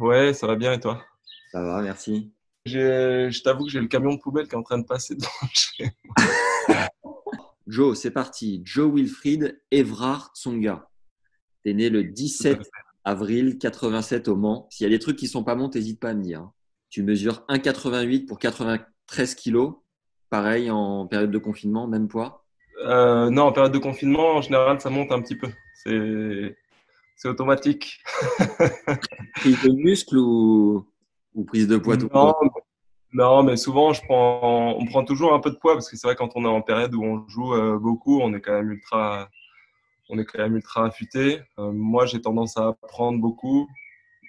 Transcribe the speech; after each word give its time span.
Ouais, 0.00 0.32
ça 0.32 0.46
va 0.46 0.56
bien 0.56 0.72
et 0.72 0.80
toi? 0.80 1.04
Ça 1.50 1.62
va, 1.62 1.82
merci. 1.82 2.32
Je 2.64 3.42
t'avoue 3.42 3.64
que 3.64 3.70
j'ai 3.70 3.80
le 3.80 3.88
camion 3.88 4.14
de 4.14 4.20
poubelle 4.20 4.46
qui 4.46 4.54
est 4.54 4.58
en 4.58 4.62
train 4.62 4.78
de 4.78 4.86
passer 4.86 5.16
devant 5.16 5.28
chez. 5.52 5.90
Joe, 7.66 7.98
c'est 7.98 8.10
parti. 8.12 8.62
Joe 8.64 8.92
Wilfried 8.92 9.60
Evrard 9.70 10.32
Tsonga. 10.34 10.88
T'es 11.64 11.74
né 11.74 11.90
le 11.90 12.04
17 12.04 12.60
avril 13.04 13.58
87 13.58 14.28
au 14.28 14.36
Mans. 14.36 14.68
S'il 14.70 14.84
y 14.84 14.86
a 14.86 14.90
des 14.90 14.98
trucs 15.00 15.16
qui 15.16 15.26
sont 15.26 15.42
pas 15.44 15.54
bons, 15.54 15.70
n'hésite 15.74 15.98
pas 16.00 16.10
à 16.10 16.14
me 16.14 16.22
dire. 16.22 16.40
Hein. 16.40 16.52
Tu 16.90 17.02
mesures 17.02 17.44
1,88 17.48 18.26
pour 18.26 18.38
93 18.38 19.34
kilos. 19.34 19.74
Pareil 20.30 20.70
en 20.70 21.06
période 21.06 21.30
de 21.30 21.38
confinement, 21.38 21.88
même 21.88 22.08
poids? 22.08 22.44
Euh, 22.84 23.30
Non, 23.30 23.44
en 23.44 23.52
période 23.52 23.72
de 23.72 23.78
confinement, 23.78 24.36
en 24.36 24.40
général, 24.40 24.80
ça 24.80 24.90
monte 24.90 25.10
un 25.12 25.20
petit 25.20 25.36
peu. 25.36 25.48
C'est, 25.74 26.56
c'est 27.22 27.28
automatique. 27.28 28.02
prise 29.36 29.62
de 29.62 29.70
muscle 29.70 30.16
ou, 30.18 30.88
ou 31.34 31.44
prise 31.44 31.68
de 31.68 31.76
poids 31.76 31.96
tout 31.96 32.10
non, 32.12 32.34
non, 33.12 33.44
mais 33.44 33.56
souvent, 33.56 33.92
je 33.92 34.02
prends, 34.02 34.76
on 34.76 34.84
prend 34.86 35.04
toujours 35.04 35.32
un 35.32 35.38
peu 35.38 35.50
de 35.50 35.56
poids 35.56 35.74
parce 35.74 35.88
que 35.88 35.96
c'est 35.96 36.08
vrai 36.08 36.16
quand 36.16 36.32
on 36.34 36.44
est 36.44 36.48
en 36.48 36.62
période 36.62 36.92
où 36.94 37.04
on 37.04 37.28
joue 37.28 37.54
euh, 37.54 37.78
beaucoup, 37.78 38.20
on 38.20 38.34
est 38.34 38.40
quand 38.40 38.54
même 38.54 38.72
ultra, 38.72 39.28
on 40.08 40.18
est 40.18 40.24
quand 40.24 40.40
même 40.40 40.56
ultra 40.56 40.86
affûté. 40.86 41.42
Euh, 41.60 41.70
moi, 41.70 42.06
j'ai 42.06 42.20
tendance 42.20 42.56
à 42.56 42.72
prendre 42.88 43.20
beaucoup, 43.20 43.68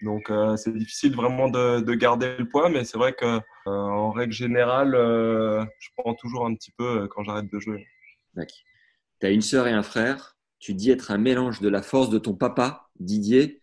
donc 0.03 0.30
euh, 0.30 0.56
c'est 0.56 0.78
difficile 0.78 1.16
vraiment 1.16 1.50
de, 1.50 1.80
de, 1.80 1.94
garder 1.96 2.36
le 2.38 2.48
poids, 2.48 2.70
mais 2.70 2.84
c'est 2.84 3.00
vrai 3.00 3.14
que 3.14 3.40
en 3.66 4.12
règle 4.12 4.34
générale, 4.34 4.92
je 4.94 5.90
prends 5.98 6.14
toujours 6.14 6.46
un 6.46 6.53
petit 6.53 6.72
peu 6.78 7.08
quand 7.08 7.23
j'arrête 7.23 7.52
de 7.52 7.59
jouer. 7.59 7.88
Tu 9.20 9.25
as 9.25 9.31
une 9.31 9.42
sœur 9.42 9.68
et 9.68 9.72
un 9.72 9.81
frère? 9.84 10.34
Tu 10.64 10.73
dis 10.73 10.92
être 10.92 11.11
un 11.11 11.17
mélange 11.17 11.59
de 11.59 11.67
la 11.67 11.81
force 11.81 12.09
de 12.09 12.17
ton 12.17 12.36
papa, 12.36 12.88
Didier, 12.97 13.59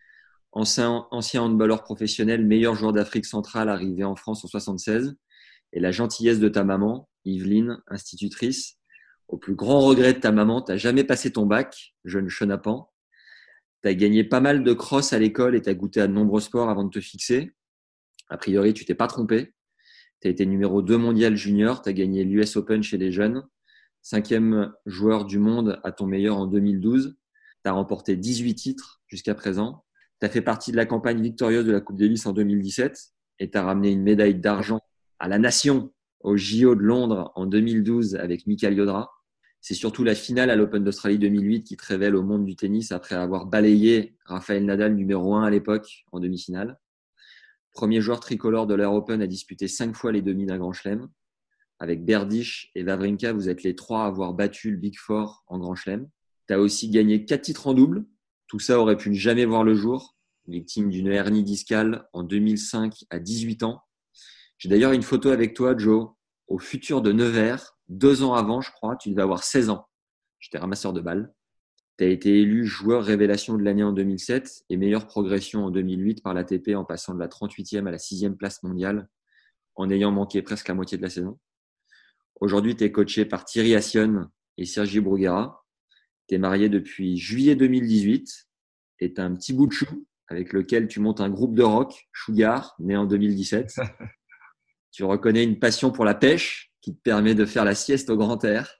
ancien, 0.52 1.06
ancien 1.10 1.40
handballeur 1.40 1.82
professionnel, 1.82 2.44
meilleur 2.44 2.74
joueur 2.74 2.92
d'Afrique 2.92 3.24
centrale 3.24 3.70
arrivé 3.70 4.04
en 4.04 4.16
France 4.16 4.44
en 4.44 4.48
76, 4.48 5.16
et 5.72 5.80
la 5.80 5.92
gentillesse 5.92 6.40
de 6.40 6.48
ta 6.50 6.62
maman, 6.62 7.08
Yveline, 7.24 7.78
institutrice. 7.86 8.76
Au 9.28 9.38
plus 9.38 9.54
grand 9.54 9.80
regret 9.80 10.12
de 10.12 10.18
ta 10.18 10.30
maman, 10.30 10.60
tu 10.60 10.72
n'as 10.72 10.76
jamais 10.76 11.02
passé 11.02 11.32
ton 11.32 11.46
bac, 11.46 11.94
jeune 12.04 12.28
chenapan. 12.28 12.90
Tu 13.82 13.88
as 13.88 13.94
gagné 13.94 14.22
pas 14.22 14.40
mal 14.40 14.62
de 14.62 14.72
cross 14.74 15.14
à 15.14 15.18
l'école 15.18 15.56
et 15.56 15.62
tu 15.62 15.70
as 15.70 15.74
goûté 15.74 16.02
à 16.02 16.06
de 16.06 16.12
nombreux 16.12 16.42
sports 16.42 16.68
avant 16.68 16.84
de 16.84 16.90
te 16.90 17.00
fixer. 17.00 17.50
A 18.28 18.36
priori, 18.36 18.74
tu 18.74 18.84
t'es 18.84 18.94
pas 18.94 19.06
trompé. 19.06 19.54
Tu 20.20 20.28
as 20.28 20.30
été 20.30 20.44
numéro 20.44 20.82
2 20.82 20.98
mondial 20.98 21.34
junior, 21.34 21.80
tu 21.80 21.88
as 21.88 21.94
gagné 21.94 22.24
l'US 22.24 22.56
Open 22.56 22.82
chez 22.82 22.98
les 22.98 23.10
jeunes, 23.10 23.42
cinquième 24.02 24.72
joueur 24.86 25.24
du 25.24 25.38
monde 25.38 25.80
à 25.84 25.92
ton 25.92 26.06
meilleur 26.06 26.36
en 26.36 26.46
2012. 26.46 27.16
Tu 27.64 27.70
as 27.70 27.72
remporté 27.72 28.16
18 28.16 28.54
titres 28.54 29.00
jusqu'à 29.06 29.34
présent. 29.34 29.84
Tu 30.20 30.26
as 30.26 30.30
fait 30.30 30.42
partie 30.42 30.72
de 30.72 30.76
la 30.76 30.86
campagne 30.86 31.20
victorieuse 31.22 31.64
de 31.64 31.72
la 31.72 31.80
Coupe 31.80 31.98
Davis 31.98 32.26
en 32.26 32.32
2017 32.32 33.12
et 33.38 33.50
tu 33.50 33.58
as 33.58 33.62
ramené 33.62 33.90
une 33.90 34.02
médaille 34.02 34.34
d'argent 34.34 34.80
à 35.18 35.28
la 35.28 35.38
nation 35.38 35.92
au 36.20 36.36
JO 36.36 36.74
de 36.74 36.82
Londres 36.82 37.32
en 37.34 37.46
2012 37.46 38.16
avec 38.16 38.46
Michael 38.46 38.74
Yodra. 38.74 39.10
C'est 39.60 39.74
surtout 39.74 40.04
la 40.04 40.14
finale 40.14 40.50
à 40.50 40.56
l'Open 40.56 40.82
d'Australie 40.82 41.18
2008 41.18 41.64
qui 41.64 41.76
te 41.76 41.84
révèle 41.84 42.16
au 42.16 42.22
monde 42.22 42.46
du 42.46 42.56
tennis 42.56 42.92
après 42.92 43.14
avoir 43.14 43.46
balayé 43.46 44.16
Rafael 44.24 44.64
Nadal 44.64 44.94
numéro 44.94 45.34
1 45.34 45.44
à 45.44 45.50
l'époque 45.50 46.04
en 46.12 46.20
demi-finale. 46.20 46.78
Premier 47.72 48.00
joueur 48.00 48.20
tricolore 48.20 48.66
de 48.66 48.74
l'Air 48.74 48.92
Open 48.92 49.20
à 49.22 49.26
disputer 49.26 49.68
cinq 49.68 49.94
fois 49.94 50.12
les 50.12 50.22
demi 50.22 50.46
d'un 50.46 50.58
Grand 50.58 50.72
Chelem. 50.72 51.08
Avec 51.80 52.04
Berdych 52.04 52.70
et 52.74 52.84
Wawrinka, 52.84 53.32
vous 53.32 53.48
êtes 53.48 53.62
les 53.62 53.74
trois 53.74 54.04
à 54.04 54.06
avoir 54.06 54.34
battu 54.34 54.70
le 54.70 54.76
Big 54.76 54.96
Four 54.98 55.42
en 55.46 55.58
Grand 55.58 55.74
Chelem. 55.74 56.08
Tu 56.46 56.54
as 56.54 56.60
aussi 56.60 56.90
gagné 56.90 57.24
quatre 57.24 57.42
titres 57.42 57.66
en 57.66 57.74
double, 57.74 58.04
tout 58.46 58.58
ça 58.58 58.78
aurait 58.78 58.96
pu 58.96 59.10
ne 59.10 59.14
jamais 59.14 59.46
voir 59.46 59.64
le 59.64 59.74
jour, 59.74 60.16
victime 60.46 60.90
d'une 60.90 61.08
hernie 61.08 61.42
discale 61.42 62.06
en 62.12 62.22
2005 62.22 63.04
à 63.08 63.18
18 63.18 63.62
ans. 63.62 63.80
J'ai 64.58 64.68
d'ailleurs 64.68 64.92
une 64.92 65.02
photo 65.02 65.30
avec 65.30 65.54
toi, 65.54 65.74
Joe, 65.76 66.10
au 66.48 66.58
futur 66.58 67.00
de 67.00 67.12
Nevers, 67.12 67.78
deux 67.88 68.22
ans 68.22 68.34
avant, 68.34 68.60
je 68.60 68.70
crois. 68.70 68.96
Tu 68.96 69.10
devais 69.10 69.22
avoir 69.22 69.42
16 69.42 69.70
ans. 69.70 69.86
J'étais 70.38 70.58
ramasseur 70.58 70.92
de 70.92 71.00
balles. 71.00 71.32
Tu 71.96 72.04
as 72.04 72.08
été 72.08 72.40
élu 72.40 72.66
joueur 72.66 73.04
révélation 73.04 73.56
de 73.56 73.62
l'année 73.62 73.82
en 73.82 73.92
2007 73.92 74.64
et 74.68 74.76
meilleure 74.76 75.06
progression 75.06 75.64
en 75.64 75.70
2008 75.70 76.22
par 76.22 76.34
l'ATP 76.34 76.74
en 76.74 76.84
passant 76.84 77.14
de 77.14 77.18
la 77.18 77.28
38e 77.28 77.86
à 77.86 77.90
la 77.90 77.98
6e 77.98 78.36
place 78.36 78.62
mondiale 78.62 79.08
en 79.76 79.90
ayant 79.90 80.10
manqué 80.10 80.42
presque 80.42 80.68
la 80.68 80.74
moitié 80.74 80.98
de 80.98 81.02
la 81.02 81.10
saison. 81.10 81.38
Aujourd'hui, 82.40 82.74
tu 82.74 82.84
es 82.84 82.90
coaché 82.90 83.26
par 83.26 83.44
Thierry 83.44 83.74
Assion 83.74 84.30
et 84.56 84.64
Sergi 84.64 85.00
Bruguera. 85.00 85.62
Tu 86.26 86.36
es 86.36 86.38
marié 86.38 86.70
depuis 86.70 87.18
juillet 87.18 87.54
2018 87.54 88.48
et 89.00 89.12
tu 89.12 89.20
as 89.20 89.24
un 89.24 89.34
petit 89.34 89.52
bout 89.52 89.66
de 89.66 89.72
chou 89.72 90.06
avec 90.26 90.54
lequel 90.54 90.88
tu 90.88 91.00
montes 91.00 91.20
un 91.20 91.28
groupe 91.28 91.54
de 91.54 91.62
rock, 91.62 92.08
Sugar, 92.14 92.74
né 92.78 92.96
en 92.96 93.04
2017. 93.04 93.78
tu 94.90 95.04
reconnais 95.04 95.44
une 95.44 95.58
passion 95.58 95.92
pour 95.92 96.06
la 96.06 96.14
pêche 96.14 96.72
qui 96.80 96.96
te 96.96 97.02
permet 97.02 97.34
de 97.34 97.44
faire 97.44 97.66
la 97.66 97.74
sieste 97.74 98.08
au 98.08 98.16
grand 98.16 98.42
air. 98.42 98.74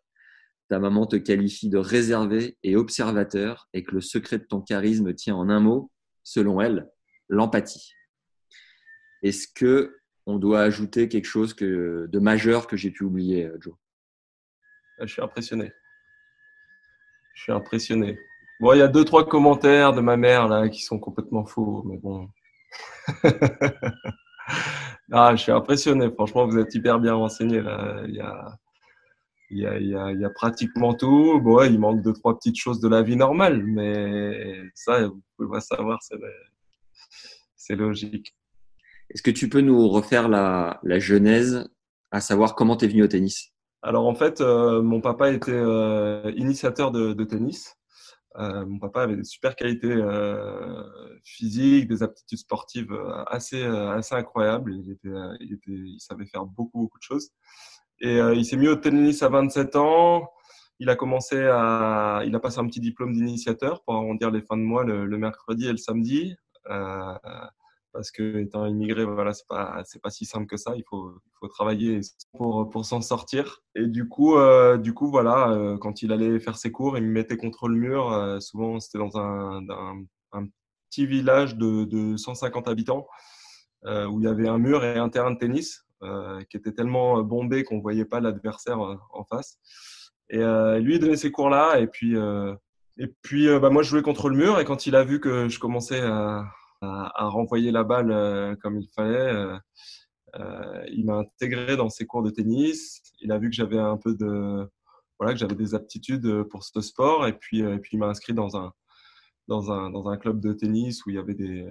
Ta 0.69 0.79
maman 0.79 1.07
te 1.07 1.17
qualifie 1.17 1.69
de 1.69 1.77
réservé 1.77 2.57
et 2.63 2.77
observateur 2.77 3.69
et 3.75 3.83
que 3.83 3.93
le 3.95 4.01
secret 4.01 4.39
de 4.39 4.45
ton 4.45 4.63
charisme 4.63 5.13
tient 5.13 5.37
en 5.37 5.51
un 5.51 5.61
mot, 5.61 5.93
selon 6.23 6.63
elle, 6.63 6.89
l'empathie. 7.29 7.93
Est-ce 9.23 9.49
que 9.55 10.00
on 10.31 10.39
doit 10.39 10.61
ajouter 10.61 11.09
quelque 11.09 11.27
chose 11.27 11.55
de 11.57 12.19
majeur 12.19 12.67
que 12.67 12.77
j'ai 12.77 12.91
pu 12.91 13.05
oublier, 13.05 13.51
Joe 13.61 13.75
Je 15.01 15.07
suis 15.07 15.23
impressionné. 15.23 15.73
Je 17.35 17.43
suis 17.43 17.53
impressionné. 17.53 18.19
Bon, 18.61 18.73
il 18.75 18.79
y 18.79 18.83
a 18.83 18.89
deux, 18.89 19.05
trois 19.05 19.27
commentaires 19.27 19.93
de 19.93 20.01
ma 20.01 20.17
mère 20.17 20.47
là 20.49 20.69
qui 20.69 20.83
sont 20.83 20.99
complètement 20.99 21.47
faux, 21.47 21.83
mais 21.87 21.97
bon. 21.97 22.29
ah, 25.13 25.35
je 25.35 25.43
suis 25.43 25.53
impressionné. 25.53 26.11
Franchement, 26.11 26.47
vous 26.47 26.59
êtes 26.59 26.75
hyper 26.75 27.01
bien 27.01 27.15
renseigné. 27.15 27.63
Là. 27.63 28.05
Il 29.51 29.59
y 29.59 30.25
a 30.25 30.31
pratiquement 30.31 30.95
tout. 30.95 31.41
Bon, 31.41 31.63
il 31.63 31.79
manque 31.81 32.03
deux, 32.03 32.13
trois 32.13 32.37
petites 32.37 32.59
choses 32.59 32.81
de 32.81 32.89
la 32.89 33.03
vie 33.03 33.17
normale, 33.17 33.65
mais 33.65 34.63
ça, 34.75 35.09
vous 35.09 35.23
pouvez 35.37 35.51
pas 35.51 35.61
savoir, 35.61 35.99
c'est 37.57 37.77
logique. 37.77 38.35
Est-ce 39.11 39.23
que 39.23 39.31
tu 39.31 39.49
peux 39.49 39.61
nous 39.61 39.89
refaire 39.89 40.29
la, 40.29 40.81
la 40.83 40.99
genèse, 40.99 41.69
à 42.11 42.21
savoir 42.21 42.55
comment 42.55 42.77
tu 42.77 42.85
es 42.85 42.89
venu 42.89 43.03
au 43.03 43.09
tennis? 43.09 43.53
Alors 43.83 44.07
en 44.07 44.15
fait, 44.15 44.41
euh, 44.41 44.83
mon 44.83 45.01
papa 45.01 45.31
était 45.31 45.51
euh, 45.53 46.31
initiateur 46.37 46.93
de, 46.93 47.13
de 47.13 47.25
tennis. 47.25 47.77
Euh, 48.39 48.65
mon 48.65 48.79
papa 48.79 49.03
avait 49.03 49.17
des 49.17 49.25
super 49.25 49.57
qualités 49.57 49.97
physiques, 51.25 51.89
des 51.89 52.03
aptitudes 52.03 52.39
sportives 52.39 52.97
assez 53.27 53.65
assez 53.65 54.15
incroyables. 54.15 54.75
Il 54.75 54.93
était, 54.93 55.09
il 55.41 55.55
était, 55.55 55.73
il 55.73 55.99
savait 55.99 56.27
faire 56.27 56.45
beaucoup 56.45 56.79
beaucoup 56.83 56.99
de 56.99 57.03
choses. 57.03 57.31
Et 58.01 58.19
il 58.19 58.45
s'est 58.45 58.57
mis 58.57 58.69
au 58.69 58.77
tennis 58.77 59.23
à 59.23 59.29
27 59.29 59.75
ans. 59.77 60.31
Il 60.79 60.89
a 60.89 60.97
commencé 60.97 61.37
à, 61.45 62.23
il 62.25 62.35
a 62.35 62.41
passé 62.41 62.61
un 62.61 62.67
petit 62.67 62.81
diplôme 62.81 63.13
d'initiateur 63.13 63.83
pour 63.83 63.95
arrondir 63.95 64.31
les 64.31 64.41
fins 64.43 64.57
de 64.57 64.63
mois 64.63 64.85
le, 64.85 65.07
le 65.07 65.19
mercredi 65.19 65.67
et 65.67 65.73
le 65.73 65.77
samedi. 65.77 66.35
Euh, 66.71 67.15
parce 67.93 68.11
que 68.11 68.39
étant 68.39 68.67
immigré, 68.67 69.05
voilà, 69.05 69.33
c'est 69.33 69.47
pas 69.49 69.83
c'est 69.85 70.01
pas 70.01 70.11
si 70.11 70.25
simple 70.25 70.47
que 70.47 70.57
ça. 70.57 70.75
Il 70.77 70.85
faut 70.89 71.13
il 71.27 71.33
faut 71.41 71.49
travailler 71.49 72.01
pour 72.37 72.69
pour 72.71 72.85
s'en 72.85 73.01
sortir. 73.01 73.63
Et 73.75 73.87
du 73.87 74.09
coup 74.09 74.37
euh, 74.37 74.79
du 74.79 74.95
coup 74.95 75.11
voilà, 75.11 75.51
euh, 75.51 75.79
quand 75.79 76.03
il 76.03 76.13
allait 76.13 76.39
faire 76.41 76.57
ses 76.57 76.71
cours, 76.73 76.97
il 76.99 77.05
me 77.05 77.11
mettait 77.11 77.37
contre 77.37 77.69
le 77.69 77.77
mur. 77.77 78.13
Euh, 78.13 78.41
souvent 78.41 78.79
c'était 78.81 78.99
dans 78.99 79.19
un, 79.19 79.63
un, 80.33 80.47
petit 80.89 81.07
village 81.07 81.57
de, 81.57 81.85
de 81.85 82.17
150 82.17 82.67
habitants 82.67 83.07
euh, 83.87 84.07
où 84.07 84.21
il 84.21 84.25
y 84.25 84.29
avait 84.29 84.49
un 84.49 84.59
mur 84.59 84.85
et 84.85 84.99
un 84.99 85.09
terrain 85.09 85.31
de 85.31 85.39
tennis 85.39 85.87
qui 86.49 86.57
était 86.57 86.73
tellement 86.73 87.23
bombé 87.23 87.63
qu'on 87.63 87.79
voyait 87.81 88.07
pas 88.07 88.21
l'adversaire 88.21 88.81
en 88.81 89.25
face. 89.25 89.59
Et 90.31 90.39
lui 90.39 90.95
il 90.95 90.99
donnait 90.99 91.17
ses 91.17 91.31
cours 91.31 91.51
là 91.51 91.79
et 91.79 91.87
puis 91.87 92.17
et 92.17 93.07
puis 93.21 93.47
bah, 93.59 93.69
moi 93.69 93.83
je 93.83 93.91
jouais 93.91 94.01
contre 94.01 94.31
le 94.31 94.37
mur 94.37 94.59
et 94.59 94.65
quand 94.65 94.87
il 94.87 94.97
a 94.97 95.05
vu 95.05 95.21
que 95.21 95.51
je 95.51 95.59
commençais 95.59 96.01
à 96.01 96.47
à, 96.81 97.29
renvoyer 97.29 97.71
la 97.71 97.85
balle 97.85 98.11
euh, 98.11 98.57
comme 98.57 98.81
il 98.81 98.89
fallait. 98.89 99.17
Euh, 99.17 99.57
euh, 100.37 100.85
il 100.93 101.05
m'a 101.07 101.19
intégré 101.19 101.77
dans 101.77 101.89
ses 101.89 102.07
cours 102.07 102.23
de 102.23 102.31
tennis. 102.31 103.03
Il 103.21 103.33
a 103.33 103.39
vu 103.39 103.51
que 103.51 103.57
j'avais 103.57 103.79
un 103.79 103.97
peu 103.97 104.15
de 104.15 104.69
voilà 105.19 105.35
que 105.35 105.39
j'avais 105.39 105.57
des 105.57 105.75
aptitudes 105.75 106.45
pour 106.45 106.63
ce 106.63 106.81
sport 106.81 107.27
et 107.27 107.37
puis 107.37 107.61
et 107.61 107.79
puis 107.79 107.91
il 107.95 107.99
m'a 107.99 108.07
inscrit 108.07 108.33
dans 108.33 108.57
un 108.57 108.73
dans 109.49 109.71
un, 109.73 109.91
dans 109.91 110.09
un 110.09 110.17
club 110.17 110.41
de 110.41 110.53
tennis 110.53 111.05
où 111.05 111.11
il 111.11 111.17
y 111.17 111.19
avait 111.19 111.35
des, 111.35 111.69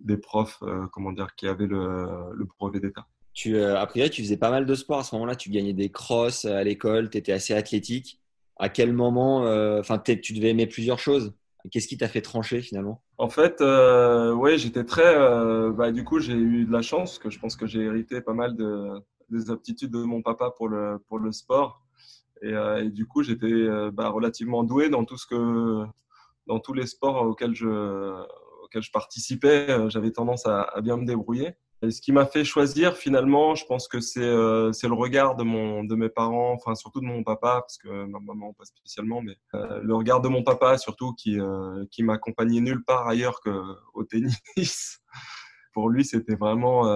des 0.00 0.16
profs, 0.16 0.62
comment 0.90 1.12
dire, 1.12 1.34
qui 1.36 1.46
avaient 1.46 1.66
le, 1.66 2.32
le 2.32 2.44
brevet 2.46 2.80
d'État. 2.80 3.06
Tu, 3.34 3.60
a 3.60 3.84
priori, 3.86 4.08
tu 4.08 4.22
faisais 4.22 4.38
pas 4.38 4.50
mal 4.50 4.64
de 4.64 4.74
sport 4.74 5.00
à 5.00 5.04
ce 5.04 5.14
moment-là. 5.14 5.36
Tu 5.36 5.50
gagnais 5.50 5.74
des 5.74 5.90
crosses 5.90 6.46
à 6.46 6.64
l'école, 6.64 7.10
tu 7.10 7.18
étais 7.18 7.32
assez 7.32 7.52
athlétique. 7.52 8.22
À 8.56 8.70
quel 8.70 8.94
moment, 8.94 9.40
enfin, 9.78 9.98
tu 9.98 10.32
devais 10.32 10.48
aimer 10.48 10.66
plusieurs 10.66 10.98
choses? 10.98 11.34
Qu'est-ce 11.70 11.88
qui 11.88 11.96
t'a 11.96 12.08
fait 12.08 12.20
trancher 12.20 12.60
finalement? 12.60 13.02
En 13.16 13.30
fait, 13.30 13.60
euh, 13.60 14.32
oui, 14.32 14.58
j'étais 14.58 14.84
très. 14.84 15.16
Euh, 15.16 15.72
bah, 15.72 15.92
du 15.92 16.04
coup, 16.04 16.18
j'ai 16.18 16.34
eu 16.34 16.66
de 16.66 16.72
la 16.72 16.82
chance, 16.82 17.18
que 17.18 17.30
je 17.30 17.38
pense 17.38 17.56
que 17.56 17.66
j'ai 17.66 17.80
hérité 17.80 18.20
pas 18.20 18.34
mal 18.34 18.54
de, 18.54 18.90
des 19.30 19.50
aptitudes 19.50 19.90
de 19.90 20.02
mon 20.02 20.20
papa 20.20 20.50
pour 20.50 20.68
le, 20.68 20.98
pour 21.08 21.18
le 21.18 21.32
sport. 21.32 21.80
Et, 22.42 22.52
euh, 22.52 22.90
du 22.90 23.06
coup, 23.06 23.22
j'étais 23.22 23.66
bah, 23.92 24.10
relativement 24.10 24.62
doué 24.62 24.90
dans 24.90 25.04
tout 25.04 25.16
ce 25.16 25.26
que, 25.26 25.84
dans 26.46 26.60
tous 26.60 26.74
les 26.74 26.86
sports 26.86 27.22
auxquels 27.22 27.54
je, 27.54 28.22
auxquels 28.62 28.82
je 28.82 28.92
participais. 28.92 29.88
J'avais 29.88 30.10
tendance 30.10 30.44
à, 30.46 30.70
bien 30.82 30.98
me 30.98 31.06
débrouiller. 31.06 31.54
Ce 31.90 32.00
qui 32.00 32.12
m'a 32.12 32.26
fait 32.26 32.44
choisir 32.44 32.96
finalement, 32.96 33.54
je 33.54 33.64
pense 33.66 33.88
que 33.88 34.00
c'est 34.00 34.20
euh, 34.20 34.72
c'est 34.72 34.88
le 34.88 34.94
regard 34.94 35.36
de 35.36 35.42
mon 35.42 35.84
de 35.84 35.94
mes 35.94 36.08
parents, 36.08 36.52
enfin 36.52 36.74
surtout 36.74 37.00
de 37.00 37.06
mon 37.06 37.22
papa 37.22 37.60
parce 37.60 37.78
que 37.78 37.88
ma 38.06 38.18
maman 38.20 38.52
pas 38.52 38.64
spécialement, 38.64 39.22
mais 39.22 39.36
euh, 39.54 39.80
le 39.82 39.94
regard 39.94 40.20
de 40.20 40.28
mon 40.28 40.42
papa 40.42 40.78
surtout 40.78 41.12
qui 41.14 41.40
euh, 41.40 41.84
qui 41.90 42.02
m'accompagnait 42.02 42.60
nulle 42.60 42.84
part 42.84 43.06
ailleurs 43.08 43.40
que 43.40 43.50
au 43.94 44.04
tennis. 44.04 44.38
Pour 45.72 45.90
lui, 45.90 46.04
c'était 46.04 46.36
vraiment 46.36 46.86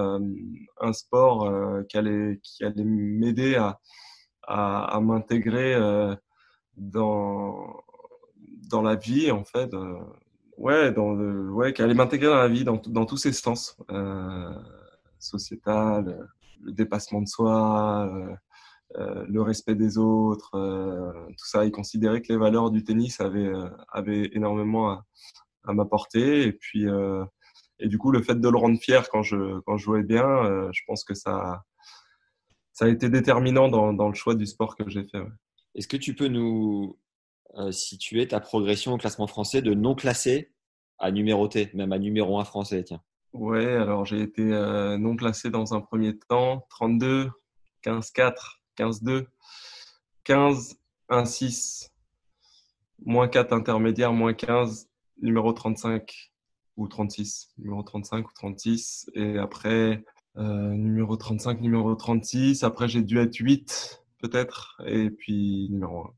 un 0.79 0.93
sport 0.93 1.51
qui 1.89 1.97
allait 1.97 2.39
qui 2.41 2.63
allait 2.63 2.85
m'aider 2.85 3.55
à 3.55 3.77
à, 4.43 5.01
m'intégrer 5.01 5.77
dans 6.77 7.75
dans 8.69 8.81
la 8.81 8.95
vie 8.95 9.31
en 9.31 9.43
fait 9.43 9.69
ouais, 10.59 10.91
dans 10.91 11.13
ouais, 11.15 11.73
qui 11.73 11.81
allait 11.81 11.93
m'intégrer 11.93 12.27
dans 12.27 12.35
la 12.35 12.47
vie 12.47 12.63
dans, 12.63 12.81
dans 12.87 13.05
tous 13.05 13.17
ses 13.17 13.33
sens, 13.33 13.77
sociétal, 15.19 16.27
le 16.61 16.71
dépassement 16.71 17.21
de 17.21 17.27
soi, 17.27 18.09
euh, 18.11 18.35
euh, 18.97 19.25
le 19.27 19.41
respect 19.41 19.75
des 19.75 19.97
autres, 19.97 20.55
euh, 20.55 21.11
tout 21.29 21.45
ça. 21.45 21.65
Il 21.65 21.71
considérait 21.71 22.21
que 22.21 22.31
les 22.33 22.39
valeurs 22.39 22.71
du 22.71 22.83
tennis 22.83 23.21
avaient, 23.21 23.47
euh, 23.47 24.29
énormément 24.33 24.91
à, 24.91 25.73
m'apporter. 25.73 26.47
Et 26.47 26.53
puis, 26.53 26.87
euh, 26.87 27.23
et 27.79 27.87
du 27.87 27.97
coup, 27.97 28.11
le 28.11 28.21
fait 28.23 28.39
de 28.39 28.49
le 28.49 28.57
rendre 28.57 28.79
fier 28.79 29.09
quand 29.09 29.21
je, 29.21 29.59
quand 29.61 29.77
je 29.77 29.83
jouais 29.83 30.03
bien, 30.03 30.69
je 30.71 30.81
pense 30.87 31.03
que 31.03 31.13
ça, 31.13 31.63
ça 32.73 32.85
a 32.85 32.87
été 32.87 33.09
déterminant 33.09 33.69
dans, 33.69 34.07
le 34.09 34.15
choix 34.15 34.35
du 34.35 34.45
sport 34.47 34.75
que 34.75 34.89
j'ai 34.89 35.03
fait. 35.03 35.23
Est-ce 35.75 35.87
que 35.87 35.97
tu 35.97 36.15
peux 36.15 36.27
nous, 36.27 36.97
euh, 37.57 37.71
situer 37.71 38.27
ta 38.27 38.39
progression 38.39 38.93
au 38.93 38.97
classement 38.97 39.25
français 39.25 39.63
de 39.63 39.73
non 39.73 39.95
classé 39.95 40.51
à 40.99 41.09
numéroté, 41.11 41.71
même 41.73 41.91
à 41.91 41.97
numéro 41.97 42.39
1 42.39 42.45
français, 42.45 42.83
tiens? 42.83 43.01
Ouais, 43.33 43.65
alors 43.65 44.05
j'ai 44.05 44.21
été 44.21 44.41
euh, 44.41 44.97
non 44.97 45.15
classé 45.15 45.49
dans 45.49 45.73
un 45.73 45.81
premier 45.81 46.17
temps, 46.17 46.65
32, 46.69 47.29
15-4, 47.83 48.33
15-2, 48.77 49.27
15, 50.23 50.77
1-6, 51.09 51.89
moins 53.05 53.27
4 53.27 53.53
intermédiaire, 53.53 54.13
moins 54.13 54.33
15, 54.33 54.89
numéro 55.21 55.53
35 55.53 56.31
ou 56.77 56.87
36, 56.87 57.49
numéro 57.57 57.83
35 57.83 58.27
ou 58.27 58.33
36, 58.33 59.09
et 59.13 59.37
après 59.37 60.03
euh, 60.37 60.73
numéro 60.73 61.15
35, 61.15 61.61
numéro 61.61 61.93
36, 61.95 62.63
après 62.63 62.87
j'ai 62.87 63.03
dû 63.03 63.19
être 63.19 63.35
8 63.35 64.03
peut-être, 64.21 64.81
et 64.85 65.09
puis 65.11 65.67
numéro 65.69 66.07
1. 66.07 66.13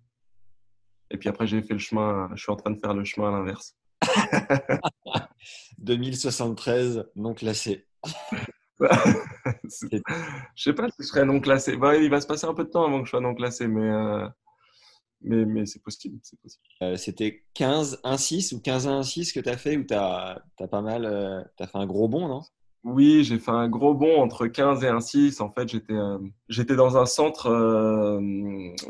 Et 1.12 1.18
puis 1.18 1.28
après, 1.28 1.46
j'ai 1.46 1.62
fait 1.62 1.74
le 1.74 1.80
chemin, 1.80 2.30
je 2.36 2.42
suis 2.42 2.52
en 2.52 2.56
train 2.56 2.72
de 2.72 2.80
faire 2.80 2.94
le 2.94 3.04
chemin 3.04 3.28
à 3.28 3.32
l'inverse. 3.32 3.76
2073 5.80 7.06
non 7.16 7.34
classé. 7.34 7.88
je 9.70 10.00
sais 10.56 10.74
pas 10.74 10.90
si 10.90 10.96
je 11.00 11.04
serais 11.04 11.26
non 11.26 11.40
classé. 11.40 11.78
Bah, 11.78 11.96
il 11.98 12.10
va 12.10 12.22
se 12.22 12.28
passer 12.28 12.46
un 12.46 12.54
peu 12.54 12.64
de 12.64 12.70
temps 12.70 12.86
avant 12.86 13.00
que 13.00 13.06
je 13.06 13.12
sois 13.12 13.22
non 13.22 13.36
classé, 13.36 13.68
mais, 13.68 13.90
euh, 13.90 14.28
mais, 15.22 15.46
mais 15.46 15.66
c'est 15.66 15.82
possible. 15.82 16.20
possible. 16.42 16.64
Euh, 16.84 16.96
C'était 16.98 17.44
15-1-6 17.56 18.56
ou 18.56 18.60
15-1-6 18.60 19.34
que 19.34 19.40
tu 19.40 19.50
as 19.50 19.58
fait 19.58 19.78
ou 19.78 19.84
tu 19.84 19.94
as, 19.94 20.44
as, 20.60 20.68
pas 20.68 20.82
mal, 20.82 21.06
euh, 21.06 21.42
tu 21.58 21.64
as 21.64 21.68
fait 21.68 21.78
un 21.78 21.86
gros 21.86 22.08
bond, 22.08 22.28
non? 22.28 22.42
Oui, 22.84 23.24
j'ai 23.24 23.38
fait 23.38 23.52
un 23.52 23.70
gros 23.70 23.94
bond 23.94 24.20
entre 24.22 24.48
15 24.48 24.84
et 24.84 24.88
1,6. 24.88 25.42
En 25.42 25.52
fait, 25.52 25.70
j'étais 25.70 25.94
euh, 25.94 26.18
j'étais 26.50 26.76
dans 26.76 26.98
un 26.98 27.06
centre, 27.06 27.46
euh, 27.48 28.20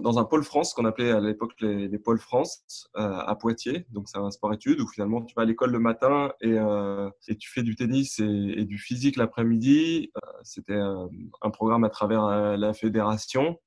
dans 0.02 0.18
un 0.18 0.24
pôle 0.24 0.46
France 0.46 0.74
qu'on 0.74 0.86
appelait 0.86 1.12
à 1.12 1.20
l'époque 1.20 1.52
les, 1.60 1.90
les 1.90 2.00
pôles 2.00 2.20
France 2.20 2.88
euh, 2.96 3.18
à 3.18 3.36
Poitiers. 3.36 3.86
Donc 3.90 4.08
c'est 4.08 4.18
un 4.18 4.32
sport-études 4.32 4.80
où 4.80 4.88
finalement 4.88 5.22
tu 5.22 5.36
vas 5.36 5.42
à 5.42 5.46
l'école 5.46 5.72
le 5.72 5.80
matin 5.80 6.32
et, 6.40 6.54
euh, 6.54 7.10
et 7.28 7.36
tu 7.36 7.50
fais 7.52 7.64
du 7.64 7.76
tennis 7.76 8.20
et, 8.20 8.24
et 8.24 8.64
du 8.66 8.78
physique 8.78 9.18
l'après-midi. 9.18 10.12
Euh, 10.16 10.20
c'était 10.44 10.80
un 10.80 11.50
programme 11.50 11.84
à 11.84 11.90
travers 11.90 12.58
la 12.58 12.74
fédération 12.74 13.60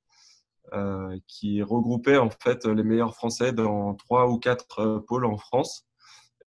qui 1.27 1.61
regroupait 1.61 2.17
en 2.17 2.29
fait 2.31 2.65
les 2.65 2.83
meilleurs 2.83 3.13
Français 3.15 3.53
dans 3.53 3.93
trois 3.93 4.27
ou 4.29 4.39
quatre 4.39 5.03
pôles 5.07 5.25
en 5.25 5.37
France. 5.37 5.87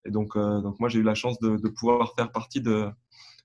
Et 0.06 0.12
donc 0.12 0.38
donc 0.38 0.80
moi 0.80 0.90
j'ai 0.90 1.00
eu 1.00 1.04
la 1.04 1.16
chance 1.16 1.40
de, 1.40 1.58
de 1.58 1.69
pouvoir 1.69 2.14
faire 2.16 2.31
partie 2.31 2.62
de 2.62 2.90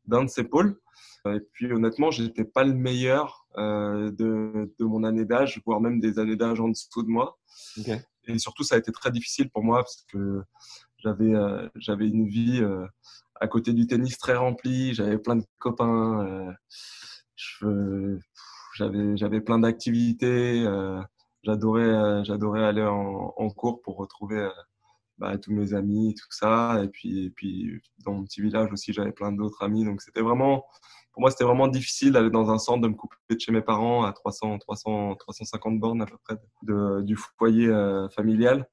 d'un 0.08 0.24
de 0.24 0.28
ces 0.28 0.44
pôles. 0.44 0.80
Et 1.26 1.40
puis 1.52 1.72
honnêtement, 1.72 2.10
j'étais 2.10 2.44
pas 2.44 2.64
le 2.64 2.74
meilleur 2.74 3.46
euh, 3.56 4.10
de, 4.10 4.72
de, 4.78 4.84
mon 4.84 5.04
année 5.04 5.24
d'âge, 5.24 5.60
voire 5.64 5.80
même 5.80 6.00
des 6.00 6.18
années 6.18 6.36
d'âge 6.36 6.60
en 6.60 6.68
dessous 6.68 7.02
de 7.02 7.08
moi. 7.08 7.38
Okay. 7.78 7.98
Et 8.28 8.38
surtout, 8.38 8.62
ça 8.62 8.74
a 8.74 8.78
été 8.78 8.92
très 8.92 9.10
difficile 9.10 9.50
pour 9.50 9.64
moi 9.64 9.78
parce 9.78 10.04
que 10.12 10.42
j'avais 10.98 11.34
euh, 11.34 11.68
j'avais 11.76 12.08
une 12.08 12.26
vie 12.26 12.60
euh, 12.60 12.86
à 13.40 13.48
côté 13.48 13.72
du 13.72 13.86
tennis 13.86 14.18
très 14.18 14.36
remplie. 14.36 14.94
J'avais 14.94 15.18
plein 15.18 15.36
de 15.36 15.44
copains. 15.58 16.52
Euh, 17.62 18.18
j'avais 18.76 19.16
j'avais 19.16 19.40
plein 19.40 19.58
d'activités. 19.58 20.64
Euh, 20.66 21.00
j'adorais 21.42 22.24
j'adorais 22.24 22.64
aller 22.64 22.82
en, 22.82 23.32
en, 23.36 23.50
cours 23.50 23.80
pour 23.82 23.96
retrouver 23.96 24.48
bah, 25.18 25.36
tous 25.38 25.52
mes 25.52 25.74
amis, 25.74 26.14
tout 26.14 26.26
ça. 26.30 26.80
Et 26.82 26.88
puis, 26.88 27.26
et 27.26 27.30
puis 27.30 27.80
dans 28.04 28.12
mon 28.12 28.24
petit 28.24 28.40
village 28.40 28.72
aussi, 28.72 28.92
j'avais 28.92 29.12
plein 29.12 29.32
d'autres 29.32 29.62
amis. 29.62 29.84
Donc 29.84 30.00
c'était 30.00 30.20
vraiment, 30.20 30.64
pour 31.12 31.20
moi, 31.20 31.30
c'était 31.30 31.44
vraiment 31.44 31.68
difficile 31.68 32.12
d'aller 32.12 32.30
dans 32.30 32.50
un 32.50 32.58
centre, 32.58 32.82
de 32.82 32.88
me 32.88 32.94
couper 32.94 33.16
de 33.30 33.40
chez 33.40 33.52
mes 33.52 33.62
parents 33.62 34.04
à 34.04 34.12
300, 34.12 34.58
300, 34.58 35.16
350 35.16 35.80
bornes 35.80 36.02
à 36.02 36.06
peu 36.06 36.16
près 36.24 36.36
de, 36.62 37.02
du 37.02 37.16
foyer 37.16 37.68
euh, 37.68 38.08
familial. 38.10 38.68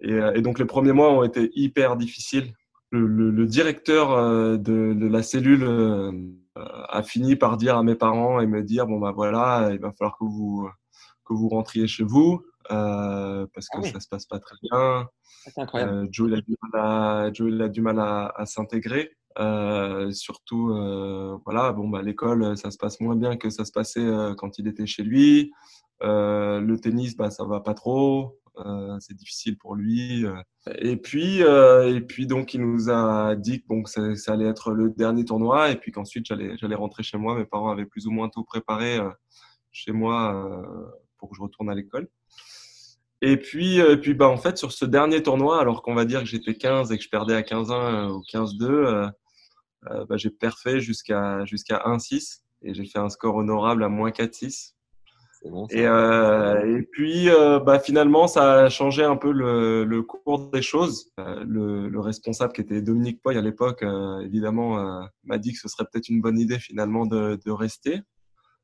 Et, 0.00 0.18
et, 0.34 0.42
donc 0.42 0.58
les 0.58 0.64
premiers 0.64 0.92
mois 0.92 1.12
ont 1.12 1.22
été 1.22 1.50
hyper 1.54 1.96
difficiles. 1.96 2.52
Le, 2.90 3.46
directeur 3.46 4.12
euh, 4.12 4.56
de, 4.56 5.08
la 5.08 5.22
cellule 5.22 5.64
euh, 5.64 6.12
a 6.54 7.02
fini 7.02 7.34
par 7.34 7.56
dire 7.56 7.76
à 7.76 7.82
mes 7.82 7.96
parents 7.96 8.40
et 8.40 8.46
me 8.46 8.62
dire 8.62 8.86
bon 8.86 9.00
bah 9.00 9.12
voilà, 9.12 9.70
il 9.72 9.80
va 9.80 9.92
falloir 9.92 10.16
que 10.16 10.24
vous 10.24 10.68
que 11.24 11.34
vous 11.34 11.48
rentriez 11.48 11.86
chez 11.86 12.04
vous 12.04 12.42
euh, 12.70 13.46
parce 13.52 13.68
que 13.68 13.78
ah 13.78 13.80
oui. 13.82 13.90
ça 13.90 14.00
se 14.00 14.08
passe 14.08 14.26
pas 14.26 14.38
très 14.38 14.56
bien. 14.62 15.06
C'est 15.44 15.58
incroyable. 15.58 15.92
Euh, 15.92 16.06
Joe, 16.10 16.28
il 16.30 16.34
a 16.34 16.40
du 16.40 16.56
mal 16.62 16.82
à, 16.82 17.32
Joe, 17.32 17.60
a 17.60 17.68
du 17.68 17.82
mal 17.82 17.98
à, 17.98 18.32
à 18.36 18.46
s'intégrer. 18.46 19.10
Euh, 19.38 20.12
surtout, 20.12 20.70
euh, 20.70 21.36
voilà, 21.44 21.72
bon, 21.72 21.88
bah, 21.88 22.02
l'école, 22.02 22.56
ça 22.56 22.70
se 22.70 22.78
passe 22.78 23.00
moins 23.00 23.16
bien 23.16 23.36
que 23.36 23.50
ça 23.50 23.64
se 23.64 23.72
passait 23.72 24.00
euh, 24.00 24.34
quand 24.34 24.58
il 24.58 24.68
était 24.68 24.86
chez 24.86 25.02
lui. 25.02 25.52
Euh, 26.02 26.60
le 26.60 26.78
tennis, 26.78 27.16
bah, 27.16 27.30
ça 27.30 27.44
va 27.44 27.60
pas 27.60 27.74
trop. 27.74 28.38
c'est 29.00 29.14
difficile 29.14 29.58
pour 29.58 29.74
lui. 29.74 30.24
Et 30.78 30.96
puis, 30.96 31.40
et 31.40 32.00
puis 32.00 32.26
donc, 32.26 32.54
il 32.54 32.60
nous 32.62 32.90
a 32.90 33.34
dit 33.36 33.60
que 33.62 33.66
bon, 33.66 33.82
que 33.82 33.90
ça, 33.90 34.14
ça, 34.16 34.32
allait 34.32 34.46
être 34.46 34.70
le 34.70 34.90
dernier 34.90 35.24
tournoi 35.24 35.70
et 35.70 35.76
puis 35.76 35.92
qu'ensuite 35.92 36.26
j'allais, 36.26 36.56
j'allais 36.58 36.76
rentrer 36.76 37.02
chez 37.02 37.18
moi. 37.18 37.36
Mes 37.36 37.44
parents 37.44 37.70
avaient 37.70 37.86
plus 37.86 38.06
ou 38.06 38.12
moins 38.12 38.28
tout 38.28 38.44
préparé 38.44 38.98
chez 39.72 39.92
moi 39.92 40.62
pour 41.24 41.30
que 41.30 41.36
je 41.36 41.42
retourne 41.42 41.70
à 41.70 41.74
l'école. 41.74 42.06
Et 43.22 43.38
puis, 43.38 43.80
euh, 43.80 43.96
puis 43.96 44.12
bah, 44.12 44.28
en 44.28 44.36
fait, 44.36 44.58
sur 44.58 44.70
ce 44.72 44.84
dernier 44.84 45.22
tournoi, 45.22 45.58
alors 45.58 45.80
qu'on 45.80 45.94
va 45.94 46.04
dire 46.04 46.20
que 46.20 46.26
j'étais 46.26 46.54
15 46.54 46.92
et 46.92 46.98
que 46.98 47.02
je 47.02 47.08
perdais 47.08 47.34
à 47.34 47.40
15-1 47.40 47.72
euh, 47.72 48.08
ou 48.08 48.22
15-2, 48.30 48.64
euh, 48.64 49.08
euh, 49.90 50.04
bah, 50.04 50.18
j'ai 50.18 50.28
perfait 50.28 50.80
jusqu'à 50.80 51.42
jusqu'à 51.46 51.78
1-6 51.86 52.42
et 52.60 52.74
j'ai 52.74 52.84
fait 52.84 52.98
un 52.98 53.08
score 53.08 53.36
honorable 53.36 53.82
à 53.82 53.88
moins 53.88 54.10
4-6. 54.10 54.74
Bon, 55.46 55.66
et, 55.70 55.82
et, 55.82 56.82
puis, 56.92 57.28
bah, 57.66 57.78
finalement, 57.78 58.26
ça 58.26 58.64
a 58.64 58.68
changé 58.70 59.04
un 59.04 59.16
peu 59.16 59.30
le, 59.30 59.84
le 59.84 60.02
cours 60.02 60.50
des 60.50 60.62
choses. 60.62 61.10
Le, 61.18 61.86
le, 61.88 62.00
responsable, 62.00 62.54
qui 62.54 62.62
était 62.62 62.80
Dominique 62.80 63.20
Poy 63.20 63.36
à 63.36 63.42
l'époque, 63.42 63.84
évidemment, 64.22 65.06
m'a 65.24 65.36
dit 65.36 65.52
que 65.52 65.58
ce 65.58 65.68
serait 65.68 65.84
peut-être 65.84 66.08
une 66.08 66.22
bonne 66.22 66.38
idée 66.38 66.58
finalement 66.58 67.04
de, 67.04 67.38
de 67.44 67.50
rester. 67.50 68.00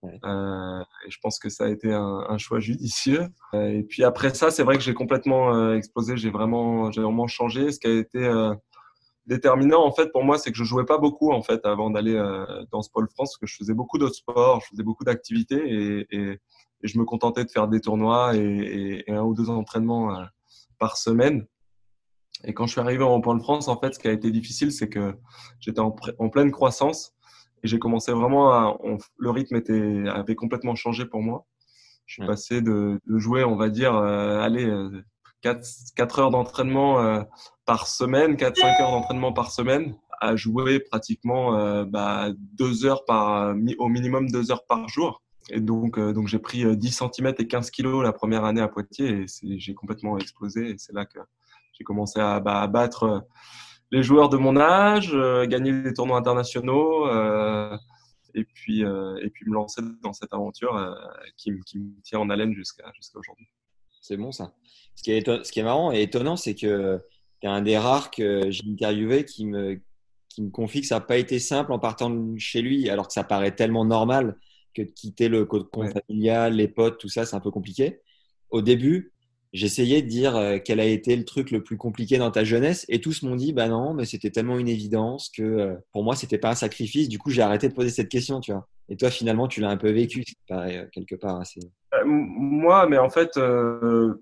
Euh, 0.04 0.80
et 1.06 1.10
je 1.10 1.18
pense 1.22 1.38
que 1.38 1.48
ça 1.48 1.64
a 1.64 1.68
été 1.68 1.92
un, 1.92 2.24
un 2.28 2.38
choix 2.38 2.60
judicieux. 2.60 3.28
Euh, 3.54 3.68
et 3.68 3.82
puis 3.82 4.04
après 4.04 4.34
ça, 4.34 4.50
c'est 4.50 4.62
vrai 4.62 4.76
que 4.76 4.82
j'ai 4.82 4.94
complètement 4.94 5.54
euh, 5.54 5.76
explosé. 5.76 6.16
J'ai 6.16 6.30
vraiment, 6.30 6.90
j'ai 6.90 7.02
vraiment 7.02 7.26
changé. 7.26 7.70
Ce 7.70 7.78
qui 7.78 7.86
a 7.86 7.98
été 7.98 8.18
euh, 8.18 8.54
déterminant 9.26 9.84
en 9.84 9.92
fait 9.92 10.10
pour 10.12 10.24
moi, 10.24 10.38
c'est 10.38 10.50
que 10.50 10.58
je 10.58 10.64
jouais 10.64 10.86
pas 10.86 10.98
beaucoup 10.98 11.32
en 11.32 11.42
fait 11.42 11.64
avant 11.66 11.90
d'aller 11.90 12.16
dans 12.72 12.82
ce 12.82 12.90
pôle 12.90 13.08
France, 13.10 13.30
parce 13.30 13.38
que 13.38 13.46
je 13.46 13.56
faisais 13.56 13.74
beaucoup 13.74 13.98
d'autres 13.98 14.16
sports, 14.16 14.60
je 14.62 14.68
faisais 14.70 14.82
beaucoup 14.82 15.04
d'activités 15.04 15.56
et, 15.56 16.06
et, 16.10 16.30
et, 16.82 16.88
je 16.88 16.98
me 16.98 17.04
contentais 17.04 17.44
de 17.44 17.50
faire 17.50 17.68
des 17.68 17.80
tournois 17.80 18.34
et, 18.36 19.04
et 19.06 19.12
un 19.12 19.22
ou 19.22 19.34
deux 19.34 19.50
entraînements 19.50 20.24
par 20.78 20.96
semaine. 20.96 21.46
Et 22.44 22.54
quand 22.54 22.66
je 22.66 22.72
suis 22.72 22.80
arrivé 22.80 23.04
en 23.04 23.18
de 23.18 23.42
France, 23.42 23.68
en 23.68 23.78
fait, 23.78 23.94
ce 23.94 23.98
qui 23.98 24.08
a 24.08 24.12
été 24.12 24.30
difficile, 24.30 24.72
c'est 24.72 24.88
que 24.88 25.14
j'étais 25.60 25.80
en, 25.80 25.90
pleine 25.90 26.50
croissance 26.50 27.14
et 27.62 27.68
j'ai 27.68 27.78
commencé 27.78 28.12
vraiment 28.12 28.52
à, 28.52 28.76
le 29.18 29.30
rythme 29.30 29.56
était, 29.56 30.04
avait 30.08 30.34
complètement 30.34 30.74
changé 30.74 31.04
pour 31.04 31.22
moi. 31.22 31.46
Je 32.06 32.14
suis 32.14 32.26
passé 32.26 32.60
de, 32.60 33.00
de, 33.06 33.18
jouer, 33.18 33.44
on 33.44 33.56
va 33.56 33.68
dire, 33.68 33.94
euh, 33.94 34.40
allez, 34.40 34.68
4, 35.42 35.66
4 35.96 36.18
heures 36.18 36.30
d'entraînement 36.30 37.00
euh, 37.00 37.22
par 37.64 37.86
semaine, 37.86 38.34
4-5 38.34 38.82
heures 38.82 38.90
d'entraînement 38.90 39.32
par 39.32 39.50
semaine, 39.50 39.96
à 40.20 40.36
jouer 40.36 40.80
pratiquement 40.80 41.56
euh, 41.56 41.84
bah, 41.84 42.28
deux 42.36 42.84
heures 42.84 43.04
par, 43.04 43.54
au 43.78 43.88
minimum 43.88 44.30
deux 44.30 44.50
heures 44.50 44.66
par 44.66 44.88
jour. 44.88 45.22
Et 45.50 45.60
donc, 45.60 45.98
euh, 45.98 46.12
donc 46.12 46.28
j'ai 46.28 46.38
pris 46.38 46.76
10 46.76 46.90
cm 46.90 47.34
et 47.38 47.46
15 47.46 47.70
kg 47.70 48.02
la 48.02 48.12
première 48.12 48.44
année 48.44 48.60
à 48.60 48.68
Poitiers 48.68 49.24
et 49.42 49.58
j'ai 49.58 49.74
complètement 49.74 50.18
explosé. 50.18 50.70
Et 50.70 50.74
c'est 50.78 50.92
là 50.92 51.06
que 51.06 51.18
j'ai 51.72 51.84
commencé 51.84 52.20
à, 52.20 52.40
bah, 52.40 52.66
battre 52.66 53.26
les 53.90 54.02
joueurs 54.02 54.28
de 54.28 54.36
mon 54.36 54.56
âge, 54.56 55.16
gagner 55.48 55.72
des 55.82 55.92
tournois 55.92 56.18
internationaux 56.18 57.08
et 58.34 58.44
puis 58.44 58.82
et 58.82 59.30
puis 59.30 59.48
me 59.48 59.54
lancer 59.54 59.82
dans 60.02 60.12
cette 60.12 60.32
aventure 60.32 60.96
qui, 61.36 61.52
qui, 61.66 61.78
me 61.78 62.00
tient 62.02 62.20
en 62.20 62.30
haleine 62.30 62.54
jusqu'à 62.54 62.90
jusqu'à 62.94 63.18
aujourd'hui. 63.18 63.48
C'est 64.00 64.16
bon 64.16 64.32
ça. 64.32 64.52
Ce 64.94 65.02
qui 65.02 65.12
est, 65.12 65.44
ce 65.44 65.50
qui 65.52 65.60
est 65.60 65.64
marrant 65.64 65.92
et 65.92 66.02
étonnant, 66.02 66.36
c'est 66.36 66.54
que 66.54 67.00
tu 67.40 67.46
es 67.46 67.50
un 67.50 67.62
des 67.62 67.78
rares 67.78 68.10
que 68.10 68.50
j'ai 68.50 68.64
interviewé 68.68 69.24
qui 69.24 69.46
me, 69.46 69.80
qui 70.28 70.42
me 70.42 70.50
confie 70.50 70.80
que 70.80 70.86
ça 70.86 70.96
n'a 70.96 71.00
pas 71.00 71.16
été 71.16 71.38
simple 71.38 71.72
en 71.72 71.78
partant 71.78 72.10
de 72.10 72.38
chez 72.38 72.62
lui, 72.62 72.88
alors 72.88 73.08
que 73.08 73.12
ça 73.12 73.24
paraît 73.24 73.54
tellement 73.54 73.84
normal 73.84 74.36
que 74.74 74.82
de 74.82 74.90
quitter 74.90 75.28
le 75.28 75.44
code 75.44 75.68
familial, 75.72 76.54
les 76.54 76.68
potes, 76.68 76.98
tout 76.98 77.08
ça, 77.08 77.26
c'est 77.26 77.34
un 77.34 77.40
peu 77.40 77.50
compliqué. 77.50 78.00
Au 78.50 78.62
début, 78.62 79.12
j'essayais 79.52 80.02
de 80.02 80.08
dire 80.08 80.36
euh, 80.36 80.58
quel 80.64 80.80
a 80.80 80.84
été 80.84 81.16
le 81.16 81.24
truc 81.24 81.50
le 81.50 81.62
plus 81.62 81.76
compliqué 81.76 82.18
dans 82.18 82.30
ta 82.30 82.44
jeunesse 82.44 82.86
et 82.88 83.00
tous 83.00 83.22
m'ont 83.22 83.36
dit 83.36 83.52
bah 83.52 83.68
non 83.68 83.94
mais 83.94 84.04
c'était 84.04 84.30
tellement 84.30 84.58
une 84.58 84.68
évidence 84.68 85.30
que 85.30 85.42
euh, 85.42 85.74
pour 85.92 86.04
moi 86.04 86.16
c'était 86.16 86.38
pas 86.38 86.50
un 86.50 86.54
sacrifice. 86.54 87.08
Du 87.08 87.18
coup 87.18 87.30
j'ai 87.30 87.42
arrêté 87.42 87.68
de 87.68 87.74
poser 87.74 87.90
cette 87.90 88.08
question 88.08 88.40
tu 88.40 88.52
vois. 88.52 88.68
Et 88.88 88.96
toi 88.96 89.10
finalement 89.10 89.48
tu 89.48 89.60
l'as 89.60 89.70
un 89.70 89.76
peu 89.76 89.90
vécu 89.90 90.24
paraît 90.48 90.78
euh, 90.78 90.86
quelque 90.92 91.14
part 91.14 91.40
assez 91.40 91.60
moi 92.06 92.86
mais 92.88 92.98
en 92.98 93.10
fait 93.10 93.38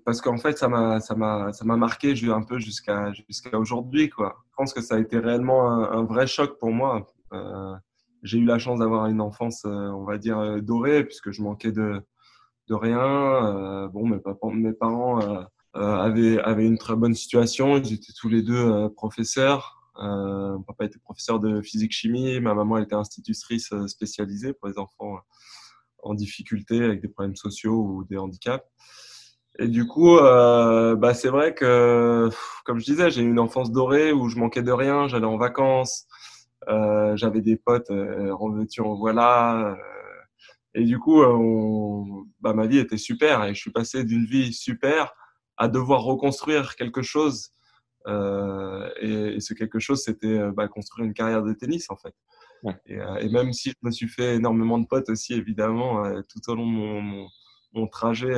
parce 0.03 0.21
qu'en 0.21 0.37
fait 0.37 0.57
ça 0.57 0.67
m'a 0.67 0.99
ça 0.99 1.13
m'a 1.13 1.53
ça 1.53 1.63
m'a 1.65 1.77
marqué 1.77 2.15
un 2.27 2.41
peu 2.41 2.57
jusqu'à 2.57 3.11
jusqu'à 3.27 3.57
aujourd'hui 3.59 4.09
quoi. 4.09 4.37
Je 4.49 4.55
pense 4.57 4.73
que 4.73 4.81
ça 4.81 4.95
a 4.95 4.99
été 4.99 5.19
réellement 5.19 5.69
un, 5.69 6.03
vrai 6.03 6.25
choc 6.25 6.57
pour 6.57 6.71
moi. 6.71 7.07
J'ai 8.23 8.39
eu 8.39 8.45
la 8.45 8.57
chance 8.57 8.79
d'avoir 8.79 9.05
une 9.05 9.21
enfance 9.21 9.65
on 9.65 10.03
va 10.03 10.17
dire 10.17 10.61
dorée 10.63 11.03
puisque 11.03 11.29
je 11.29 11.43
manquais 11.43 11.71
de 11.71 12.01
de 12.69 12.75
rien. 12.75 13.01
Euh, 13.01 13.87
bon, 13.87 14.05
mes, 14.07 14.19
mes 14.53 14.73
parents 14.73 15.21
euh, 15.21 15.41
euh, 15.75 15.95
avaient, 15.95 16.39
avaient 16.39 16.65
une 16.65 16.77
très 16.77 16.95
bonne 16.95 17.15
situation. 17.15 17.77
Ils 17.77 17.93
étaient 17.93 18.13
tous 18.17 18.29
les 18.29 18.41
deux 18.41 18.89
professeurs. 18.95 19.91
mon 19.97 20.61
papa 20.63 20.85
était 20.85 20.99
professeur 20.99 21.39
de 21.39 21.61
physique-chimie. 21.61 22.39
Ma 22.39 22.53
maman 22.53 22.77
était 22.77 22.95
institutrice 22.95 23.73
spécialisée 23.87 24.53
pour 24.53 24.67
les 24.69 24.77
enfants 24.77 25.17
en 26.01 26.13
difficulté 26.13 26.83
avec 26.83 27.01
des 27.01 27.09
problèmes 27.09 27.35
sociaux 27.35 27.75
ou 27.75 28.03
des 28.05 28.17
handicaps. 28.17 28.65
Et 29.57 29.67
du 29.67 29.85
coup, 29.85 30.17
euh, 30.17 30.95
bah, 30.95 31.13
c'est 31.13 31.27
vrai 31.27 31.53
que, 31.53 32.29
comme 32.63 32.79
je 32.79 32.85
disais, 32.85 33.11
j'ai 33.11 33.21
eu 33.21 33.29
une 33.29 33.39
enfance 33.39 33.71
dorée 33.71 34.13
où 34.13 34.29
je 34.29 34.37
manquais 34.37 34.61
de 34.61 34.71
rien. 34.71 35.09
J'allais 35.09 35.25
en 35.25 35.37
vacances, 35.37 36.05
euh, 36.69 37.15
j'avais 37.17 37.41
des 37.41 37.57
potes 37.57 37.91
euh, 37.91 38.31
en 38.39 38.49
veux-tu, 38.51 38.81
voilà. 38.81 39.75
Et 40.75 40.83
du 40.85 40.99
coup, 40.99 41.21
euh, 41.21 42.23
bah, 42.41 42.53
ma 42.53 42.67
vie 42.67 42.77
était 42.77 42.97
super 42.97 43.43
et 43.43 43.53
je 43.55 43.59
suis 43.59 43.71
passé 43.71 44.03
d'une 44.03 44.25
vie 44.25 44.53
super 44.53 45.13
à 45.57 45.67
devoir 45.67 46.03
reconstruire 46.03 46.75
quelque 46.75 47.01
chose. 47.01 47.49
Euh, 48.07 48.89
et, 49.01 49.39
ce 49.39 49.53
quelque 49.53 49.79
chose, 49.79 50.03
c'était 50.03 50.27
euh, 50.27 50.51
bah, 50.51 50.67
construire 50.67 51.05
une 51.05 51.13
carrière 51.13 51.43
de 51.43 51.53
tennis 51.53 51.89
en 51.89 51.97
fait. 51.97 52.13
Et, 52.85 52.95
et, 53.21 53.29
même 53.29 53.53
si 53.53 53.69
je 53.69 53.75
me 53.83 53.91
suis 53.91 54.09
fait 54.09 54.35
énormément 54.35 54.77
de 54.77 54.85
potes 54.85 55.09
aussi, 55.09 55.33
évidemment, 55.33 56.03
tout 56.23 56.41
au 56.49 56.55
long 56.55 56.65
de 56.65 56.71
mon, 56.71 57.27
mon, 57.73 57.87
trajet, 57.87 58.35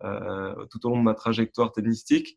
tout 0.00 0.86
au 0.86 0.90
long 0.90 0.98
de 0.98 1.04
ma 1.04 1.14
trajectoire 1.14 1.70
tennistique, 1.70 2.36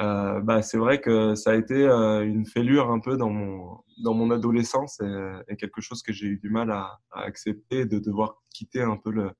euh, 0.00 0.40
bah, 0.40 0.62
c'est 0.62 0.78
vrai 0.78 1.00
que 1.00 1.34
ça 1.34 1.50
a 1.50 1.54
été 1.54 1.74
euh, 1.74 2.24
une 2.24 2.46
fêlure 2.46 2.90
un 2.90 2.98
peu 2.98 3.16
dans 3.16 3.28
mon, 3.28 3.78
dans 4.02 4.14
mon 4.14 4.30
adolescence 4.30 5.00
et, 5.48 5.56
quelque 5.56 5.80
chose 5.80 6.02
que 6.02 6.12
j'ai 6.12 6.26
eu 6.26 6.38
du 6.38 6.48
mal 6.48 6.70
à, 6.70 6.98
à, 7.10 7.22
accepter, 7.22 7.84
de 7.84 7.98
devoir 7.98 8.42
quitter 8.50 8.80
un 8.80 8.96
peu 8.96 9.10
le, 9.10 9.30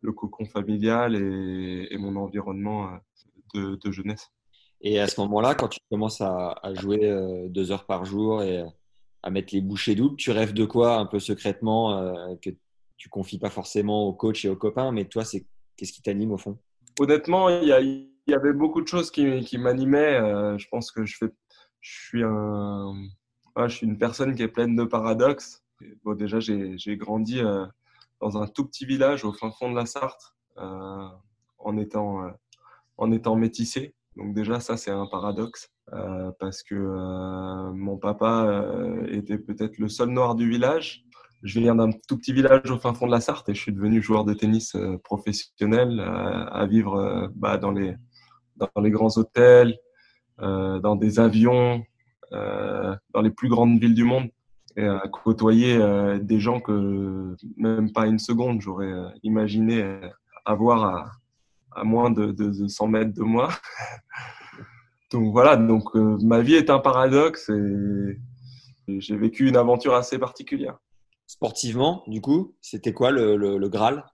le 0.00 0.12
cocon 0.12 0.46
familial 0.46 1.14
et, 1.14 1.88
et 1.90 1.98
mon 1.98 2.16
environnement 2.16 2.88
euh, 2.88 2.96
de, 3.54 3.76
de, 3.76 3.92
jeunesse. 3.92 4.30
Et 4.80 4.98
à 4.98 5.06
ce 5.06 5.20
moment-là, 5.20 5.54
quand 5.54 5.68
tu 5.68 5.80
commences 5.90 6.22
à, 6.22 6.52
à 6.62 6.72
jouer 6.72 7.14
deux 7.50 7.70
heures 7.70 7.84
par 7.84 8.06
jour 8.06 8.42
et 8.42 8.64
à 9.22 9.28
mettre 9.28 9.52
les 9.52 9.60
bouchées 9.60 9.94
doubles, 9.94 10.16
tu 10.16 10.30
rêves 10.30 10.54
de 10.54 10.64
quoi 10.64 10.96
un 10.96 11.04
peu 11.04 11.18
secrètement 11.18 12.34
que 12.40 12.48
tu 12.96 13.10
confies 13.10 13.38
pas 13.38 13.50
forcément 13.50 14.06
au 14.06 14.14
coach 14.14 14.46
et 14.46 14.48
aux 14.48 14.56
copains, 14.56 14.90
mais 14.90 15.04
toi, 15.04 15.26
c'est 15.26 15.44
qu'est-ce 15.76 15.92
qui 15.92 16.00
t'anime 16.00 16.32
au 16.32 16.38
fond? 16.38 16.58
Honnêtement, 16.98 17.50
il 17.50 17.68
y 17.68 17.72
a 17.72 17.80
il 18.30 18.34
y 18.34 18.36
avait 18.36 18.52
beaucoup 18.52 18.80
de 18.80 18.86
choses 18.86 19.10
qui, 19.10 19.40
qui 19.40 19.58
m'animaient. 19.58 20.20
Euh, 20.20 20.56
je 20.56 20.68
pense 20.68 20.92
que 20.92 21.04
je, 21.04 21.16
fais, 21.16 21.26
je, 21.80 21.90
suis 21.90 22.22
un, 22.22 22.94
je 23.56 23.68
suis 23.68 23.86
une 23.86 23.98
personne 23.98 24.36
qui 24.36 24.42
est 24.42 24.48
pleine 24.48 24.76
de 24.76 24.84
paradoxes. 24.84 25.64
Bon, 26.04 26.14
déjà, 26.14 26.38
j'ai 26.38 26.96
grandi 26.96 27.40
euh, 27.40 27.66
dans 28.20 28.40
un 28.40 28.46
tout 28.46 28.64
petit 28.66 28.86
village 28.86 29.24
au 29.24 29.32
fin 29.32 29.50
fond 29.50 29.70
de 29.70 29.76
la 29.76 29.86
Sarthe 29.86 30.34
euh, 30.58 31.08
en, 31.58 31.76
étant, 31.76 32.30
en 32.98 33.10
étant 33.10 33.34
métissé. 33.34 33.94
Donc 34.16 34.32
déjà, 34.32 34.60
ça, 34.60 34.76
c'est 34.76 34.92
un 34.92 35.06
paradoxe. 35.06 35.68
parce 36.38 36.62
que 36.62 36.76
mon 37.72 37.98
papa 37.98 38.64
était 39.08 39.38
peut-être 39.38 39.78
le 39.78 39.88
seul 39.88 40.10
noir 40.10 40.36
du 40.36 40.48
village. 40.48 41.04
Je 41.42 41.58
viens 41.58 41.74
d'un 41.74 41.90
tout 42.06 42.18
petit 42.18 42.34
village 42.34 42.70
au 42.70 42.78
fin 42.78 42.94
fond 42.94 43.06
de 43.06 43.12
la 43.12 43.20
Sarthe 43.20 43.48
et 43.48 43.54
je 43.54 43.60
suis 43.60 43.72
devenu 43.72 44.00
joueur 44.00 44.24
de 44.24 44.34
tennis 44.34 44.76
professionnel 45.02 45.98
à 46.00 46.66
vivre 46.66 47.28
bah, 47.34 47.56
dans 47.56 47.72
les 47.72 47.96
dans 48.60 48.80
les 48.80 48.90
grands 48.90 49.16
hôtels, 49.16 49.78
euh, 50.40 50.78
dans 50.78 50.96
des 50.96 51.18
avions, 51.20 51.84
euh, 52.32 52.94
dans 53.12 53.20
les 53.20 53.30
plus 53.30 53.48
grandes 53.48 53.78
villes 53.78 53.94
du 53.94 54.04
monde 54.04 54.28
et 54.76 54.84
à 54.84 55.02
côtoyer 55.08 55.76
euh, 55.76 56.18
des 56.18 56.38
gens 56.38 56.60
que 56.60 57.34
même 57.56 57.92
pas 57.92 58.06
une 58.06 58.20
seconde 58.20 58.60
j'aurais 58.60 58.92
imaginé 59.24 59.84
avoir 60.44 61.10
à, 61.72 61.84
moins 61.84 62.10
de, 62.10 62.30
de, 62.32 62.68
100 62.68 62.88
mètres 62.88 63.12
de 63.14 63.22
moi. 63.22 63.48
donc 65.12 65.32
voilà, 65.32 65.56
donc 65.56 65.94
ma 65.94 66.40
vie 66.40 66.54
est 66.54 66.70
un 66.70 66.78
paradoxe 66.78 67.48
et, 67.50 68.18
j'ai 68.88 69.16
vécu 69.16 69.48
une 69.48 69.56
aventure 69.56 69.94
assez 69.94 70.18
particulière. 70.18 70.76
Sportivement, 71.28 72.02
du 72.08 72.20
coup, 72.20 72.56
c'était 72.60 72.92
quoi 72.92 73.12
le 73.12 73.68
Graal? 73.68 74.04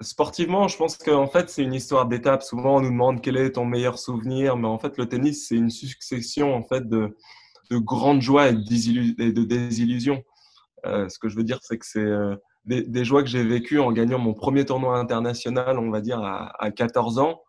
Sportivement, 0.00 0.68
je 0.68 0.76
pense 0.76 0.96
qu'en 0.96 1.26
fait, 1.26 1.50
c'est 1.50 1.62
une 1.62 1.74
histoire 1.74 2.06
d'étapes. 2.06 2.44
Souvent, 2.44 2.76
on 2.76 2.80
nous 2.80 2.90
demande 2.90 3.20
quel 3.20 3.36
est 3.36 3.52
ton 3.52 3.64
meilleur 3.64 3.98
souvenir, 3.98 4.56
mais 4.56 4.68
en 4.68 4.78
fait, 4.78 4.96
le 4.96 5.08
tennis, 5.08 5.48
c'est 5.48 5.56
une 5.56 5.70
succession 5.70 6.54
en 6.54 6.62
fait 6.62 6.88
de, 6.88 7.16
de 7.70 7.78
grandes 7.78 8.22
joies 8.22 8.48
et 8.48 8.52
de 8.52 9.42
désillusions. 9.44 10.22
Euh, 10.86 11.08
ce 11.08 11.18
que 11.18 11.28
je 11.28 11.36
veux 11.36 11.42
dire, 11.42 11.58
c'est 11.62 11.78
que 11.78 11.86
c'est 11.86 11.98
euh, 11.98 12.36
des, 12.64 12.82
des, 12.82 13.04
joies 13.04 13.22
que 13.24 13.28
j'ai 13.28 13.42
vécues 13.42 13.80
en 13.80 13.90
gagnant 13.90 14.18
mon 14.18 14.34
premier 14.34 14.64
tournoi 14.64 14.98
international, 14.98 15.78
on 15.78 15.90
va 15.90 16.00
dire, 16.00 16.20
à, 16.20 16.52
à 16.62 16.70
14 16.70 17.18
ans. 17.18 17.42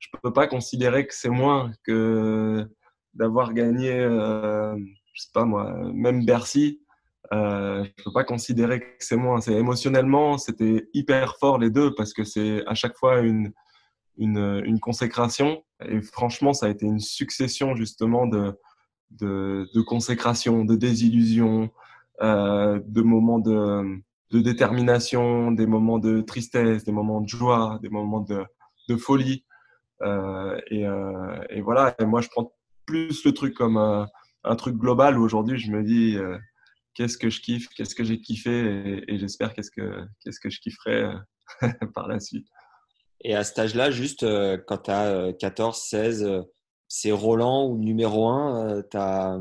Je 0.00 0.08
ne 0.12 0.18
peux 0.18 0.32
pas 0.32 0.48
considérer 0.48 1.06
que 1.06 1.14
c'est 1.14 1.28
moins 1.28 1.70
que 1.84 2.68
d'avoir 3.14 3.54
gagné, 3.54 3.92
euh, 3.92 4.74
je 5.14 5.22
sais 5.22 5.30
pas 5.32 5.44
moi, 5.44 5.72
même 5.94 6.24
Bercy 6.24 6.81
euh, 7.32 7.84
je 7.84 8.04
peux 8.04 8.12
pas 8.12 8.24
considérer 8.24 8.80
que 8.80 8.86
c'est 8.98 9.16
moi. 9.16 9.40
C'est 9.40 9.54
émotionnellement, 9.54 10.38
c'était 10.38 10.88
hyper 10.92 11.36
fort 11.38 11.58
les 11.58 11.70
deux 11.70 11.94
parce 11.94 12.12
que 12.12 12.24
c'est 12.24 12.62
à 12.66 12.74
chaque 12.74 12.96
fois 12.96 13.20
une, 13.20 13.52
une, 14.18 14.78
consécration. 14.80 15.64
Et 15.86 16.02
franchement, 16.02 16.52
ça 16.52 16.66
a 16.66 16.68
été 16.68 16.84
une 16.84 17.00
succession 17.00 17.74
justement 17.74 18.26
de, 18.26 18.58
de, 19.10 19.66
de 19.74 19.80
consécration, 19.80 20.64
de 20.64 20.76
désillusion, 20.76 21.70
euh, 22.20 22.80
de 22.86 23.00
moments 23.02 23.38
de, 23.38 24.00
de 24.30 24.40
détermination, 24.40 25.52
des 25.52 25.66
moments 25.66 25.98
de 25.98 26.20
tristesse, 26.20 26.84
des 26.84 26.92
moments 26.92 27.22
de 27.22 27.28
joie, 27.28 27.78
des 27.82 27.88
moments 27.88 28.20
de, 28.20 28.44
de 28.88 28.96
folie. 28.96 29.44
Euh, 30.02 30.60
et, 30.70 30.86
euh, 30.86 31.36
et, 31.48 31.62
voilà. 31.62 31.94
Et 31.98 32.04
moi, 32.04 32.20
je 32.20 32.28
prends 32.28 32.52
plus 32.84 33.24
le 33.24 33.32
truc 33.32 33.54
comme 33.54 33.78
un, 33.78 34.56
truc 34.56 34.76
global. 34.76 35.18
Aujourd'hui, 35.18 35.58
je 35.58 35.70
me 35.70 35.82
dis 35.82 36.18
qu'est-ce 36.94 37.18
que 37.18 37.30
je 37.30 37.40
kiffe, 37.40 37.68
qu'est-ce 37.70 37.94
que 37.94 38.04
j'ai 38.04 38.20
kiffé 38.20 39.04
et, 39.08 39.18
j'espère 39.18 39.54
qu'est-ce 39.54 39.70
que, 39.70 40.04
qu'est-ce 40.20 40.40
que 40.40 40.50
je 40.50 40.60
kifferai 40.60 41.04
euh, 41.62 41.68
par 41.94 42.08
la 42.08 42.20
suite. 42.20 42.46
Et 43.24 43.34
à 43.34 43.44
cet 43.44 43.58
âge-là, 43.58 43.90
juste 43.90 44.24
euh, 44.24 44.58
quand 44.66 44.78
tu 44.78 44.90
as 44.90 45.32
14, 45.34 45.78
16, 45.78 46.44
c'est 46.88 47.12
Roland 47.12 47.66
ou 47.68 47.78
numéro 47.78 48.28
1, 48.28 48.82
tu 48.90 48.96
as 48.96 49.40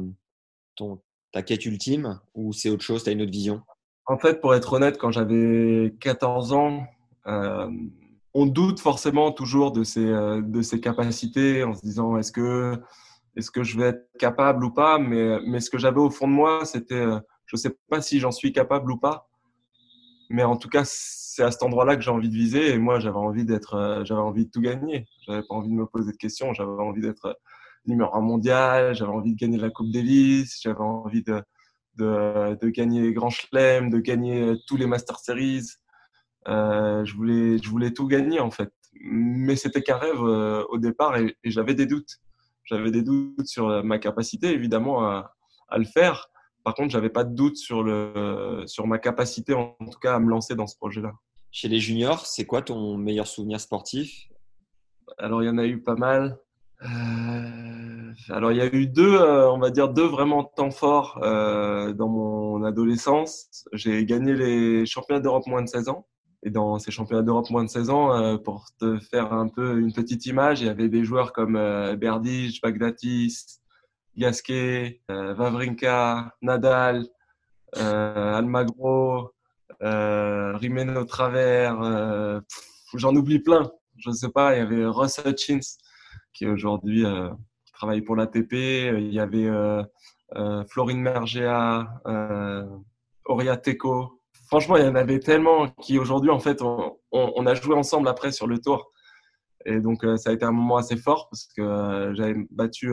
ton, 0.75 1.01
ta 1.31 1.41
quête 1.41 1.65
ultime 1.65 2.19
ou 2.35 2.53
c'est 2.53 2.69
autre 2.69 2.83
chose, 2.83 3.03
tu 3.03 3.09
as 3.09 3.13
une 3.13 3.21
autre 3.21 3.31
vision? 3.31 3.61
En 4.05 4.17
fait, 4.17 4.41
pour 4.41 4.55
être 4.55 4.73
honnête, 4.73 4.97
quand 4.97 5.11
j'avais 5.11 5.93
14 5.99 6.53
ans, 6.53 6.83
euh, 7.27 7.69
on 8.33 8.45
doute 8.45 8.79
forcément 8.79 9.31
toujours 9.31 9.71
de 9.71 9.83
ses, 9.83 10.05
de 10.05 10.61
ses 10.61 10.79
capacités 10.79 11.63
en 11.63 11.73
se 11.73 11.81
disant 11.81 12.17
est-ce 12.17 12.31
que, 12.31 12.79
est 13.35 13.49
que 13.49 13.63
je 13.63 13.77
vais 13.77 13.87
être 13.87 14.09
capable 14.19 14.63
ou 14.63 14.71
pas 14.71 14.99
mais, 14.99 15.39
mais 15.45 15.59
ce 15.59 15.69
que 15.69 15.77
j'avais 15.77 15.99
au 15.99 16.09
fond 16.09 16.27
de 16.27 16.33
moi, 16.33 16.65
c'était 16.65 17.05
je 17.51 17.57
ne 17.57 17.59
sais 17.59 17.77
pas 17.89 18.01
si 18.01 18.19
j'en 18.19 18.31
suis 18.31 18.53
capable 18.53 18.89
ou 18.93 18.97
pas. 18.97 19.29
Mais 20.29 20.43
en 20.43 20.55
tout 20.55 20.69
cas, 20.69 20.83
c'est 20.85 21.43
à 21.43 21.51
cet 21.51 21.63
endroit-là 21.63 21.97
que 21.97 22.01
j'ai 22.01 22.11
envie 22.11 22.29
de 22.29 22.33
viser. 22.33 22.69
Et 22.71 22.77
moi, 22.77 23.01
j'avais 23.01 23.17
envie 23.17 23.43
d'être, 23.43 24.03
j'avais 24.05 24.21
envie 24.21 24.45
de 24.45 24.51
tout 24.51 24.61
gagner. 24.61 25.05
J'avais 25.27 25.41
pas 25.41 25.55
envie 25.55 25.67
de 25.67 25.73
me 25.73 25.85
poser 25.85 26.13
de 26.13 26.17
questions. 26.17 26.53
J'avais 26.53 26.69
envie 26.69 27.01
d'être 27.01 27.37
numéro 27.85 28.15
un 28.15 28.21
mondial. 28.21 28.95
J'avais 28.95 29.11
envie 29.11 29.33
de 29.33 29.37
gagner 29.37 29.57
la 29.57 29.69
Coupe 29.69 29.91
Davis. 29.91 30.61
J'avais 30.63 30.79
envie 30.79 31.23
de, 31.23 31.43
de, 31.97 32.69
gagner 32.69 33.01
les 33.01 33.11
grands 33.11 33.29
chelems, 33.29 33.89
de 33.89 33.99
gagner 33.99 34.55
tous 34.65 34.77
les 34.77 34.87
Master 34.87 35.19
Series. 35.19 35.65
Euh, 36.47 37.03
je 37.03 37.13
voulais, 37.15 37.57
je 37.61 37.69
voulais 37.69 37.91
tout 37.91 38.07
gagner 38.07 38.39
en 38.39 38.49
fait. 38.49 38.71
Mais 38.93 39.57
c'était 39.57 39.81
qu'un 39.81 39.97
rêve 39.97 40.21
euh, 40.21 40.63
au 40.69 40.77
départ 40.77 41.17
et, 41.17 41.35
j'avais 41.43 41.75
des 41.75 41.85
doutes. 41.85 42.21
J'avais 42.63 42.91
des 42.91 43.01
doutes 43.01 43.47
sur 43.47 43.83
ma 43.83 43.99
capacité 43.99 44.53
évidemment 44.53 45.05
à 45.05 45.77
le 45.77 45.83
faire. 45.83 46.30
Par 46.63 46.73
contre, 46.75 46.91
j'avais 46.91 47.09
pas 47.09 47.23
de 47.23 47.33
doute 47.33 47.57
sur 47.57 47.83
le, 47.83 48.63
sur 48.67 48.87
ma 48.87 48.99
capacité 48.99 49.53
en 49.53 49.75
tout 49.79 49.99
cas 49.99 50.15
à 50.15 50.19
me 50.19 50.29
lancer 50.29 50.55
dans 50.55 50.67
ce 50.67 50.77
projet-là. 50.77 51.11
Chez 51.51 51.67
les 51.67 51.79
juniors, 51.79 52.25
c'est 52.25 52.45
quoi 52.45 52.61
ton 52.61 52.97
meilleur 52.97 53.27
souvenir 53.27 53.59
sportif? 53.59 54.29
Alors, 55.17 55.43
il 55.43 55.47
y 55.47 55.49
en 55.49 55.57
a 55.57 55.65
eu 55.65 55.81
pas 55.81 55.95
mal. 55.95 56.39
Euh, 56.83 58.11
alors, 58.29 58.51
il 58.51 58.57
y 58.57 58.61
a 58.61 58.73
eu 58.73 58.87
deux, 58.87 59.15
euh, 59.15 59.51
on 59.51 59.59
va 59.59 59.69
dire 59.69 59.89
deux 59.89 60.05
vraiment 60.05 60.43
temps 60.43 60.71
forts 60.71 61.19
euh, 61.23 61.93
dans 61.93 62.07
mon 62.07 62.63
adolescence. 62.63 63.67
J'ai 63.73 64.05
gagné 64.05 64.33
les 64.33 64.85
championnats 64.85 65.19
d'Europe 65.19 65.45
moins 65.47 65.61
de 65.61 65.67
16 65.67 65.89
ans. 65.89 66.07
Et 66.43 66.49
dans 66.49 66.79
ces 66.79 66.89
championnats 66.89 67.21
d'Europe 67.21 67.49
moins 67.51 67.63
de 67.63 67.69
16 67.69 67.89
ans, 67.91 68.37
pour 68.39 68.65
te 68.79 68.97
faire 68.97 69.31
un 69.31 69.47
peu 69.47 69.77
une 69.77 69.93
petite 69.93 70.25
image, 70.25 70.61
il 70.61 70.65
y 70.65 70.69
avait 70.69 70.89
des 70.89 71.03
joueurs 71.03 71.33
comme 71.33 71.53
Berdych, 71.97 72.59
Bagdatis, 72.63 73.60
Gasquet, 74.17 75.01
Vavrinka, 75.09 76.35
Nadal, 76.41 77.07
Almagro, 77.73 79.33
Rimeno 79.79 81.05
Travers. 81.05 82.41
J'en 82.93 83.15
oublie 83.15 83.39
plein. 83.39 83.71
Je 83.97 84.09
ne 84.09 84.15
sais 84.15 84.29
pas, 84.29 84.55
il 84.55 84.59
y 84.59 84.61
avait 84.61 84.85
Ross 84.85 85.21
Hutchins 85.25 85.59
qui 86.33 86.47
aujourd'hui 86.47 87.05
euh, 87.05 87.29
travaille 87.73 88.01
pour 88.01 88.15
l'ATP. 88.15 88.53
Il 88.53 89.13
y 89.13 89.19
avait 89.19 89.47
euh, 89.47 89.83
euh, 90.35 90.63
Florine 90.65 91.01
Mergea, 91.01 91.87
Auria 93.25 93.57
Teco. 93.57 94.19
Franchement, 94.47 94.77
il 94.77 94.85
y 94.85 94.87
en 94.87 94.95
avait 94.95 95.19
tellement 95.19 95.69
qui 95.81 95.99
aujourd'hui, 95.99 96.29
en 96.29 96.39
fait, 96.39 96.61
on, 96.61 96.97
on, 97.11 97.45
a 97.45 97.53
joué 97.53 97.75
ensemble 97.75 98.07
après 98.07 98.31
sur 98.31 98.47
le 98.47 98.59
tour. 98.59 98.91
Et 99.65 99.79
donc, 99.79 100.05
ça 100.17 100.31
a 100.31 100.33
été 100.33 100.43
un 100.43 100.51
moment 100.51 100.77
assez 100.77 100.97
fort 100.97 101.29
parce 101.29 101.47
que 101.55 102.13
j'avais 102.15 102.35
battu 102.49 102.91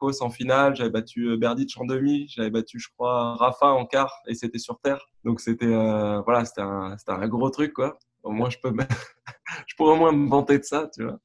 En 0.00 0.30
finale, 0.30 0.76
j'avais 0.76 0.90
battu 0.90 1.36
Berdych 1.36 1.76
en 1.78 1.86
demi, 1.86 2.26
j'avais 2.28 2.50
battu, 2.50 2.78
je 2.78 2.88
crois, 2.90 3.34
Rafa 3.36 3.68
en 3.68 3.86
quart 3.86 4.12
et 4.28 4.34
c'était 4.34 4.58
sur 4.58 4.78
terre. 4.80 5.06
Donc, 5.24 5.40
c'était 5.40 5.66
voilà, 5.66 6.44
c'était 6.44 6.62
un, 6.62 6.96
un, 7.08 7.28
gros 7.28 7.50
truc, 7.50 7.72
quoi. 7.72 7.98
Au 8.22 8.30
moins, 8.30 8.50
je 8.50 8.58
peux, 8.62 8.72
je 9.66 9.74
pourrais 9.76 9.92
au 9.94 9.96
moins 9.96 10.12
me 10.12 10.28
vanter 10.28 10.58
de 10.58 10.64
ça, 10.64 10.88
tu 10.94 11.04
vois. 11.04 11.18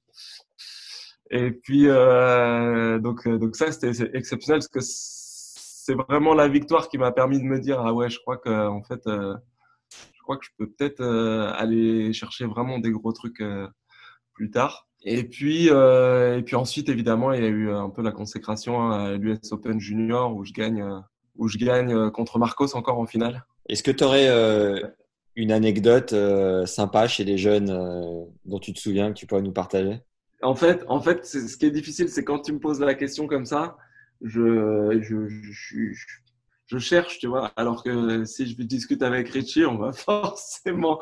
Et 1.31 1.51
puis, 1.51 1.87
euh, 1.87 2.99
donc, 2.99 3.25
euh, 3.25 3.37
donc 3.37 3.55
ça, 3.55 3.71
c'était 3.71 3.91
exceptionnel 4.13 4.59
parce 4.59 4.67
que 4.67 4.79
c'est 4.81 5.95
vraiment 5.95 6.33
la 6.33 6.49
victoire 6.49 6.89
qui 6.89 6.97
m'a 6.97 7.13
permis 7.13 7.39
de 7.39 7.45
me 7.45 7.57
dire, 7.57 7.79
ah 7.79 7.93
ouais, 7.93 8.09
je 8.09 8.19
crois 8.19 8.37
que, 8.37 8.49
en 8.49 8.83
fait, 8.83 9.07
euh, 9.07 9.33
je 10.13 10.21
crois 10.23 10.37
que 10.37 10.45
je 10.45 10.51
peux 10.57 10.69
peut-être 10.69 10.99
euh, 10.99 11.49
aller 11.53 12.11
chercher 12.11 12.45
vraiment 12.45 12.79
des 12.79 12.91
gros 12.91 13.13
trucs 13.13 13.41
plus 14.33 14.51
tard. 14.51 14.89
Et 15.03 15.23
puis, 15.23 15.67
et 15.67 16.41
puis 16.45 16.55
ensuite, 16.55 16.89
évidemment, 16.89 17.33
il 17.33 17.41
y 17.41 17.45
a 17.45 17.49
eu 17.49 17.71
un 17.71 17.89
peu 17.89 18.01
la 18.03 18.11
consécration 18.11 18.91
à 18.91 19.13
l'US 19.13 19.51
Open 19.51 19.79
Junior 19.79 20.35
où 20.35 20.45
je 20.45 20.53
gagne, 20.53 20.85
où 21.37 21.47
je 21.47 21.57
gagne 21.57 22.11
contre 22.11 22.37
Marcos 22.37 22.75
encore 22.75 22.99
en 22.99 23.07
finale. 23.07 23.43
Est-ce 23.67 23.81
que 23.81 23.91
tu 23.91 24.03
aurais 24.03 24.29
une 25.35 25.51
anecdote 25.51 26.13
sympa 26.67 27.07
chez 27.07 27.23
les 27.23 27.37
jeunes 27.37 27.67
dont 28.45 28.59
tu 28.59 28.73
te 28.73 28.79
souviens 28.79 29.11
que 29.11 29.17
tu 29.17 29.25
pourrais 29.25 29.41
nous 29.41 29.51
partager? 29.51 30.01
En 30.41 30.55
fait, 30.55 30.83
en 30.87 31.01
fait 31.01 31.25
ce 31.25 31.57
qui 31.57 31.65
est 31.65 31.71
difficile, 31.71 32.09
c'est 32.09 32.23
quand 32.23 32.39
tu 32.39 32.53
me 32.53 32.59
poses 32.59 32.79
la 32.79 32.95
question 32.95 33.27
comme 33.27 33.45
ça, 33.45 33.77
je, 34.23 34.99
je, 35.01 35.27
je, 35.27 35.93
je, 36.67 36.77
cherche, 36.77 37.19
tu 37.19 37.27
vois. 37.27 37.51
Alors 37.55 37.83
que 37.83 38.23
si 38.25 38.47
je 38.47 38.55
discute 38.61 39.01
avec 39.03 39.29
Richie, 39.29 39.65
on 39.65 39.77
va 39.77 39.91
forcément 39.93 40.99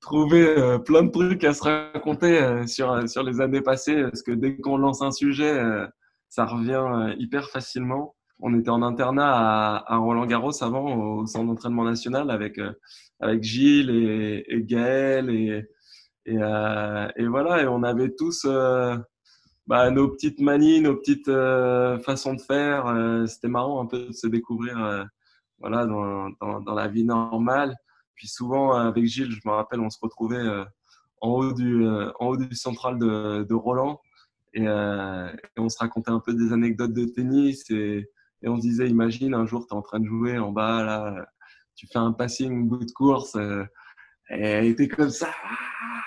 trouver 0.00 0.46
euh, 0.46 0.78
plein 0.78 1.02
de 1.02 1.10
trucs 1.10 1.44
à 1.44 1.52
se 1.54 1.62
raconter 1.62 2.40
euh, 2.40 2.66
sur, 2.66 3.08
sur 3.08 3.22
les 3.22 3.40
années 3.40 3.62
passées. 3.62 4.02
Parce 4.02 4.22
que 4.22 4.32
dès 4.32 4.56
qu'on 4.56 4.78
lance 4.78 5.02
un 5.02 5.12
sujet, 5.12 5.50
euh, 5.50 5.86
ça 6.28 6.44
revient 6.44 7.14
hyper 7.18 7.48
facilement. 7.50 8.14
On 8.40 8.58
était 8.58 8.70
en 8.70 8.82
internat 8.82 9.32
à, 9.34 9.94
à 9.94 9.96
Roland 9.96 10.26
Garros 10.26 10.62
avant, 10.62 10.94
au 10.94 11.26
centre 11.26 11.46
d'entraînement 11.46 11.84
national, 11.84 12.30
avec, 12.30 12.60
avec 13.18 13.42
Gilles 13.42 13.90
et, 13.90 14.44
et 14.46 14.62
Gaël 14.62 15.28
et, 15.30 15.66
et, 16.28 16.36
euh, 16.36 17.08
voilà, 17.30 17.62
et 17.62 17.66
on 17.66 17.82
avait 17.82 18.14
tous 18.14 18.44
euh, 18.44 18.94
bah, 19.66 19.90
nos 19.90 20.08
petites 20.08 20.40
manies, 20.40 20.82
nos 20.82 20.94
petites 20.94 21.28
euh, 21.28 21.98
façons 22.00 22.34
de 22.34 22.40
faire. 22.42 22.84
C'était 23.26 23.48
marrant 23.48 23.82
un 23.82 23.86
peu 23.86 24.08
de 24.08 24.12
se 24.12 24.26
découvrir 24.26 25.06
voilà, 25.58 25.86
dans, 25.86 26.28
dans, 26.60 26.74
la 26.74 26.88
vie 26.88 27.04
normale. 27.04 27.74
Puis 28.18 28.28
souvent, 28.28 28.72
avec 28.74 29.06
Gilles, 29.06 29.32
je 29.32 29.40
me 29.48 29.52
rappelle, 29.52 29.80
on 29.80 29.90
se 29.90 29.98
retrouvait 30.02 30.44
en 31.20 31.30
haut 31.30 31.52
du, 31.52 31.86
en 31.86 32.26
haut 32.26 32.36
du 32.36 32.54
central 32.54 32.98
de, 32.98 33.44
de 33.48 33.54
Roland. 33.54 34.00
Et, 34.54 34.64
et, 34.64 35.60
on 35.60 35.68
se 35.68 35.78
racontait 35.78 36.10
un 36.10 36.20
peu 36.20 36.34
des 36.34 36.52
anecdotes 36.52 36.92
de 36.92 37.04
tennis. 37.04 37.70
Et, 37.70 38.10
et 38.42 38.48
on 38.48 38.56
se 38.56 38.62
disait, 38.62 38.88
imagine, 38.88 39.34
un 39.34 39.46
jour, 39.46 39.66
tu 39.66 39.74
es 39.74 39.76
en 39.76 39.82
train 39.82 40.00
de 40.00 40.06
jouer 40.06 40.38
en 40.38 40.52
bas, 40.52 40.84
là, 40.84 41.26
tu 41.76 41.86
fais 41.86 41.98
un 41.98 42.12
passing, 42.12 42.68
bout 42.68 42.84
de 42.84 42.92
course. 42.92 43.36
et 43.36 44.40
elle 44.40 44.66
était 44.66 44.88
comme 44.88 45.10
ça 45.10 45.30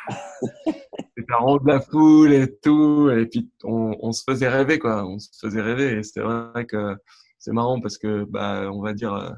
c'était 1.17 1.33
rond 1.33 1.57
de 1.57 1.67
la 1.67 1.79
foule 1.79 2.33
et 2.33 2.57
tout. 2.59 3.09
Et 3.11 3.25
puis, 3.25 3.51
on, 3.63 3.95
on, 4.01 4.11
se 4.11 4.23
faisait 4.23 4.49
rêver, 4.49 4.79
quoi. 4.79 5.05
On 5.05 5.19
se 5.19 5.29
faisait 5.39 5.61
rêver. 5.61 5.97
Et 5.97 6.03
c'était 6.03 6.21
vrai 6.21 6.65
que 6.65 6.95
c'est 7.39 7.51
marrant 7.51 7.79
parce 7.81 7.97
que, 7.97 8.23
bah, 8.25 8.69
on 8.71 8.81
va 8.81 8.93
dire, 8.93 9.13
euh, 9.13 9.29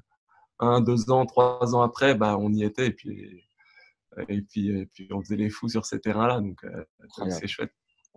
un, 0.59 0.81
deux 0.81 1.09
ans, 1.09 1.25
trois 1.25 1.75
ans 1.75 1.81
après, 1.81 2.15
bah, 2.15 2.37
on 2.39 2.51
y 2.53 2.63
était. 2.63 2.87
Et 2.87 2.91
puis, 2.91 3.43
et 4.29 4.41
puis, 4.41 4.69
et 4.69 4.85
puis 4.85 5.07
on 5.11 5.21
faisait 5.21 5.35
les 5.35 5.49
fous 5.49 5.69
sur 5.69 5.85
ces 5.85 5.99
terrains-là. 5.99 6.39
Donc, 6.41 6.63
euh, 6.63 7.29
c'est 7.29 7.47
chouette. 7.47 7.71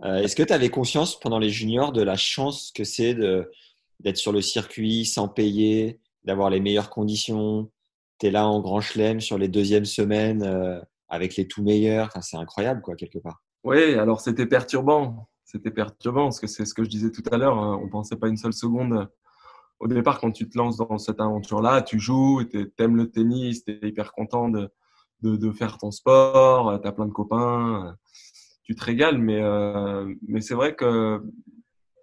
Euh, 0.04 0.18
Est-ce 0.18 0.36
que 0.36 0.42
tu 0.42 0.52
avais 0.52 0.68
conscience 0.68 1.18
pendant 1.18 1.38
les 1.38 1.50
juniors 1.50 1.92
de 1.92 2.02
la 2.02 2.16
chance 2.16 2.70
que 2.74 2.84
c'est 2.84 3.14
d'être 3.14 4.18
sur 4.18 4.32
le 4.32 4.42
circuit 4.42 5.06
sans 5.06 5.28
payer, 5.28 6.00
d'avoir 6.24 6.50
les 6.50 6.60
meilleures 6.60 6.90
conditions? 6.90 7.70
Tu 8.18 8.26
es 8.26 8.30
là 8.30 8.46
en 8.46 8.60
grand 8.60 8.80
chelem 8.80 9.20
sur 9.20 9.38
les 9.38 9.48
deuxièmes 9.48 9.84
semaines 9.84 10.42
euh, 10.42 10.80
avec 11.08 11.36
les 11.36 11.48
tout 11.48 11.62
meilleurs? 11.62 12.08
Enfin, 12.08 12.20
c'est 12.20 12.36
incroyable, 12.36 12.82
quoi, 12.82 12.94
quelque 12.94 13.18
part. 13.18 13.42
Oui, 13.64 13.94
alors 13.94 14.20
c'était 14.20 14.46
perturbant. 14.46 15.28
C'était 15.44 15.70
perturbant 15.70 16.24
parce 16.24 16.40
que 16.40 16.46
c'est 16.46 16.64
ce 16.64 16.74
que 16.74 16.84
je 16.84 16.90
disais 16.90 17.10
tout 17.10 17.22
à 17.30 17.38
l'heure. 17.38 17.56
Hein. 17.56 17.80
On 17.82 17.88
pensait 17.88 18.16
pas 18.16 18.28
une 18.28 18.36
seule 18.36 18.52
seconde. 18.52 19.08
Au 19.78 19.88
départ, 19.88 20.20
quand 20.20 20.32
tu 20.32 20.48
te 20.48 20.56
lances 20.56 20.76
dans 20.76 20.98
cette 20.98 21.20
aventure-là, 21.20 21.82
tu 21.82 21.98
joues, 21.98 22.44
tu 22.44 22.72
aimes 22.78 22.96
le 22.96 23.10
tennis, 23.10 23.64
tu 23.64 23.72
es 23.72 23.88
hyper 23.88 24.12
content 24.12 24.48
de, 24.48 24.70
de, 25.22 25.52
faire 25.52 25.78
ton 25.78 25.90
sport, 25.90 26.80
tu 26.80 26.88
as 26.88 26.92
plein 26.92 27.06
de 27.06 27.12
copains, 27.12 27.96
tu 28.62 28.74
te 28.74 28.82
régales, 28.82 29.18
mais, 29.18 29.40
euh, 29.42 30.12
mais 30.26 30.40
c'est 30.40 30.54
vrai 30.54 30.74
que 30.74 31.22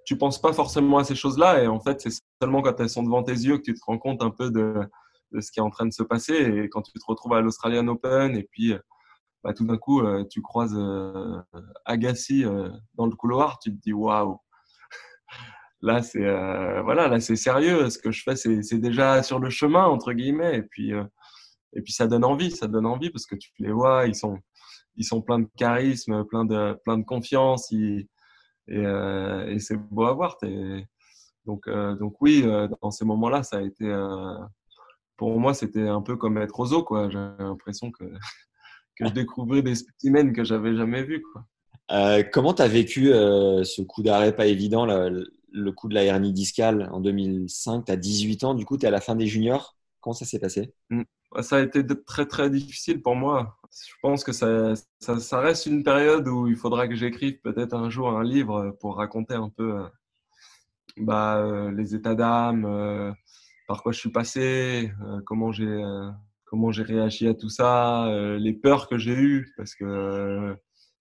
tu 0.05 0.17
penses 0.17 0.39
pas 0.39 0.53
forcément 0.53 0.97
à 0.97 1.03
ces 1.03 1.15
choses-là 1.15 1.63
et 1.63 1.67
en 1.67 1.79
fait, 1.79 2.01
c'est 2.01 2.11
seulement 2.41 2.61
quand 2.61 2.79
elles 2.79 2.89
sont 2.89 3.03
devant 3.03 3.23
tes 3.23 3.31
yeux 3.31 3.57
que 3.57 3.63
tu 3.63 3.73
te 3.73 3.83
rends 3.85 3.97
compte 3.97 4.21
un 4.21 4.29
peu 4.29 4.51
de, 4.51 4.75
de 5.31 5.41
ce 5.41 5.51
qui 5.51 5.59
est 5.59 5.63
en 5.63 5.69
train 5.69 5.85
de 5.85 5.93
se 5.93 6.03
passer 6.03 6.35
et 6.35 6.69
quand 6.69 6.81
tu 6.81 6.91
te 6.93 7.05
retrouves 7.07 7.33
à 7.33 7.41
l'Australian 7.41 7.87
Open 7.87 8.35
et 8.35 8.43
puis 8.43 8.75
bah, 9.43 9.53
tout 9.53 9.65
d'un 9.65 9.77
coup, 9.77 10.01
euh, 10.01 10.23
tu 10.29 10.41
croises 10.41 10.75
euh, 10.75 11.41
Agassi 11.85 12.45
euh, 12.45 12.69
dans 12.95 13.05
le 13.05 13.15
couloir, 13.15 13.59
tu 13.59 13.75
te 13.75 13.81
dis 13.81 13.93
waouh. 13.93 14.39
Là, 15.83 16.01
c'est 16.01 16.21
voilà, 16.83 17.07
là 17.09 17.19
c'est 17.19 17.35
sérieux. 17.35 17.89
Ce 17.89 17.99
que 17.99 18.11
je 18.11 18.23
fais, 18.23 18.35
c'est 18.35 18.79
déjà 18.79 19.21
sur 19.23 19.39
le 19.39 19.49
chemin 19.49 19.85
entre 19.85 20.13
guillemets. 20.13 20.57
Et 20.57 20.63
puis 20.63 20.91
et 21.73 21.81
puis 21.81 21.93
ça 21.93 22.07
donne 22.07 22.23
envie, 22.25 22.51
ça 22.51 22.67
donne 22.67 22.85
envie 22.85 23.09
parce 23.09 23.25
que 23.25 23.35
tu 23.35 23.51
les 23.59 23.71
vois, 23.71 24.07
ils 24.07 24.15
sont 24.15 24.37
ils 24.95 25.05
sont 25.05 25.21
pleins 25.21 25.39
de 25.39 25.47
charisme, 25.57 26.25
plein 26.25 26.45
de 26.45 26.79
plein 26.85 26.97
de 26.97 27.03
confiance. 27.03 27.71
et, 27.73 28.07
et 28.67 29.59
c'est 29.59 29.77
beau 29.77 30.05
à 30.05 30.13
voir. 30.13 30.37
Donc 31.45 31.69
donc 31.69 32.15
oui, 32.21 32.43
dans 32.81 32.91
ces 32.91 33.05
moments-là, 33.05 33.43
ça 33.43 33.57
a 33.57 33.61
été 33.61 33.85
pour 35.17 35.39
moi, 35.39 35.53
c'était 35.53 35.87
un 35.87 36.01
peu 36.01 36.17
comme 36.17 36.37
être 36.37 36.59
aux 36.59 36.73
eaux, 36.73 36.83
quoi. 36.83 37.09
J'avais 37.09 37.43
l'impression 37.43 37.91
que 37.91 38.03
que 38.95 39.07
je 39.07 39.13
découvrais 39.13 39.61
des 39.61 39.75
spécimens 39.75 40.33
que 40.33 40.43
j'avais 40.43 40.75
jamais 40.75 41.03
vus. 41.03 41.23
Euh, 41.91 42.23
comment 42.23 42.53
tu 42.53 42.61
as 42.61 42.67
vécu 42.67 43.11
euh, 43.11 43.63
ce 43.63 43.81
coup 43.81 44.03
d'arrêt 44.03 44.35
pas 44.35 44.45
évident, 44.45 44.85
le, 44.85 45.71
coup 45.71 45.89
de 45.89 45.93
la 45.93 46.03
hernie 46.03 46.33
discale 46.33 46.89
en 46.91 47.01
2005 47.01 47.85
Tu 47.85 47.91
as 47.91 47.97
18 47.97 48.43
ans, 48.45 48.53
du 48.53 48.65
coup, 48.65 48.77
tu 48.77 48.85
es 48.85 48.87
à 48.87 48.91
la 48.91 49.01
fin 49.01 49.15
des 49.15 49.27
juniors. 49.27 49.75
Comment 49.99 50.13
ça 50.13 50.25
s'est 50.25 50.39
passé? 50.39 50.73
Mmh. 50.89 51.03
Ça 51.41 51.57
a 51.57 51.61
été 51.61 51.83
très 52.05 52.25
très 52.25 52.49
difficile 52.49 53.01
pour 53.01 53.15
moi. 53.15 53.57
Je 53.71 53.93
pense 54.01 54.23
que 54.23 54.31
ça, 54.31 54.73
ça, 54.99 55.39
reste 55.39 55.65
une 55.65 55.83
période 55.83 56.27
où 56.27 56.47
il 56.47 56.55
faudra 56.55 56.87
que 56.87 56.95
j'écrive 56.95 57.39
peut-être 57.41 57.73
un 57.73 57.89
jour 57.89 58.09
un 58.09 58.23
livre 58.23 58.77
pour 58.79 58.97
raconter 58.97 59.33
un 59.33 59.49
peu 59.49 59.83
bah, 60.97 61.71
les 61.75 61.95
états 61.95 62.13
d'âme, 62.13 63.15
par 63.67 63.81
quoi 63.81 63.91
je 63.91 63.99
suis 63.99 64.11
passé, 64.11 64.91
comment 65.25 65.51
j'ai 65.51 65.83
comment 66.45 66.71
j'ai 66.71 66.83
réagi 66.83 67.27
à 67.27 67.33
tout 67.33 67.49
ça, 67.49 68.07
les 68.37 68.53
peurs 68.53 68.87
que 68.87 68.99
j'ai 68.99 69.15
eues 69.15 69.51
parce 69.57 69.73
que 69.73 70.55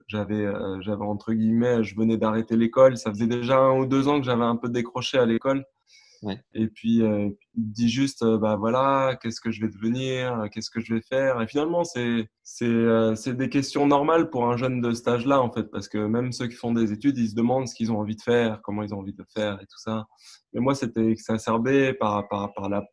j'avais, 0.06 0.44
euh, 0.44 0.80
j'avais 0.80 1.04
entre 1.04 1.32
guillemets, 1.32 1.82
je 1.84 1.96
venais 1.96 2.16
d'arrêter 2.16 2.56
l'école. 2.56 2.96
Ça 2.96 3.10
faisait 3.10 3.26
déjà 3.26 3.58
un 3.58 3.78
ou 3.78 3.86
deux 3.86 4.08
ans 4.08 4.18
que 4.18 4.26
j'avais 4.26 4.44
un 4.44 4.56
peu 4.56 4.68
décroché 4.68 5.18
à 5.18 5.26
l'école. 5.26 5.64
Et 6.54 6.68
puis, 6.68 7.02
euh, 7.02 7.30
dit 7.56 7.88
juste, 7.88 8.22
euh, 8.22 8.38
bah 8.38 8.54
voilà, 8.54 9.18
qu'est-ce 9.20 9.40
que 9.40 9.50
je 9.50 9.60
vais 9.60 9.68
devenir, 9.68 10.44
qu'est-ce 10.52 10.70
que 10.70 10.78
je 10.78 10.94
vais 10.94 11.00
faire? 11.00 11.42
Et 11.42 11.48
finalement, 11.48 11.82
c'est 11.82 12.28
c'est 12.44 13.16
c'est 13.16 13.36
des 13.36 13.48
questions 13.48 13.88
normales 13.88 14.30
pour 14.30 14.48
un 14.48 14.56
jeune 14.56 14.80
de 14.80 14.92
cet 14.92 15.08
âge-là, 15.08 15.42
en 15.42 15.50
fait, 15.50 15.64
parce 15.64 15.88
que 15.88 15.98
même 15.98 16.30
ceux 16.30 16.46
qui 16.46 16.54
font 16.54 16.72
des 16.72 16.92
études, 16.92 17.18
ils 17.18 17.30
se 17.30 17.34
demandent 17.34 17.66
ce 17.66 17.74
qu'ils 17.74 17.90
ont 17.90 17.98
envie 17.98 18.14
de 18.14 18.22
faire, 18.22 18.60
comment 18.62 18.84
ils 18.84 18.94
ont 18.94 18.98
envie 19.00 19.14
de 19.14 19.24
faire 19.34 19.54
et 19.54 19.66
tout 19.66 19.78
ça. 19.78 20.06
Mais 20.52 20.60
moi, 20.60 20.76
c'était 20.76 21.06
exacerbé 21.06 21.92
par 21.94 22.28
par 22.28 22.52
par 22.54 22.68
la 22.68 22.84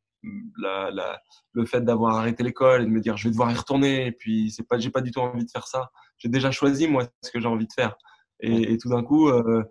la, 0.57 0.91
la, 0.91 1.21
le 1.53 1.65
fait 1.65 1.81
d'avoir 1.81 2.17
arrêté 2.17 2.43
l'école 2.43 2.81
et 2.81 2.85
de 2.85 2.89
me 2.89 2.99
dire 2.99 3.17
je 3.17 3.25
vais 3.25 3.31
devoir 3.31 3.51
y 3.51 3.55
retourner 3.55 4.07
et 4.07 4.11
puis 4.11 4.51
c'est 4.51 4.67
pas 4.67 4.77
j'ai 4.77 4.89
pas 4.89 5.01
du 5.01 5.11
tout 5.11 5.19
envie 5.19 5.45
de 5.45 5.51
faire 5.51 5.67
ça 5.67 5.89
j'ai 6.19 6.29
déjà 6.29 6.51
choisi 6.51 6.87
moi 6.87 7.07
ce 7.23 7.31
que 7.31 7.39
j'ai 7.39 7.47
envie 7.47 7.65
de 7.65 7.73
faire. 7.73 7.97
Et, 8.41 8.77
tout 8.77 8.89
d'un 8.89 9.03
coup, 9.03 9.27
euh, 9.27 9.63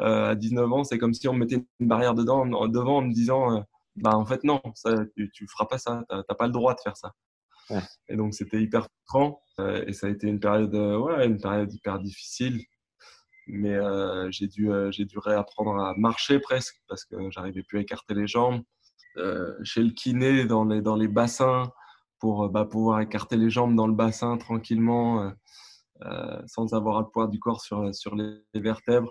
euh, 0.00 0.30
à 0.30 0.34
19 0.34 0.72
ans, 0.72 0.84
c'est 0.84 0.98
comme 0.98 1.14
si 1.14 1.28
on 1.28 1.34
me 1.34 1.40
mettait 1.40 1.64
une 1.78 1.88
barrière 1.88 2.14
dedans, 2.14 2.46
devant 2.66 2.98
en 2.98 3.02
me 3.02 3.12
disant, 3.12 3.56
euh, 3.56 3.60
bah 3.96 4.16
en 4.16 4.26
fait 4.26 4.42
non, 4.44 4.60
ça, 4.74 5.04
tu, 5.16 5.30
tu 5.32 5.46
feras 5.48 5.66
pas 5.66 5.78
ça, 5.78 6.04
t'as 6.08 6.34
pas 6.34 6.46
le 6.46 6.52
droit 6.52 6.74
de 6.74 6.80
faire 6.80 6.96
ça. 6.96 7.12
Et 8.08 8.16
donc 8.16 8.34
c'était 8.34 8.60
hyper 8.62 8.86
frustrant 8.86 9.42
et 9.86 9.92
ça 9.92 10.06
a 10.06 10.10
été 10.10 10.26
une 10.26 10.40
période, 10.40 10.74
ouais, 10.74 11.26
une 11.26 11.38
période 11.38 11.72
hyper 11.72 11.98
difficile. 11.98 12.62
Mais 13.46 13.76
j'ai 14.30 14.46
dû, 14.46 14.70
j'ai 14.90 15.04
dû 15.04 15.18
réapprendre 15.18 15.78
à 15.78 15.94
marcher 15.96 16.38
presque 16.38 16.76
parce 16.88 17.04
que 17.04 17.16
j'arrivais 17.30 17.62
plus 17.62 17.78
à 17.78 17.82
écarter 17.82 18.14
les 18.14 18.26
jambes. 18.26 18.62
Chez 19.64 19.82
le 19.82 19.90
kiné, 19.90 20.44
dans 20.44 20.64
les, 20.64 20.80
dans 20.80 20.96
les 20.96 21.08
bassins, 21.08 21.70
pour 22.18 22.48
bah, 22.48 22.64
pouvoir 22.64 23.00
écarter 23.00 23.36
les 23.36 23.50
jambes 23.50 23.74
dans 23.74 23.86
le 23.86 23.94
bassin 23.94 24.36
tranquillement 24.36 25.32
euh, 26.06 26.40
sans 26.46 26.74
avoir 26.74 26.96
à 26.98 27.10
poids 27.10 27.26
du 27.26 27.40
corps 27.40 27.60
sur, 27.60 27.92
sur 27.92 28.14
les, 28.14 28.38
vertèbres. 28.54 29.10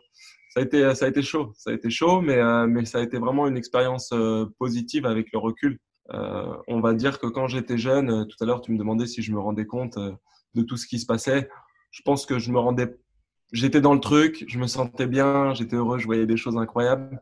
Ça 0.51 0.61
a, 0.61 0.63
été, 0.63 0.95
ça 0.95 1.05
a 1.05 1.09
été 1.09 1.21
chaud, 1.21 1.51
ça 1.57 1.71
a 1.71 1.73
été 1.73 1.89
chaud, 1.89 2.21
mais, 2.21 2.37
euh, 2.37 2.65
mais 2.65 2.85
ça 2.85 2.99
a 2.99 3.01
été 3.01 3.17
vraiment 3.17 3.45
une 3.45 3.57
expérience 3.57 4.11
euh, 4.13 4.45
positive 4.57 5.05
avec 5.05 5.27
le 5.33 5.39
recul. 5.39 5.79
on 6.09 6.79
va 6.79 6.93
dire 6.93 7.19
que 7.19 7.27
quand 7.27 7.47
j'étais 7.47 7.77
jeune, 7.77 8.25
tout 8.27 8.37
à 8.39 8.45
l'heure 8.45 8.61
tu 8.61 8.71
me 8.71 8.77
demandais 8.77 9.05
si 9.05 9.21
je 9.21 9.33
me 9.33 9.39
rendais 9.39 9.65
compte 9.65 9.97
de 9.97 10.61
tout 10.61 10.77
ce 10.77 10.87
qui 10.87 10.99
se 10.99 11.05
passait. 11.05 11.49
Je 11.91 12.01
pense 12.03 12.25
que 12.25 12.39
je 12.39 12.51
me 12.51 12.59
rendais, 12.59 12.97
j'étais 13.51 13.81
dans 13.81 13.93
le 13.93 13.99
truc, 13.99 14.45
je 14.47 14.57
me 14.57 14.67
sentais 14.67 15.07
bien, 15.07 15.53
j'étais 15.53 15.75
heureux, 15.75 15.99
je 15.99 16.05
voyais 16.05 16.25
des 16.25 16.37
choses 16.37 16.57
incroyables, 16.57 17.21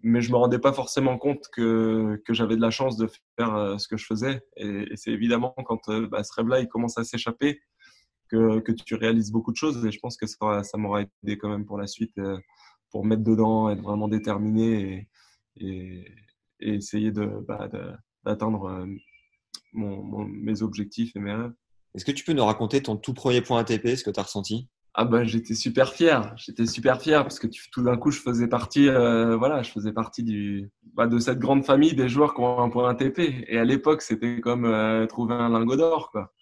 mais 0.00 0.20
je 0.20 0.30
me 0.30 0.36
rendais 0.36 0.58
pas 0.58 0.72
forcément 0.72 1.18
compte 1.18 1.48
que, 1.52 2.20
que 2.24 2.34
j'avais 2.34 2.56
de 2.56 2.60
la 2.60 2.70
chance 2.70 2.96
de 2.96 3.08
faire 3.36 3.80
ce 3.80 3.88
que 3.88 3.96
je 3.96 4.06
faisais. 4.06 4.42
Et, 4.56 4.86
c'est 4.96 5.10
évidemment 5.10 5.54
quand 5.66 5.90
bah, 6.08 6.22
ce 6.22 6.32
rêve-là 6.34 6.60
il 6.60 6.68
commence 6.68 6.98
à 6.98 7.04
s'échapper, 7.04 7.60
que, 8.28 8.60
que, 8.60 8.72
tu 8.72 8.94
réalises 8.94 9.32
beaucoup 9.32 9.52
de 9.52 9.56
choses. 9.56 9.84
Et 9.84 9.90
je 9.90 9.98
pense 9.98 10.16
que 10.16 10.26
ça, 10.26 10.62
ça 10.62 10.78
m'aura 10.78 11.02
aidé 11.02 11.38
quand 11.38 11.48
même 11.48 11.64
pour 11.64 11.78
la 11.78 11.86
suite, 11.86 12.16
euh, 12.18 12.38
pour 12.90 13.04
mettre 13.04 13.22
dedans, 13.22 13.70
être 13.70 13.82
vraiment 13.82 14.08
déterminé 14.08 15.08
et, 15.56 16.04
essayer 16.60 17.10
bah, 17.10 17.68
d'atteindre 18.24 18.86
de, 18.86 20.24
mes 20.42 20.62
objectifs 20.62 21.14
et 21.16 21.20
mes 21.20 21.32
rêves. 21.32 21.52
Est-ce 21.94 22.04
que 22.04 22.12
tu 22.12 22.24
peux 22.24 22.32
nous 22.32 22.44
raconter 22.44 22.82
ton 22.82 22.96
tout 22.96 23.14
premier 23.14 23.42
point 23.42 23.60
ATP, 23.60 23.96
ce 23.96 24.04
que 24.04 24.10
tu 24.10 24.20
as 24.20 24.24
ressenti? 24.24 24.68
Ah 25.00 25.04
ben 25.04 25.22
j'étais 25.22 25.54
super 25.54 25.92
fier, 25.92 26.34
j'étais 26.36 26.66
super 26.66 27.00
fier 27.00 27.22
parce 27.22 27.38
que 27.38 27.46
tout 27.70 27.82
d'un 27.84 27.96
coup 27.96 28.10
je 28.10 28.18
faisais 28.18 28.48
partie, 28.48 28.88
euh, 28.88 29.36
voilà, 29.36 29.62
je 29.62 29.70
faisais 29.70 29.92
partie 29.92 30.24
du, 30.24 30.72
bah, 30.94 31.06
de 31.06 31.20
cette 31.20 31.38
grande 31.38 31.64
famille 31.64 31.94
des 31.94 32.08
joueurs 32.08 32.34
qui 32.34 32.40
ont 32.40 32.58
un 32.58 32.68
point 32.68 32.90
ATP. 32.90 33.20
Et 33.46 33.58
à 33.58 33.64
l'époque 33.64 34.02
c'était 34.02 34.40
comme 34.40 34.64
euh, 34.64 35.06
trouver 35.06 35.36
un 35.36 35.50
lingot 35.50 35.76
d'or 35.76 36.10
quoi. 36.10 36.34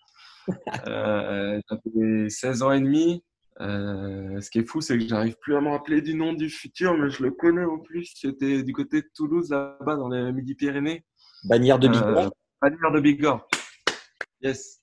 Euh, 0.89 1.61
J'avais 1.69 2.31
16 2.31 2.63
ans 2.63 2.73
et 2.73 2.81
demi. 2.81 3.23
Euh, 3.61 4.41
ce 4.41 4.49
qui 4.49 4.61
est 4.61 4.67
fou, 4.67 4.81
c'est 4.81 4.97
que 4.97 5.05
j'arrive 5.07 5.37
plus 5.39 5.55
à 5.55 5.61
me 5.61 5.69
rappeler 5.69 6.01
du 6.01 6.15
nom 6.15 6.33
du 6.33 6.49
futur, 6.49 6.97
mais 6.97 7.11
je 7.11 7.23
le 7.25 7.33
connais 7.33 7.65
en 7.65 7.79
plus. 7.79 8.13
C'était 8.15 8.63
du 8.63 8.73
côté 8.73 9.03
de 9.03 9.09
Toulouse, 9.15 9.51
là-bas, 9.51 9.97
dans 9.97 10.09
les 10.09 10.33
Midi-Pyrénées. 10.33 11.05
Bannière 11.45 11.79
de 11.79 11.89
Bigorre. 11.89 12.31
Bannière 12.63 12.93
de 12.93 13.01
Bigorre. 13.01 13.49
Yes. 14.41 14.81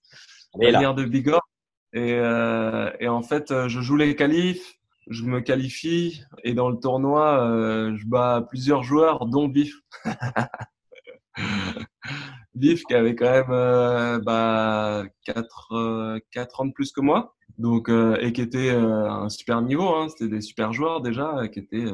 Bannière 0.54 0.94
de 0.94 1.06
Bigorre. 1.06 1.48
Et, 1.94 2.14
euh, 2.14 2.90
et, 3.00 3.08
en 3.08 3.22
fait, 3.22 3.68
je 3.68 3.82
joue 3.82 3.96
les 3.96 4.16
qualifs, 4.16 4.80
je 5.08 5.24
me 5.24 5.42
qualifie, 5.42 6.24
et 6.44 6.54
dans 6.54 6.70
le 6.70 6.78
tournoi, 6.78 7.48
euh, 7.48 7.96
je 7.98 8.06
bats 8.08 8.46
plusieurs 8.50 8.84
joueurs, 8.84 9.26
dont 9.28 9.48
Bif. 9.48 9.76
Vif 12.56 12.84
qui 12.84 12.94
avait 12.94 13.16
quand 13.16 13.32
même 13.32 13.50
euh, 13.50 14.20
bah, 14.20 15.04
4, 15.26 15.72
euh, 15.72 16.20
ans 16.58 16.66
de 16.66 16.72
plus 16.72 16.92
que 16.92 17.02
moi 17.02 17.36
donc 17.58 17.90
euh, 17.90 18.18
et 18.20 18.32
qui 18.34 18.42
était 18.42 18.70
euh, 18.70 19.10
un 19.10 19.30
super 19.30 19.62
niveau 19.62 19.90
hein, 19.96 20.08
c'était 20.10 20.28
des 20.28 20.42
super 20.42 20.72
joueurs 20.74 21.02
déjà 21.02 21.48
qui 21.52 21.60
étaient 21.60 21.86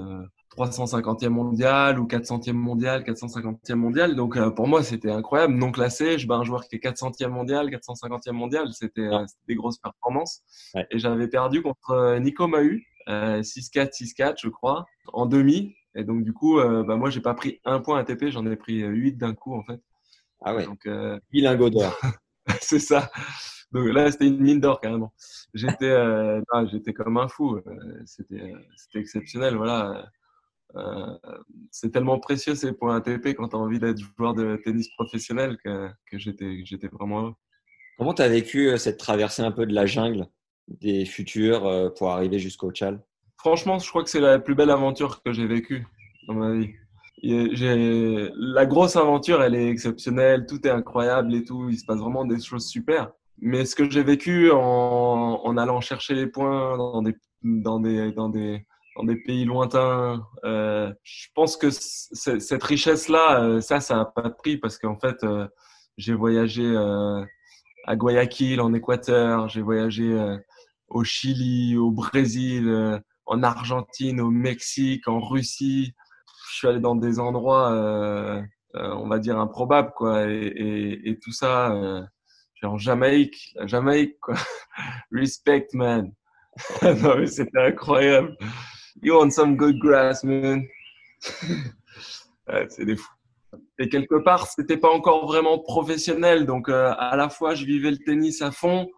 350e 0.68 1.30
mondial 1.30 2.00
ou 2.00 2.06
400e 2.06 2.54
mondial 2.54 3.04
450e 3.04 3.76
mondial 3.76 4.16
donc 4.16 4.38
pour 4.56 4.68
moi 4.68 4.84
c'était 4.84 5.12
incroyable 5.12 5.54
non 5.54 5.72
classé 5.72 6.18
je 6.18 6.28
bats 6.28 6.36
un 6.36 6.44
joueur 6.44 6.68
qui 6.68 6.76
est 6.76 6.84
400e 6.84 7.30
mondial 7.30 7.70
450e 7.70 8.32
mondial 8.32 8.74
c'était 8.74 9.10
des 9.48 9.56
grosses 9.56 9.78
performances 9.78 10.42
et 10.92 11.00
j'avais 11.00 11.28
perdu 11.28 11.62
contre 11.62 12.18
Nico 12.20 12.48
Mahu 12.48 12.86
6-4 13.08 13.92
6-4 13.92 14.34
je 14.42 14.50
crois 14.50 14.86
en 15.14 15.26
demi 15.26 15.74
et 15.96 16.04
donc, 16.04 16.24
du 16.24 16.34
coup, 16.34 16.60
euh, 16.60 16.84
bah, 16.84 16.96
moi, 16.96 17.10
j'ai 17.10 17.22
pas 17.22 17.34
pris 17.34 17.60
un 17.66 17.80
point 17.80 18.00
ATP, 18.00 18.30
j'en 18.30 18.46
ai 18.46 18.56
pris 18.56 18.84
euh, 18.84 18.90
huit 18.90 19.18
d'un 19.18 19.34
coup, 19.34 19.54
en 19.54 19.64
fait. 19.64 19.82
Ah 20.42 20.56
ouais. 20.56 20.66
Donc, 20.66 20.86
euh... 20.86 21.20
lingots 21.34 21.70
d'or. 21.70 22.00
c'est 22.62 22.80
ça. 22.80 23.12
Donc 23.72 23.88
là, 23.94 24.12
c'était 24.12 24.28
une 24.28 24.40
mine 24.40 24.60
d'or 24.60 24.82
carrément. 24.82 25.14
J'étais, 25.54 25.90
euh, 25.92 26.42
j'étais 26.72 26.94
comme 26.94 27.18
un 27.18 27.28
fou. 27.28 27.58
Euh, 27.58 27.62
c'était, 28.06 28.54
c'était 28.76 29.00
exceptionnel. 29.00 29.56
Voilà. 29.56 30.10
Euh, 30.76 31.18
c'est 31.72 31.92
tellement 31.92 32.20
précieux 32.20 32.56
ces 32.56 32.74
points 32.74 32.98
ATP 32.98 33.36
quand 33.36 33.50
tu 33.50 33.56
as 33.56 33.60
envie 33.60 33.80
d'être 33.80 34.00
joueur 34.18 34.34
de 34.34 34.56
tennis 34.64 34.90
professionnel 34.90 35.58
que, 35.64 35.90
que 36.10 36.18
j'étais, 36.18 36.88
vraiment 36.92 37.22
heureux. 37.22 37.34
Comment 37.98 38.14
tu 38.14 38.22
as 38.22 38.30
vécu 38.30 38.78
cette 38.78 38.98
traversée 38.98 39.42
un 39.42 39.52
peu 39.52 39.66
de 39.66 39.74
la 39.74 39.86
jungle 39.86 40.28
des 40.68 41.06
futurs 41.06 41.92
pour 41.98 42.12
arriver 42.12 42.40
jusqu'au 42.40 42.72
Tchal 42.72 43.02
Franchement, 43.38 43.80
je 43.80 43.90
crois 43.90 44.04
que 44.04 44.10
c'est 44.10 44.20
la 44.20 44.38
plus 44.38 44.54
belle 44.54 44.70
aventure 44.70 45.24
que 45.24 45.32
j'ai 45.32 45.48
vécue 45.48 45.88
dans 46.28 46.36
ma 46.36 46.54
vie. 46.54 46.74
La 47.24 48.66
grosse 48.66 48.96
aventure, 48.96 49.42
elle 49.42 49.56
est 49.56 49.70
exceptionnelle, 49.70 50.46
tout 50.46 50.66
est 50.66 50.72
incroyable 50.72 51.34
et 51.34 51.44
tout, 51.44 51.70
il 51.70 51.78
se 51.78 51.86
passe 51.86 52.00
vraiment 52.00 52.26
des 52.26 52.40
choses 52.40 52.68
super. 52.68 53.12
Mais 53.42 53.66
ce 53.66 53.76
que 53.76 53.90
j'ai 53.90 54.04
vécu 54.04 54.52
en, 54.52 55.42
en, 55.44 55.58
allant 55.58 55.80
chercher 55.80 56.14
les 56.14 56.28
points 56.28 56.78
dans 56.78 57.02
des 57.02 57.16
dans 57.42 57.80
des 57.80 58.12
dans 58.12 58.28
des 58.28 58.66
dans 59.00 59.06
des 59.06 59.16
pays 59.16 59.46
lointains, 59.46 60.28
euh, 60.44 60.92
je 61.04 61.28
pense 61.34 61.56
que 61.56 61.70
cette 61.72 62.64
richesse-là, 62.64 63.44
euh, 63.44 63.62
ça, 63.62 63.80
ça 63.80 63.96
n'a 63.96 64.06
pas 64.06 64.24
de 64.24 64.34
prix 64.34 64.58
parce 64.58 64.78
qu'en 64.78 65.00
fait, 65.00 65.24
euh, 65.24 65.48
j'ai 65.98 66.14
voyagé 66.14 66.64
euh, 66.66 67.24
à 67.86 67.96
Guayaquil 67.96 68.60
en 68.60 68.74
Équateur, 68.74 69.48
j'ai 69.48 69.62
voyagé 69.62 70.04
euh, 70.04 70.38
au 70.90 71.06
Chili, 71.06 71.78
au 71.78 71.92
Brésil 71.92 73.02
en 73.26 73.42
Argentine, 73.44 74.20
au 74.20 74.32
Mexique, 74.32 75.08
en 75.08 75.22
Russie. 75.22 75.94
Je 76.52 76.58
suis 76.58 76.68
allé 76.68 76.82
dans 76.82 76.96
des 76.96 77.20
endroits, 77.20 77.72
euh, 77.72 78.42
euh, 78.76 78.94
on 78.96 79.08
va 79.08 79.20
dire, 79.20 79.40
improbables, 79.40 79.94
quoi. 79.96 80.28
Et, 80.28 80.48
et, 80.48 81.10
et 81.10 81.20
tout 81.20 81.32
ça, 81.32 81.72
euh, 81.72 82.02
en 82.64 82.78
Jamaïque, 82.78 83.54
la 83.56 83.66
Jamaïque, 83.66 84.20
quoi. 84.20 84.36
Respect, 85.12 85.68
man. 85.74 86.12
non, 86.82 87.18
mais 87.18 87.28
c'était 87.28 87.62
incroyable. 87.62 88.36
You 89.02 89.18
want 89.18 89.32
some 89.32 89.56
good 89.56 89.80
grass, 89.80 90.24
man. 90.24 90.68
c'est 92.70 92.86
des 92.86 92.96
fous. 92.96 93.14
Et 93.80 93.90
quelque 93.90 94.16
part, 94.16 94.48
c'était 94.48 94.78
pas 94.78 94.90
encore 94.90 95.26
vraiment 95.26 95.58
professionnel. 95.60 96.46
Donc, 96.46 96.70
euh, 96.70 96.94
à 96.98 97.16
la 97.16 97.30
fois, 97.30 97.56
je 97.56 97.66
vivais 97.66 97.92
le 97.92 97.98
tennis 97.98 98.42
à 98.42 98.52
fond 98.52 98.90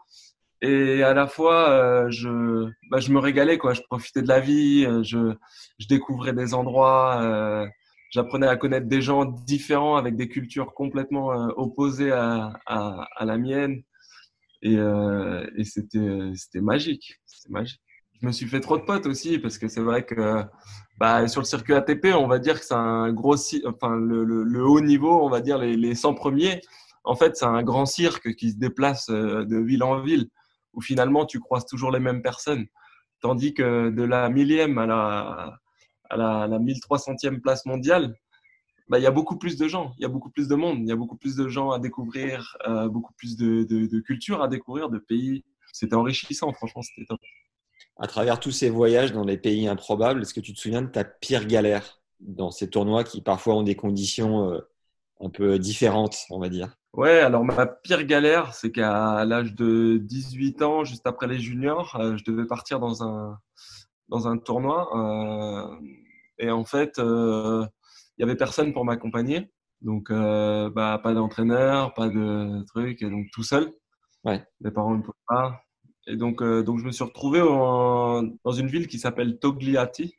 et 0.62 1.04
à 1.04 1.14
la 1.14 1.28
fois 1.28 1.70
euh, 1.72 2.10
je 2.12 2.70
bah, 2.92 3.00
je 3.00 3.12
me 3.12 3.18
régalais 3.18 3.58
quoi 3.58 3.74
je 3.74 3.82
profitais 3.82 4.22
de 4.22 4.28
la 4.28 4.40
vie 4.40 4.86
euh, 4.86 5.02
je 5.02 5.88
découvrais 5.90 6.34
des 6.34 6.54
endroits 6.54 7.68
j'apprenais 8.12 8.46
à 8.46 8.58
connaître 8.58 8.86
des 8.86 9.02
gens 9.02 9.26
différents 9.26 9.96
avec 9.96 10.16
des 10.16 10.28
cultures 10.30 10.76
complètement 10.76 11.30
opposées 11.58 12.12
à, 12.12 12.54
la 13.22 13.38
mienne 13.40 13.82
et 14.62 14.78
c'était 15.64 16.62
magique 16.62 17.20
c'était 17.26 17.52
magique 17.52 17.82
je 18.22 18.28
me 18.28 18.32
suis 18.32 18.48
fait 18.48 18.60
trop 18.60 18.78
de 18.78 18.84
potes 18.84 19.08
aussi 19.08 19.40
parce 19.40 19.58
que 19.58 19.68
c'est 19.68 19.82
vrai 19.82 20.06
que 20.06 20.44
bah 20.98 21.28
sur 21.28 21.42
le 21.42 21.46
circuit 21.46 21.74
ATP 21.74 22.08
on 22.16 22.28
va 22.28 22.40
dire 22.40 22.60
que 22.60 22.66
c'est 22.66 22.76
un 22.76 23.12
gros 23.12 23.36
enfin 23.66 23.96
le, 23.96 24.66
haut 24.66 24.82
niveau 24.82 25.24
on 25.24 25.30
va 25.30 25.42
dire 25.42 25.58
les 25.58 25.76
les 25.76 25.96
100 25.96 26.14
premiers 26.14 26.62
En 27.04 27.16
fait, 27.16 27.36
c'est 27.36 27.46
un 27.46 27.64
grand 27.64 27.86
cirque 27.86 28.36
qui 28.36 28.52
se 28.52 28.58
déplace 28.58 29.08
de 29.10 29.58
ville 29.58 29.84
en 29.84 30.02
ville, 30.02 30.30
où 30.74 30.82
finalement 30.82 31.26
tu 31.26 31.40
croises 31.40 31.66
toujours 31.66 31.92
les 31.92 32.00
mêmes 32.00 32.22
personnes. 32.22 32.68
Tandis 33.22 33.54
que 33.54 33.90
de 33.90 34.04
la 34.04 34.30
millième 34.30 34.78
à 34.78 34.86
la, 34.86 35.60
à 36.10 36.18
la, 36.18 36.48
la 36.48 36.60
1300e 36.60 37.40
place 37.42 37.66
mondiale, 37.66 38.16
bah, 38.90 39.00
il 39.00 39.04
y 39.04 39.08
a 39.08 39.12
beaucoup 39.12 39.38
plus 39.38 39.58
de 39.58 39.68
gens, 39.68 39.94
il 39.98 40.04
y 40.04 40.06
a 40.06 40.10
beaucoup 40.10 40.30
plus 40.30 40.48
de 40.48 40.56
monde, 40.56 40.80
il 40.82 40.88
y 40.88 40.92
a 40.92 40.96
beaucoup 40.96 41.18
plus 41.18 41.36
de 41.36 41.48
gens 41.48 41.72
à 41.72 41.80
découvrir, 41.80 42.58
euh, 42.68 42.90
beaucoup 42.90 43.14
plus 43.14 43.38
de, 43.38 43.64
de, 43.64 43.88
de 43.88 44.00
cultures 44.02 44.42
à 44.44 44.48
découvrir, 44.48 44.90
de 44.90 45.00
pays. 45.00 45.44
C'était 45.72 45.96
enrichissant, 45.96 46.52
franchement, 46.54 46.82
c'était 46.82 47.06
top. 47.08 47.20
À 48.02 48.08
travers 48.08 48.40
tous 48.40 48.50
ces 48.50 48.72
voyages 48.72 49.14
dans 49.14 49.24
les 49.24 49.38
pays 49.38 49.68
improbables, 49.68 50.24
est-ce 50.24 50.34
que 50.34 50.40
tu 50.40 50.54
te 50.54 50.60
souviens 50.60 50.82
de 50.82 50.88
ta 50.88 51.04
pire 51.04 51.46
galère 51.46 52.02
dans 52.20 52.50
ces 52.50 52.68
tournois 52.68 53.04
qui 53.04 53.22
parfois 53.22 53.54
ont 53.54 53.62
des 53.62 53.76
conditions 53.76 54.52
euh, 54.52 54.60
un 55.20 55.30
peu 55.30 55.60
différentes, 55.60 56.18
on 56.32 56.40
va 56.40 56.50
dire? 56.50 56.76
Ouais, 56.94 57.20
alors 57.20 57.44
ma 57.44 57.68
pire 57.68 58.04
galère, 58.04 58.56
c'est 58.56 58.72
qu'à 58.72 59.24
l'âge 59.24 59.54
de 59.54 60.00
18 60.02 60.64
ans, 60.64 60.84
juste 60.84 61.06
après 61.06 61.28
les 61.28 61.38
juniors, 61.38 61.96
euh, 61.96 62.18
je 62.18 62.24
devais 62.24 62.48
partir 62.48 62.80
dans 62.80 63.04
un, 63.04 63.38
dans 64.10 64.28
un 64.28 64.40
tournoi. 64.40 64.90
Euh, 64.98 65.76
et 66.40 66.50
en 66.50 66.66
fait, 66.66 66.98
euh, 66.98 67.64
il 68.18 68.22
y 68.22 68.24
avait 68.24 68.36
personne 68.36 68.74
pour 68.74 68.84
m'accompagner. 68.84 69.52
Donc, 69.82 70.10
euh, 70.10 70.72
bah, 70.72 71.00
pas 71.04 71.14
d'entraîneur, 71.14 71.94
pas 71.94 72.10
de 72.10 72.66
truc, 72.66 73.04
et 73.04 73.10
donc 73.12 73.28
tout 73.32 73.44
seul. 73.44 73.72
Ouais. 74.24 74.44
Mes 74.60 74.72
parents 74.72 74.96
ne 74.96 75.04
pouvaient 75.04 75.14
pas. 75.28 75.62
Et 76.12 76.18
donc, 76.18 76.42
euh, 76.44 76.64
donc, 76.64 76.80
je 76.80 76.86
me 76.86 76.92
suis 76.92 77.06
retrouvé 77.06 77.42
en, 77.42 78.24
dans 78.46 78.52
une 78.52 78.68
ville 78.68 78.88
qui 78.88 79.00
s'appelle 79.00 79.40
Togliatti, 79.40 80.16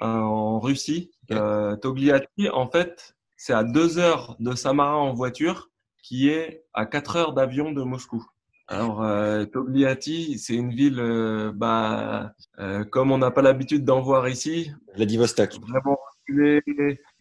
en 0.00 0.60
Russie. 0.60 1.10
Euh, 1.32 1.76
Togliatti, 1.76 2.48
en 2.52 2.68
fait, 2.70 3.16
c'est 3.36 3.54
à 3.54 3.64
deux 3.64 3.98
heures 3.98 4.36
de 4.40 4.54
Samara 4.54 4.96
en 4.98 5.14
voiture, 5.14 5.70
qui 6.02 6.28
est 6.28 6.64
à 6.74 6.86
quatre 6.86 7.16
heures 7.16 7.34
d'avion 7.34 7.72
de 7.72 7.82
Moscou. 7.82 8.24
Alors, 8.68 9.02
euh, 9.02 9.44
Togliatti, 9.46 10.38
c'est 10.38 10.54
une 10.54 10.70
ville, 10.72 11.00
euh, 11.00 11.52
bah, 11.54 12.32
euh, 12.60 12.84
comme 12.84 13.12
on 13.12 13.18
n'a 13.18 13.30
pas 13.32 13.42
l'habitude 13.42 13.84
d'en 13.84 14.02
voir 14.02 14.28
ici, 14.28 14.72
Vladivostok. 14.96 15.58
vraiment. 15.68 15.98
Il 16.30 16.60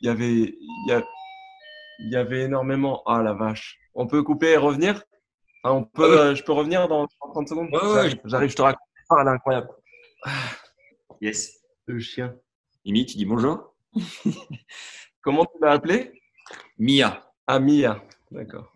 y 0.01 0.09
avait, 0.09 0.55
il 0.59 0.89
y, 0.89 0.93
a- 0.93 1.03
il 1.99 2.11
y 2.11 2.15
avait 2.17 2.41
énormément. 2.43 3.03
Ah 3.05 3.23
la 3.23 3.33
vache. 3.33 3.79
On 3.95 4.07
peut 4.07 4.23
couper 4.23 4.51
et 4.51 4.57
revenir? 4.57 5.03
Ah, 5.67 5.73
on 5.73 5.83
peut, 5.83 6.03
Ah 6.05 6.09
ouais. 6.09 6.17
euh, 6.17 6.35
Je 6.35 6.43
peux 6.43 6.53
revenir 6.53 6.87
dans 6.87 7.05
30 7.33 7.49
secondes 7.49 7.67
Ouais, 7.73 8.05
ouais, 8.05 8.21
J'arrive, 8.23 8.49
je 8.49 8.55
te 8.55 8.61
raconte. 8.61 8.79
Ah, 9.09 9.17
elle 9.19 9.27
est 9.27 9.31
incroyable. 9.31 9.67
Yes. 11.19 11.59
Le 11.87 11.99
chien. 11.99 12.35
Mimi, 12.85 13.05
tu 13.05 13.17
dis 13.17 13.25
bonjour 13.25 13.73
Comment 15.21 15.43
tu 15.45 15.57
l'as 15.61 15.71
appelé 15.71 16.21
Mia. 16.77 17.21
Ah, 17.47 17.59
Mia. 17.59 18.01
D'accord. 18.31 18.71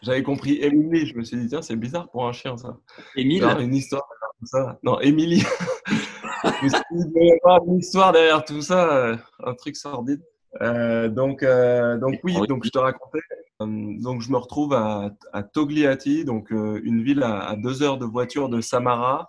J'avais 0.00 0.22
compris 0.22 0.54
Émilie. 0.62 1.06
Je 1.06 1.16
me 1.16 1.22
suis 1.22 1.36
dit, 1.36 1.48
tiens, 1.48 1.60
c'est 1.60 1.76
bizarre 1.76 2.08
pour 2.10 2.26
un 2.26 2.32
chien, 2.32 2.56
ça. 2.56 2.78
Émile 3.14 3.44
une 3.60 3.74
histoire 3.74 4.04
derrière 4.08 4.32
tout 4.40 4.46
ça. 4.46 4.78
Non, 4.82 4.98
Émilie. 5.00 5.40
je 6.44 6.64
me 6.64 6.68
suis 6.70 6.78
dit, 6.92 7.12
il 7.14 7.26
y 7.26 7.32
avoir 7.44 7.62
une 7.66 7.78
histoire 7.78 8.12
derrière 8.12 8.42
tout 8.42 8.62
ça, 8.62 8.96
euh, 8.96 9.16
un 9.44 9.54
truc 9.54 9.76
sordide. 9.76 10.22
Euh, 10.62 11.08
donc, 11.08 11.42
euh, 11.42 11.98
donc 11.98 12.20
oui, 12.24 12.34
donc 12.46 12.64
je 12.64 12.70
te 12.70 12.78
racontais. 12.78 13.20
Euh, 13.62 13.66
donc 14.02 14.20
je 14.22 14.30
me 14.30 14.36
retrouve 14.36 14.74
à, 14.74 15.10
à 15.32 15.42
Togliatti, 15.42 16.24
donc 16.24 16.52
euh, 16.52 16.80
une 16.84 17.02
ville 17.02 17.22
à, 17.22 17.40
à 17.48 17.56
deux 17.56 17.82
heures 17.82 17.98
de 17.98 18.04
voiture 18.04 18.48
de 18.48 18.60
Samara, 18.60 19.28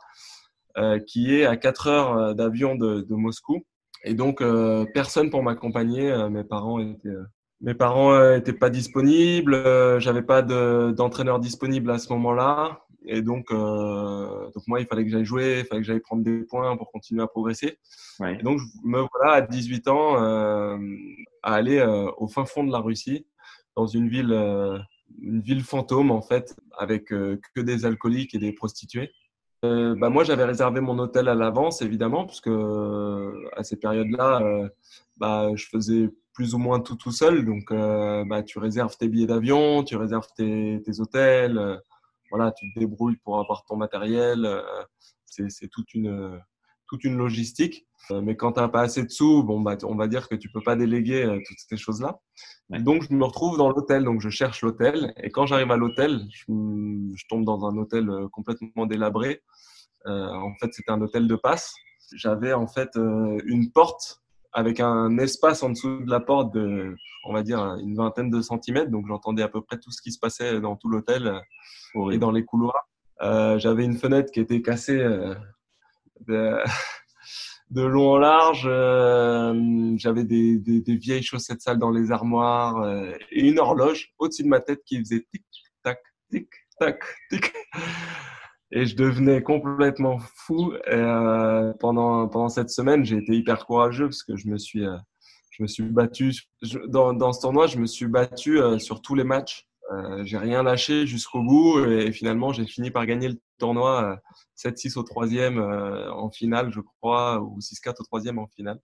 euh, 0.77 0.99
qui 0.99 1.33
est 1.33 1.45
à 1.45 1.55
quatre 1.57 1.87
heures 1.87 2.35
d'avion 2.35 2.75
de, 2.75 3.01
de 3.01 3.15
Moscou. 3.15 3.63
Et 4.03 4.13
donc 4.13 4.43
personne 4.93 5.29
pour 5.29 5.41
m'accompagner. 5.43 6.15
Mes 6.29 6.43
parents 6.43 6.79
étaient 6.79 7.09
mes 7.61 7.73
parents 7.73 8.11
euh, 8.13 8.37
étaient 8.37 8.53
pas 8.53 8.69
disponibles. 8.69 9.99
J'avais 9.99 10.21
pas 10.21 10.41
de- 10.43 10.93
d'entraîneur 10.95 11.39
disponible 11.39 11.89
à 11.91 11.97
ce 11.97 12.13
moment-là. 12.13 12.83
Et 13.09 13.21
donc, 13.21 13.45
euh, 13.51 14.45
donc 14.53 14.63
moi, 14.67 14.81
il 14.81 14.85
fallait 14.85 15.05
que 15.05 15.09
j'aille 15.09 15.25
jouer, 15.25 15.59
il 15.61 15.65
fallait 15.65 15.81
que 15.81 15.87
j'aille 15.87 16.01
prendre 16.01 16.23
des 16.23 16.41
points 16.41 16.75
pour 16.75 16.91
continuer 16.91 17.23
à 17.23 17.27
progresser. 17.27 17.79
Ouais. 18.19 18.35
Et 18.37 18.43
donc, 18.43 18.59
je 18.59 18.65
me 18.83 19.05
voilà 19.13 19.33
à 19.35 19.41
18 19.41 19.87
ans 19.87 20.21
euh, 20.21 20.77
à 21.41 21.53
aller 21.55 21.79
euh, 21.79 22.11
au 22.17 22.27
fin 22.27 22.45
fond 22.45 22.63
de 22.65 22.71
la 22.71 22.79
Russie, 22.79 23.25
dans 23.77 23.85
une 23.85 24.09
ville, 24.09 24.33
euh, 24.33 24.79
une 25.21 25.39
ville 25.39 25.63
fantôme 25.63 26.11
en 26.11 26.21
fait, 26.21 26.57
avec 26.77 27.13
euh, 27.13 27.39
que 27.55 27.61
des 27.61 27.85
alcooliques 27.85 28.33
et 28.33 28.39
des 28.39 28.51
prostituées. 28.51 29.11
Euh, 29.63 29.95
bah 29.95 30.09
moi, 30.09 30.23
j'avais 30.23 30.45
réservé 30.45 30.81
mon 30.81 30.97
hôtel 30.99 31.27
à 31.27 31.35
l'avance, 31.35 31.81
évidemment, 31.81 32.25
puisque 32.25 32.47
euh, 32.47 33.49
à 33.55 33.63
ces 33.63 33.77
périodes-là, 33.77 34.69
bah, 35.17 35.49
je 35.55 35.65
faisais 35.67 36.09
plus 36.33 36.53
ou 36.53 36.57
moins 36.59 36.79
tout 36.79 36.95
tout 36.95 37.11
seul. 37.11 37.45
Donc, 37.45 37.71
bah, 37.71 38.43
tu 38.43 38.59
réserves 38.59 38.97
tes 38.97 39.07
billets 39.07 39.27
d'avion, 39.27 39.83
tu 39.83 39.95
réserves 39.95 40.27
tes, 40.35 40.81
hôtels, 40.99 41.81
voilà, 42.29 42.51
tu 42.51 42.71
te 42.73 42.79
débrouilles 42.79 43.17
pour 43.17 43.39
avoir 43.39 43.65
ton 43.65 43.77
matériel. 43.77 44.47
c'est 45.25 45.69
toute 45.69 45.93
une 45.95 46.39
toute 46.87 47.03
une 47.03 47.17
logistique. 47.17 47.85
Euh, 48.11 48.21
mais 48.21 48.35
quand 48.35 48.53
tu 48.53 48.59
n'as 48.59 48.69
pas 48.69 48.81
assez 48.81 49.03
de 49.03 49.09
sous, 49.09 49.43
bon, 49.43 49.61
bah, 49.61 49.77
on 49.83 49.95
va 49.95 50.07
dire 50.07 50.29
que 50.29 50.35
tu 50.35 50.49
peux 50.49 50.61
pas 50.61 50.75
déléguer 50.75 51.23
euh, 51.23 51.39
toutes 51.45 51.57
ces 51.69 51.77
choses-là. 51.77 52.19
Ouais. 52.69 52.81
Donc, 52.81 53.03
je 53.03 53.13
me 53.13 53.23
retrouve 53.23 53.57
dans 53.57 53.69
l'hôtel. 53.69 54.03
Donc, 54.03 54.21
je 54.21 54.29
cherche 54.29 54.61
l'hôtel. 54.61 55.13
Et 55.17 55.29
quand 55.29 55.45
j'arrive 55.45 55.71
à 55.71 55.77
l'hôtel, 55.77 56.21
je, 56.31 56.43
je 56.47 57.23
tombe 57.27 57.43
dans 57.43 57.65
un 57.65 57.75
hôtel 57.77 58.09
euh, 58.09 58.27
complètement 58.29 58.85
délabré. 58.85 59.41
Euh, 60.05 60.27
en 60.29 60.53
fait, 60.59 60.73
c'était 60.73 60.91
un 60.91 61.01
hôtel 61.01 61.27
de 61.27 61.35
passe. 61.35 61.73
J'avais 62.15 62.53
en 62.53 62.67
fait 62.67 62.95
euh, 62.95 63.37
une 63.45 63.71
porte 63.71 64.21
avec 64.53 64.79
un 64.79 65.17
espace 65.17 65.61
en 65.61 65.69
dessous 65.69 65.99
de 66.05 66.09
la 66.09 66.21
porte 66.21 66.53
de, 66.53 66.95
on 67.25 67.33
va 67.33 67.43
dire, 67.43 67.59
une 67.59 67.95
vingtaine 67.95 68.29
de 68.29 68.41
centimètres. 68.41 68.89
Donc, 68.89 69.05
j'entendais 69.07 69.43
à 69.43 69.49
peu 69.49 69.61
près 69.61 69.77
tout 69.77 69.91
ce 69.91 70.01
qui 70.01 70.11
se 70.11 70.19
passait 70.19 70.61
dans 70.61 70.77
tout 70.77 70.87
l'hôtel 70.87 71.41
et 72.11 72.17
dans 72.17 72.31
les 72.31 72.45
couloirs. 72.45 72.87
Euh, 73.21 73.57
J'avais 73.59 73.83
une 73.83 73.97
fenêtre 73.97 74.31
qui 74.31 74.39
était 74.39 74.61
cassée 74.61 74.99
euh, 74.99 75.33
de, 76.25 77.81
long 77.81 78.11
en 78.11 78.17
large. 78.17 78.65
Euh, 78.65 79.93
J'avais 79.97 80.23
des, 80.23 80.59
vieilles 80.87 81.23
chaussettes 81.23 81.61
sales 81.61 81.79
dans 81.79 81.91
les 81.91 82.11
armoires 82.11 82.77
euh, 82.81 83.11
et 83.31 83.47
une 83.47 83.59
horloge 83.59 84.13
au-dessus 84.19 84.43
de 84.43 84.47
ma 84.47 84.59
tête 84.59 84.83
qui 84.85 84.99
faisait 84.99 85.25
tic 85.31 85.45
tac 85.83 85.99
tic 86.31 86.49
tac 86.79 87.01
tic. 87.29 87.53
Et 88.71 88.85
je 88.85 88.95
devenais 88.95 89.41
complètement 89.41 90.19
fou. 90.19 90.73
Euh, 90.89 91.73
pendant 91.79 92.27
pendant 92.27 92.49
cette 92.49 92.69
semaine, 92.69 93.05
j'ai 93.05 93.17
été 93.17 93.33
hyper 93.33 93.65
courageux 93.65 94.05
parce 94.05 94.23
que 94.23 94.35
je 94.35 94.47
me 94.47 94.57
suis 94.57 94.83
je 95.51 95.63
me 95.63 95.67
suis 95.67 95.83
battu 95.83 96.33
dans 96.89 97.13
dans 97.13 97.31
ce 97.31 97.41
tournoi. 97.41 97.67
Je 97.67 97.77
me 97.77 97.85
suis 97.85 98.07
battu 98.07 98.59
sur 98.79 99.01
tous 99.01 99.15
les 99.15 99.23
matchs. 99.23 99.67
Euh, 99.91 100.23
j'ai 100.25 100.37
rien 100.37 100.63
lâché 100.63 101.07
jusqu'au 101.07 101.41
bout 101.41 101.85
et 101.85 102.11
finalement 102.11 102.51
j'ai 102.51 102.65
fini 102.65 102.91
par 102.91 103.05
gagner 103.05 103.29
le 103.29 103.39
tournoi 103.57 104.03
euh, 104.03 104.15
7-6 104.57 104.97
au 104.97 105.03
troisième 105.03 105.59
euh, 105.59 106.11
en 106.11 106.29
finale, 106.29 106.71
je 106.73 106.81
crois, 106.81 107.41
ou 107.41 107.59
6-4 107.59 107.95
au 107.99 108.03
troisième 108.03 108.39
en 108.39 108.47
finale 108.47 108.79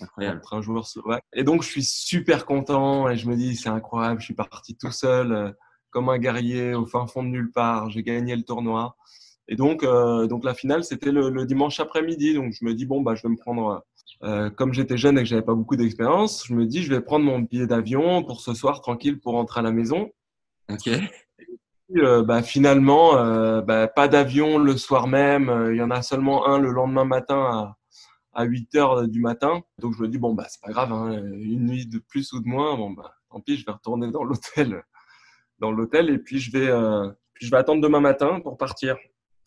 Incroyable. 0.00 0.40
contre 0.40 0.54
un 0.54 0.62
joueur 0.62 0.86
slovaque. 0.86 1.24
Et 1.34 1.44
donc, 1.44 1.62
je 1.62 1.68
suis 1.68 1.84
super 1.84 2.46
content 2.46 3.08
et 3.08 3.16
je 3.16 3.28
me 3.28 3.36
dis, 3.36 3.56
c'est 3.56 3.68
incroyable, 3.68 4.20
je 4.20 4.26
suis 4.26 4.34
parti 4.34 4.76
tout 4.76 4.92
seul, 4.92 5.32
euh, 5.32 5.50
comme 5.90 6.08
un 6.08 6.18
guerrier, 6.18 6.74
au 6.74 6.86
fin 6.86 7.06
fond 7.06 7.22
de 7.22 7.28
nulle 7.28 7.50
part. 7.52 7.90
J'ai 7.90 8.02
gagné 8.02 8.36
le 8.36 8.42
tournoi. 8.42 8.96
Et 9.48 9.56
donc, 9.56 9.82
euh, 9.82 10.26
donc 10.26 10.44
la 10.44 10.54
finale, 10.54 10.84
c'était 10.84 11.12
le, 11.12 11.30
le 11.30 11.46
dimanche 11.46 11.80
après-midi. 11.80 12.34
Donc, 12.34 12.52
je 12.52 12.64
me 12.64 12.74
dis, 12.74 12.86
bon, 12.86 13.00
bah, 13.00 13.14
je 13.14 13.22
vais 13.22 13.30
me 13.30 13.36
prendre, 13.36 13.84
euh, 14.22 14.50
comme 14.50 14.72
j'étais 14.72 14.96
jeune 14.96 15.18
et 15.18 15.22
que 15.22 15.28
j'avais 15.28 15.42
pas 15.42 15.54
beaucoup 15.54 15.76
d'expérience, 15.76 16.46
je 16.46 16.54
me 16.54 16.66
dis, 16.66 16.82
je 16.82 16.90
vais 16.92 17.00
prendre 17.00 17.24
mon 17.24 17.40
billet 17.40 17.66
d'avion 17.66 18.22
pour 18.22 18.40
ce 18.40 18.54
soir, 18.54 18.80
tranquille, 18.80 19.18
pour 19.20 19.34
rentrer 19.34 19.60
à 19.60 19.62
la 19.62 19.72
maison. 19.72 20.10
Ok. 20.70 20.90
Euh, 21.96 22.22
bah, 22.22 22.42
finalement, 22.42 23.16
euh, 23.16 23.62
bah, 23.62 23.88
pas 23.88 24.08
d'avion 24.08 24.58
le 24.58 24.76
soir 24.76 25.06
même. 25.06 25.48
Euh, 25.48 25.74
Il 25.74 25.78
y 25.78 25.82
en 25.82 25.90
a 25.90 26.02
seulement 26.02 26.46
un 26.46 26.58
le 26.58 26.70
lendemain 26.70 27.04
matin 27.04 27.38
à, 27.40 27.76
à 28.38 28.44
8 28.44 28.74
heures 28.76 29.08
du 29.08 29.20
matin. 29.20 29.62
Donc 29.78 29.94
je 29.96 30.02
me 30.02 30.08
dis 30.08 30.18
bon 30.18 30.34
bah 30.34 30.46
c'est 30.48 30.60
pas 30.60 30.70
grave, 30.70 30.92
hein, 30.92 31.12
une 31.12 31.66
nuit 31.66 31.86
de 31.86 31.98
plus 31.98 32.32
ou 32.32 32.40
de 32.40 32.48
moins. 32.48 32.76
Bon 32.76 32.90
bah 32.90 33.14
tant 33.30 33.40
pis, 33.40 33.56
je 33.56 33.66
vais 33.66 33.72
retourner 33.72 34.10
dans 34.10 34.22
l'hôtel, 34.24 34.82
dans 35.58 35.72
l'hôtel 35.72 36.10
et 36.10 36.18
puis 36.18 36.38
je 36.38 36.52
vais, 36.52 36.68
euh, 36.68 37.10
puis 37.34 37.46
je 37.46 37.50
vais 37.50 37.56
attendre 37.56 37.82
demain 37.82 38.00
matin 38.00 38.40
pour 38.40 38.56
partir. 38.56 38.96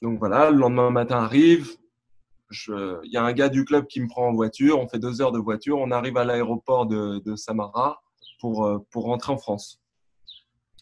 Donc 0.01 0.19
voilà, 0.19 0.49
le 0.49 0.57
lendemain 0.57 0.89
matin 0.89 1.17
arrive. 1.17 1.69
Il 2.67 3.09
y 3.09 3.15
a 3.15 3.23
un 3.23 3.31
gars 3.31 3.47
du 3.47 3.63
club 3.63 3.87
qui 3.87 4.01
me 4.01 4.07
prend 4.07 4.27
en 4.27 4.33
voiture. 4.33 4.77
On 4.79 4.87
fait 4.87 4.99
deux 4.99 5.21
heures 5.21 5.31
de 5.31 5.39
voiture. 5.39 5.77
On 5.77 5.89
arrive 5.89 6.17
à 6.17 6.25
l'aéroport 6.25 6.85
de, 6.85 7.19
de 7.19 7.35
Samara 7.37 8.01
pour 8.41 8.65
euh, 8.65 8.79
pour 8.91 9.05
rentrer 9.05 9.31
en 9.31 9.37
France. 9.37 9.80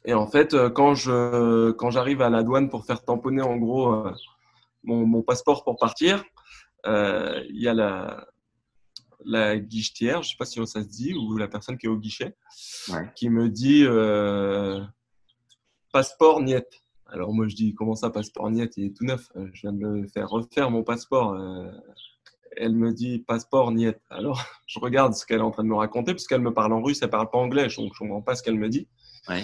Et 0.05 0.13
en 0.13 0.27
fait, 0.27 0.53
euh, 0.53 0.69
quand 0.69 0.95
je 0.95 1.71
quand 1.71 1.91
j'arrive 1.91 2.21
à 2.21 2.29
la 2.29 2.43
douane 2.43 2.69
pour 2.69 2.85
faire 2.85 3.03
tamponner 3.03 3.41
en 3.41 3.57
gros 3.57 3.93
euh, 3.93 4.13
mon, 4.83 5.05
mon 5.05 5.21
passeport 5.21 5.63
pour 5.63 5.77
partir, 5.77 6.23
euh, 6.85 7.43
il 7.49 7.61
y 7.61 7.67
a 7.67 7.73
la 7.73 8.25
la 9.25 9.57
guichetière, 9.59 10.23
je 10.23 10.29
sais 10.29 10.37
pas 10.37 10.45
si 10.45 10.65
ça 10.65 10.81
se 10.81 10.87
dit, 10.87 11.13
ou 11.13 11.35
la 11.37 11.49
personne 11.49 11.77
qui 11.77 11.87
est 11.87 11.89
au 11.89 11.97
guichet, 11.97 12.37
Ouais. 12.89 13.11
qui 13.15 13.29
me 13.29 13.49
dit 13.49 13.83
euh, 13.85 14.79
passeport 15.91 16.41
niet. 16.41 16.63
Alors 17.07 17.33
moi 17.33 17.47
je 17.47 17.55
dis 17.55 17.73
comment 17.75 17.95
ça 17.95 18.09
passeport 18.09 18.49
niet, 18.49 18.71
il 18.77 18.85
est 18.85 18.95
tout 18.95 19.03
neuf. 19.03 19.29
Je 19.53 19.61
viens 19.61 19.73
de 19.73 19.77
me 19.79 20.07
faire 20.07 20.29
refaire 20.29 20.71
mon 20.71 20.83
passeport. 20.83 21.33
Euh, 21.33 21.69
elle 22.55 22.75
me 22.75 22.93
dit 22.93 23.19
passeport 23.19 23.71
niet. 23.71 23.97
Alors 24.09 24.41
je 24.67 24.79
regarde 24.79 25.13
ce 25.13 25.25
qu'elle 25.25 25.39
est 25.39 25.43
en 25.43 25.51
train 25.51 25.63
de 25.63 25.69
me 25.69 25.75
raconter, 25.75 26.13
puisqu'elle 26.13 26.41
me 26.41 26.53
parle 26.53 26.71
en 26.71 26.81
russe, 26.81 26.99
elle 27.01 27.09
parle 27.09 27.29
pas 27.29 27.39
anglais, 27.39 27.67
donc 27.77 27.91
je 27.93 27.99
comprends 27.99 28.21
pas 28.21 28.35
ce 28.35 28.43
qu'elle 28.43 28.57
me 28.57 28.69
dit. 28.69 28.87
Ouais. 29.27 29.43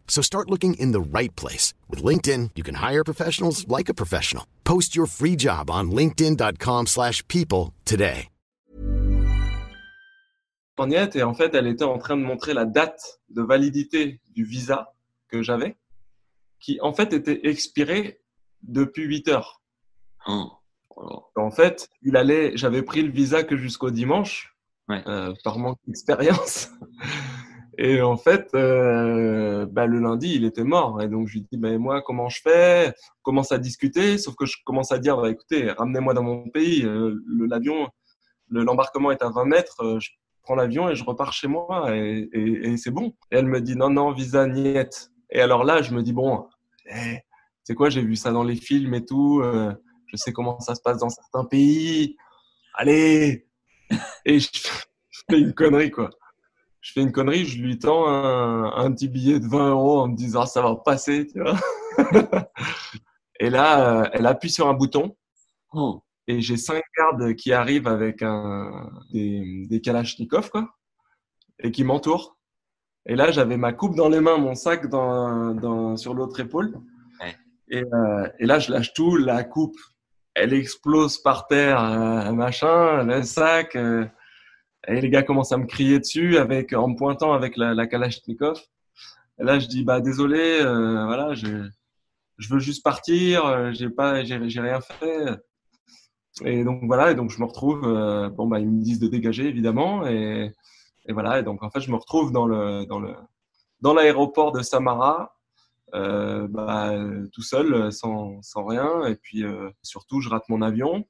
So 0.11 0.21
start 0.21 0.49
looking 0.49 0.73
in 0.73 0.91
the 0.91 0.99
right 0.99 1.33
place. 1.37 1.73
With 1.89 2.03
LinkedIn, 2.03 2.51
you 2.57 2.63
can 2.63 2.75
hire 2.75 3.05
professionals 3.05 3.65
like 3.69 3.87
a 3.89 3.93
professional. 3.93 4.43
Post 4.65 4.93
your 4.93 5.07
free 5.07 5.37
job 5.37 5.71
on 5.71 5.89
linkedin.com 5.89 6.87
slash 6.87 7.25
people 7.29 7.73
today. 7.85 8.27
Et 11.13 11.21
en 11.21 11.33
fait, 11.35 11.53
elle 11.53 11.67
était 11.67 11.83
en 11.83 11.99
train 11.99 12.17
de 12.17 12.23
montrer 12.23 12.53
la 12.55 12.65
date 12.65 13.19
de 13.29 13.41
validité 13.41 14.19
du 14.33 14.43
visa 14.43 14.93
que 15.29 15.43
j'avais, 15.43 15.77
qui 16.59 16.79
en 16.81 16.91
fait 16.91 17.13
était 17.13 17.47
expirée 17.47 18.19
depuis 18.63 19.03
8 19.03 19.27
heures. 19.29 19.61
Oh. 20.27 20.51
En 21.35 21.51
fait, 21.51 21.87
il 22.01 22.17
allait, 22.17 22.57
j'avais 22.57 22.81
pris 22.81 23.03
le 23.03 23.11
visa 23.11 23.43
que 23.43 23.55
jusqu'au 23.57 23.91
dimanche, 23.91 24.55
Ouais. 24.89 25.03
euh, 25.07 25.33
par 25.43 25.59
manque 25.59 25.77
d'expérience. 25.87 26.69
Et 27.77 28.01
en 28.01 28.17
fait, 28.17 28.49
euh, 28.53 29.65
bah, 29.65 29.85
le 29.85 29.99
lundi, 29.99 30.33
il 30.35 30.45
était 30.45 30.63
mort. 30.63 31.01
Et 31.01 31.07
donc, 31.07 31.27
je 31.27 31.33
lui 31.35 31.41
dis, 31.51 31.57
bah, 31.57 31.77
moi, 31.77 32.01
comment 32.01 32.29
je 32.29 32.41
fais? 32.41 32.89
On 32.89 33.21
commence 33.23 33.51
à 33.51 33.57
discuter, 33.57 34.17
sauf 34.17 34.35
que 34.35 34.45
je 34.45 34.57
commence 34.65 34.91
à 34.91 34.99
dire, 34.99 35.17
bah, 35.17 35.29
écoutez, 35.29 35.71
ramenez-moi 35.71 36.13
dans 36.13 36.23
mon 36.23 36.49
pays. 36.49 36.85
Euh, 36.85 37.15
L'avion, 37.49 37.87
le- 38.49 38.63
l'embarquement 38.63 39.11
est 39.11 39.21
à 39.23 39.29
20 39.29 39.45
mètres. 39.45 39.81
euh, 39.83 39.99
je 39.99 40.11
prends 40.43 40.55
l'avion 40.55 40.89
et 40.89 40.95
je 40.95 41.03
repars 41.05 41.33
chez 41.33 41.47
moi 41.47 41.95
et, 41.95 42.29
et- 42.33 42.71
et 42.73 42.77
c'est 42.77 42.91
bon. 42.91 43.13
Et 43.31 43.37
elle 43.37 43.45
me 43.47 43.61
dit, 43.61 43.75
non, 43.75 43.89
non, 43.89 44.11
visa 44.11 44.47
niet. 44.47 45.11
Et 45.31 45.39
alors 45.41 45.63
là, 45.63 45.81
je 45.81 45.93
me 45.93 46.03
dis, 46.03 46.13
bon, 46.13 46.47
eh, 46.93 47.19
c'est 47.63 47.75
quoi, 47.75 47.89
j'ai 47.89 48.01
vu 48.03 48.15
ça 48.15 48.31
dans 48.31 48.43
les 48.43 48.55
films 48.55 48.93
et 48.95 49.05
tout. 49.05 49.41
euh, 49.43 49.73
je 50.07 50.17
sais 50.17 50.33
comment 50.33 50.59
ça 50.59 50.75
se 50.75 50.81
passe 50.81 50.97
dans 50.99 51.09
certains 51.09 51.45
pays. 51.45 52.17
Allez 52.75 53.47
Et 54.25 54.39
je 54.39 54.49
fais 55.29 55.39
une 55.39 55.53
connerie, 55.53 55.91
quoi. 55.91 56.09
Je 56.81 56.93
fais 56.93 57.01
une 57.01 57.11
connerie, 57.11 57.45
je 57.45 57.61
lui 57.61 57.77
tends 57.77 58.07
un, 58.07 58.73
un 58.75 58.91
petit 58.91 59.07
billet 59.07 59.39
de 59.39 59.47
20 59.47 59.69
euros 59.69 59.99
en 60.01 60.07
me 60.07 60.15
disant 60.15 60.45
ça 60.45 60.61
va 60.61 60.75
passer, 60.75 61.27
tu 61.27 61.39
vois. 61.41 61.55
et 63.39 63.49
là, 63.49 64.01
euh, 64.03 64.09
elle 64.13 64.25
appuie 64.25 64.49
sur 64.49 64.67
un 64.67 64.73
bouton 64.73 65.15
Oh. 65.73 66.03
et 66.27 66.41
j'ai 66.41 66.57
cinq 66.57 66.83
gardes 66.97 67.33
qui 67.35 67.53
arrivent 67.53 67.87
avec 67.87 68.21
un, 68.23 68.89
des, 69.13 69.65
des 69.69 69.79
kalachnikovs, 69.79 70.49
quoi, 70.49 70.69
et 71.59 71.71
qui 71.71 71.83
m'entourent. 71.85 72.35
Et 73.05 73.15
là, 73.15 73.31
j'avais 73.31 73.57
ma 73.57 73.71
coupe 73.73 73.95
dans 73.95 74.09
les 74.09 74.19
mains, 74.19 74.37
mon 74.37 74.53
sac 74.53 74.87
dans, 74.89 75.55
dans, 75.55 75.95
sur 75.97 76.13
l'autre 76.13 76.39
épaule. 76.39 76.77
Ouais. 77.21 77.35
Et, 77.69 77.83
euh, 77.93 78.27
et 78.39 78.45
là, 78.45 78.59
je 78.59 78.71
lâche 78.71 78.93
tout, 78.93 79.15
la 79.15 79.43
coupe, 79.43 79.77
elle 80.35 80.53
explose 80.53 81.17
par 81.19 81.47
terre, 81.47 81.81
euh, 81.81 82.31
machin, 82.33 83.03
le 83.03 83.23
sac. 83.23 83.75
euh, 83.75 84.05
et 84.87 84.99
les 85.01 85.09
gars 85.09 85.23
commencent 85.23 85.51
à 85.51 85.57
me 85.57 85.65
crier 85.65 85.99
dessus 85.99 86.37
avec, 86.37 86.73
en 86.73 86.89
me 86.89 86.95
pointant 86.95 87.33
avec 87.33 87.57
la, 87.57 87.73
la 87.73 87.87
Kalachnikov. 87.87 88.59
Et 89.39 89.43
là, 89.43 89.59
je 89.59 89.67
dis, 89.67 89.83
bah, 89.83 90.01
désolé, 90.01 90.59
euh, 90.61 91.05
voilà, 91.05 91.33
je, 91.33 91.69
je 92.37 92.53
veux 92.53 92.59
juste 92.59 92.83
partir, 92.83 93.45
euh, 93.45 93.71
j'ai 93.73 93.89
pas, 93.89 94.23
j'ai, 94.23 94.37
rien 94.37 94.81
fait. 94.81 95.25
Et 96.43 96.63
donc, 96.63 96.81
voilà, 96.83 97.11
et 97.11 97.15
donc, 97.15 97.29
je 97.29 97.39
me 97.39 97.45
retrouve, 97.45 97.83
euh, 97.85 98.29
bon, 98.29 98.47
bah, 98.47 98.59
ils 98.59 98.69
me 98.69 98.81
disent 98.81 98.99
de 98.99 99.07
dégager, 99.07 99.47
évidemment. 99.47 100.07
Et, 100.07 100.51
et 101.05 101.13
voilà, 101.13 101.39
et 101.39 101.43
donc, 101.43 101.63
en 101.63 101.69
fait, 101.69 101.81
je 101.81 101.91
me 101.91 101.95
retrouve 101.95 102.31
dans 102.31 102.45
le, 102.47 102.85
dans 102.85 102.99
le, 102.99 103.13
dans 103.81 103.93
l'aéroport 103.93 104.51
de 104.51 104.61
Samara, 104.61 105.35
euh, 105.93 106.47
bah, 106.47 106.93
tout 107.31 107.43
seul, 107.43 107.91
sans, 107.91 108.41
sans 108.41 108.65
rien. 108.65 109.05
Et 109.05 109.15
puis, 109.15 109.43
euh, 109.43 109.69
surtout, 109.83 110.21
je 110.21 110.29
rate 110.29 110.47
mon 110.49 110.61
avion. 110.61 111.05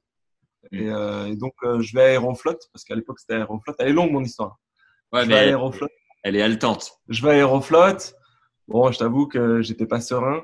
Et, 0.70 0.88
euh, 0.88 1.26
et 1.26 1.36
donc, 1.36 1.54
euh, 1.64 1.80
je 1.80 1.94
vais 1.94 2.02
à 2.02 2.12
Aeroflot, 2.12 2.56
parce 2.72 2.84
qu'à 2.84 2.94
l'époque, 2.94 3.18
c'était 3.18 3.34
Aeroflot. 3.34 3.74
Elle 3.78 3.88
est 3.88 3.92
longue, 3.92 4.12
mon 4.12 4.22
histoire. 4.22 4.58
Ouais, 5.12 5.24
je 5.24 5.28
mais 5.28 5.34
vais 5.34 5.40
à 5.40 5.42
elle, 5.44 5.48
Aeroflot. 5.50 5.88
elle 6.22 6.36
est 6.36 6.42
haletante. 6.42 6.92
Je 7.08 7.22
vais 7.22 7.32
à 7.32 7.36
Aeroflot. 7.38 7.96
Bon, 8.68 8.90
je 8.92 8.98
t'avoue 8.98 9.26
que 9.26 9.60
j'étais 9.60 9.86
pas 9.86 10.00
serein. 10.00 10.42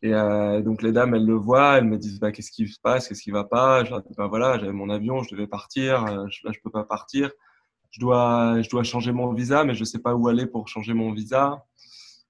Et 0.00 0.14
euh, 0.14 0.62
donc, 0.62 0.82
les 0.82 0.92
dames, 0.92 1.14
elles 1.14 1.26
le 1.26 1.34
voient. 1.34 1.78
Elles 1.78 1.84
me 1.84 1.98
disent, 1.98 2.18
bah, 2.20 2.32
qu'est-ce 2.32 2.50
qui 2.50 2.66
se 2.68 2.80
passe? 2.80 3.08
Qu'est-ce 3.08 3.22
qui 3.22 3.30
va 3.30 3.44
pas? 3.44 3.84
Je 3.84 3.90
leur 3.90 4.02
dis, 4.02 4.14
bah, 4.16 4.26
voilà, 4.28 4.58
j'avais 4.58 4.72
mon 4.72 4.90
avion, 4.90 5.22
je 5.22 5.34
devais 5.34 5.46
partir. 5.46 6.06
Je- 6.30 6.46
Là, 6.46 6.52
je 6.52 6.58
peux 6.62 6.70
pas 6.70 6.84
partir. 6.84 7.30
Je 7.90 8.00
dois, 8.00 8.62
je 8.62 8.70
dois 8.70 8.84
changer 8.84 9.12
mon 9.12 9.32
visa, 9.34 9.64
mais 9.64 9.74
je 9.74 9.84
sais 9.84 9.98
pas 9.98 10.14
où 10.14 10.28
aller 10.28 10.46
pour 10.46 10.66
changer 10.68 10.94
mon 10.94 11.12
visa. 11.12 11.64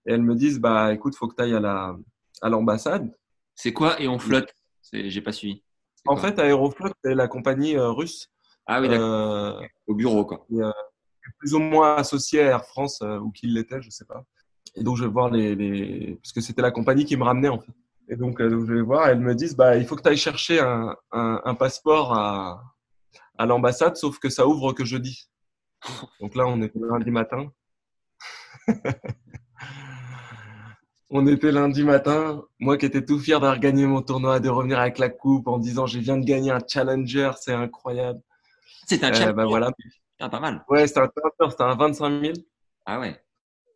Et 0.07 0.13
elles 0.13 0.23
me 0.23 0.35
disent, 0.35 0.59
bah, 0.59 0.93
écoute, 0.93 1.15
faut 1.15 1.29
que 1.29 1.37
tu 1.37 1.43
ailles 1.43 1.55
à 1.55 1.61
la, 1.61 1.97
à 2.43 2.49
l'ambassade. 2.49 3.15
C'est 3.55 3.73
quoi 3.73 4.01
Et 4.01 4.09
on 4.09 4.19
flotte? 4.19 4.53
J'ai 4.93 5.21
pas 5.23 5.33
suivi. 5.33 5.63
En 6.07 6.17
fait, 6.17 6.39
Aeroflot, 6.39 6.91
c'est 7.05 7.15
la 7.15 7.29
compagnie 7.29 7.77
euh, 7.77 7.91
russe, 7.91 8.29
ah 8.67 8.81
oui, 8.81 8.89
d'accord. 8.89 9.07
euh, 9.07 9.61
Au 9.87 9.95
bureau, 9.95 10.25
quoi. 10.25 10.47
plus 11.39 11.55
ou 11.55 11.59
moins 11.61 11.97
associée 11.97 12.41
à 12.43 12.47
Air 12.47 12.65
France, 12.65 13.01
euh, 13.03 13.19
ou 13.19 13.31
qui 13.31 13.47
l'était, 13.47 13.81
je 13.83 13.91
sais 13.91 14.05
pas. 14.05 14.25
Et 14.75 14.83
donc, 14.83 14.97
je 14.97 15.05
vais 15.05 15.11
voir 15.11 15.31
les, 15.31 15.55
les... 15.55 16.17
parce 16.23 16.33
que 16.33 16.41
c'était 16.41 16.63
la 16.63 16.71
compagnie 16.71 17.05
qui 17.05 17.17
me 17.17 17.25
ramenait, 17.25 17.49
en 17.49 17.61
fait. 17.61 17.73
Et 18.09 18.17
donc, 18.17 18.41
euh, 18.41 18.51
donc 18.51 18.67
je 18.67 18.75
vais 18.75 18.83
voir, 18.83 19.09
elles 19.09 19.21
me 19.21 19.35
disent, 19.35 19.55
bah, 19.57 19.77
il 19.77 19.87
faut 19.87 19.97
que 19.97 20.03
tu 20.03 20.09
ailles 20.09 20.17
chercher 20.17 20.61
un, 20.61 20.97
un, 21.13 21.41
un 21.45 21.55
passeport 21.55 22.13
à, 22.15 22.63
à 23.39 23.47
l'ambassade, 23.47 23.97
sauf 23.97 24.19
que 24.19 24.29
ça 24.29 24.47
ouvre 24.47 24.73
que 24.73 24.85
jeudi. 24.85 25.29
Donc 26.21 26.35
là, 26.35 26.47
on 26.47 26.61
était 26.63 26.79
lundi 26.79 27.11
matin. 27.11 27.51
on 31.13 31.27
était 31.27 31.53
lundi 31.53 31.85
matin. 31.85 32.43
Moi 32.59 32.77
qui 32.79 32.87
étais 32.87 33.05
tout 33.05 33.19
fier 33.19 33.39
d'avoir 33.39 33.61
gagné 33.61 33.87
mon 33.87 34.03
tournoi, 34.03 34.41
de 34.41 34.49
revenir 34.49 34.79
avec 34.81 34.99
la 34.99 35.09
coupe 35.11 35.47
en 35.47 35.59
disant, 35.59 35.87
je 35.87 35.99
viens 35.99 36.17
de 36.19 36.25
gagner 36.25 36.51
un 36.51 36.59
challenger, 36.67 37.31
c'est 37.41 37.53
incroyable. 37.53 38.21
C'est 38.89 39.05
un 39.05 39.11
Euh, 39.11 39.15
chat. 39.15 39.33
bah 39.33 39.47
voilà. 39.47 39.71
Ah, 40.19 40.29
pas 40.29 40.41
mal. 40.41 40.65
Ouais, 40.69 40.87
c'était 40.87 41.01
un 41.01 41.09
challenger, 41.15 41.51
c'était 41.51 41.63
un 41.65 41.75
25 41.77 42.21
000. 42.23 42.33
Ah 42.87 42.99
ouais. 42.99 43.21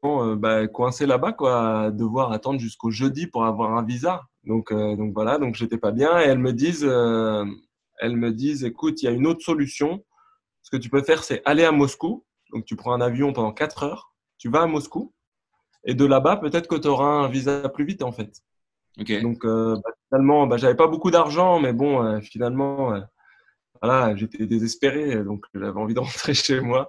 Bon, 0.02 0.32
euh, 0.32 0.36
bah, 0.36 0.66
coincé 0.66 1.06
là-bas, 1.06 1.32
quoi, 1.32 1.90
devoir 1.90 2.32
attendre 2.32 2.58
jusqu'au 2.60 2.90
jeudi 2.90 3.26
pour 3.26 3.44
avoir 3.44 3.76
un 3.76 3.84
visa. 3.84 4.22
Donc, 4.44 4.72
euh, 4.72 4.96
donc 4.96 5.12
voilà, 5.14 5.38
donc 5.38 5.54
j'étais 5.56 5.78
pas 5.78 5.90
bien. 5.92 6.18
Et 6.20 6.24
elles 6.24 6.38
me 6.38 6.52
disent, 6.52 6.84
euh, 6.88 7.44
elles 7.98 8.16
me 8.16 8.32
disent, 8.32 8.64
écoute, 8.64 9.02
il 9.02 9.06
y 9.06 9.08
a 9.08 9.12
une 9.12 9.26
autre 9.26 9.44
solution. 9.44 10.04
Ce 10.62 10.70
que 10.70 10.76
tu 10.76 10.88
peux 10.90 11.02
faire, 11.02 11.22
c'est 11.24 11.42
aller 11.44 11.64
à 11.64 11.72
Moscou. 11.72 12.24
Donc 12.52 12.64
tu 12.64 12.76
prends 12.76 12.92
un 12.92 13.00
avion 13.00 13.32
pendant 13.32 13.52
4 13.52 13.82
heures, 13.82 14.12
tu 14.38 14.48
vas 14.48 14.62
à 14.62 14.66
Moscou, 14.66 15.12
et 15.84 15.94
de 15.94 16.04
là-bas, 16.04 16.36
peut-être 16.36 16.68
que 16.68 16.76
tu 16.76 16.88
auras 16.88 17.06
un 17.06 17.28
visa 17.28 17.68
plus 17.68 17.84
vite, 17.84 18.02
en 18.02 18.12
fait. 18.12 18.42
Donc 18.96 19.44
euh, 19.44 19.76
bah, 19.76 19.90
finalement, 20.08 20.46
bah, 20.46 20.56
j'avais 20.56 20.74
pas 20.74 20.86
beaucoup 20.86 21.10
d'argent, 21.10 21.60
mais 21.60 21.72
bon, 21.72 22.02
euh, 22.02 22.20
finalement, 22.20 22.94
euh, 22.94 23.00
voilà, 23.82 24.16
j'étais 24.16 24.46
désespéré, 24.46 25.22
donc 25.22 25.44
j'avais 25.54 25.78
envie 25.78 25.94
de 25.94 26.00
rentrer 26.00 26.34
chez 26.34 26.60
moi. 26.60 26.88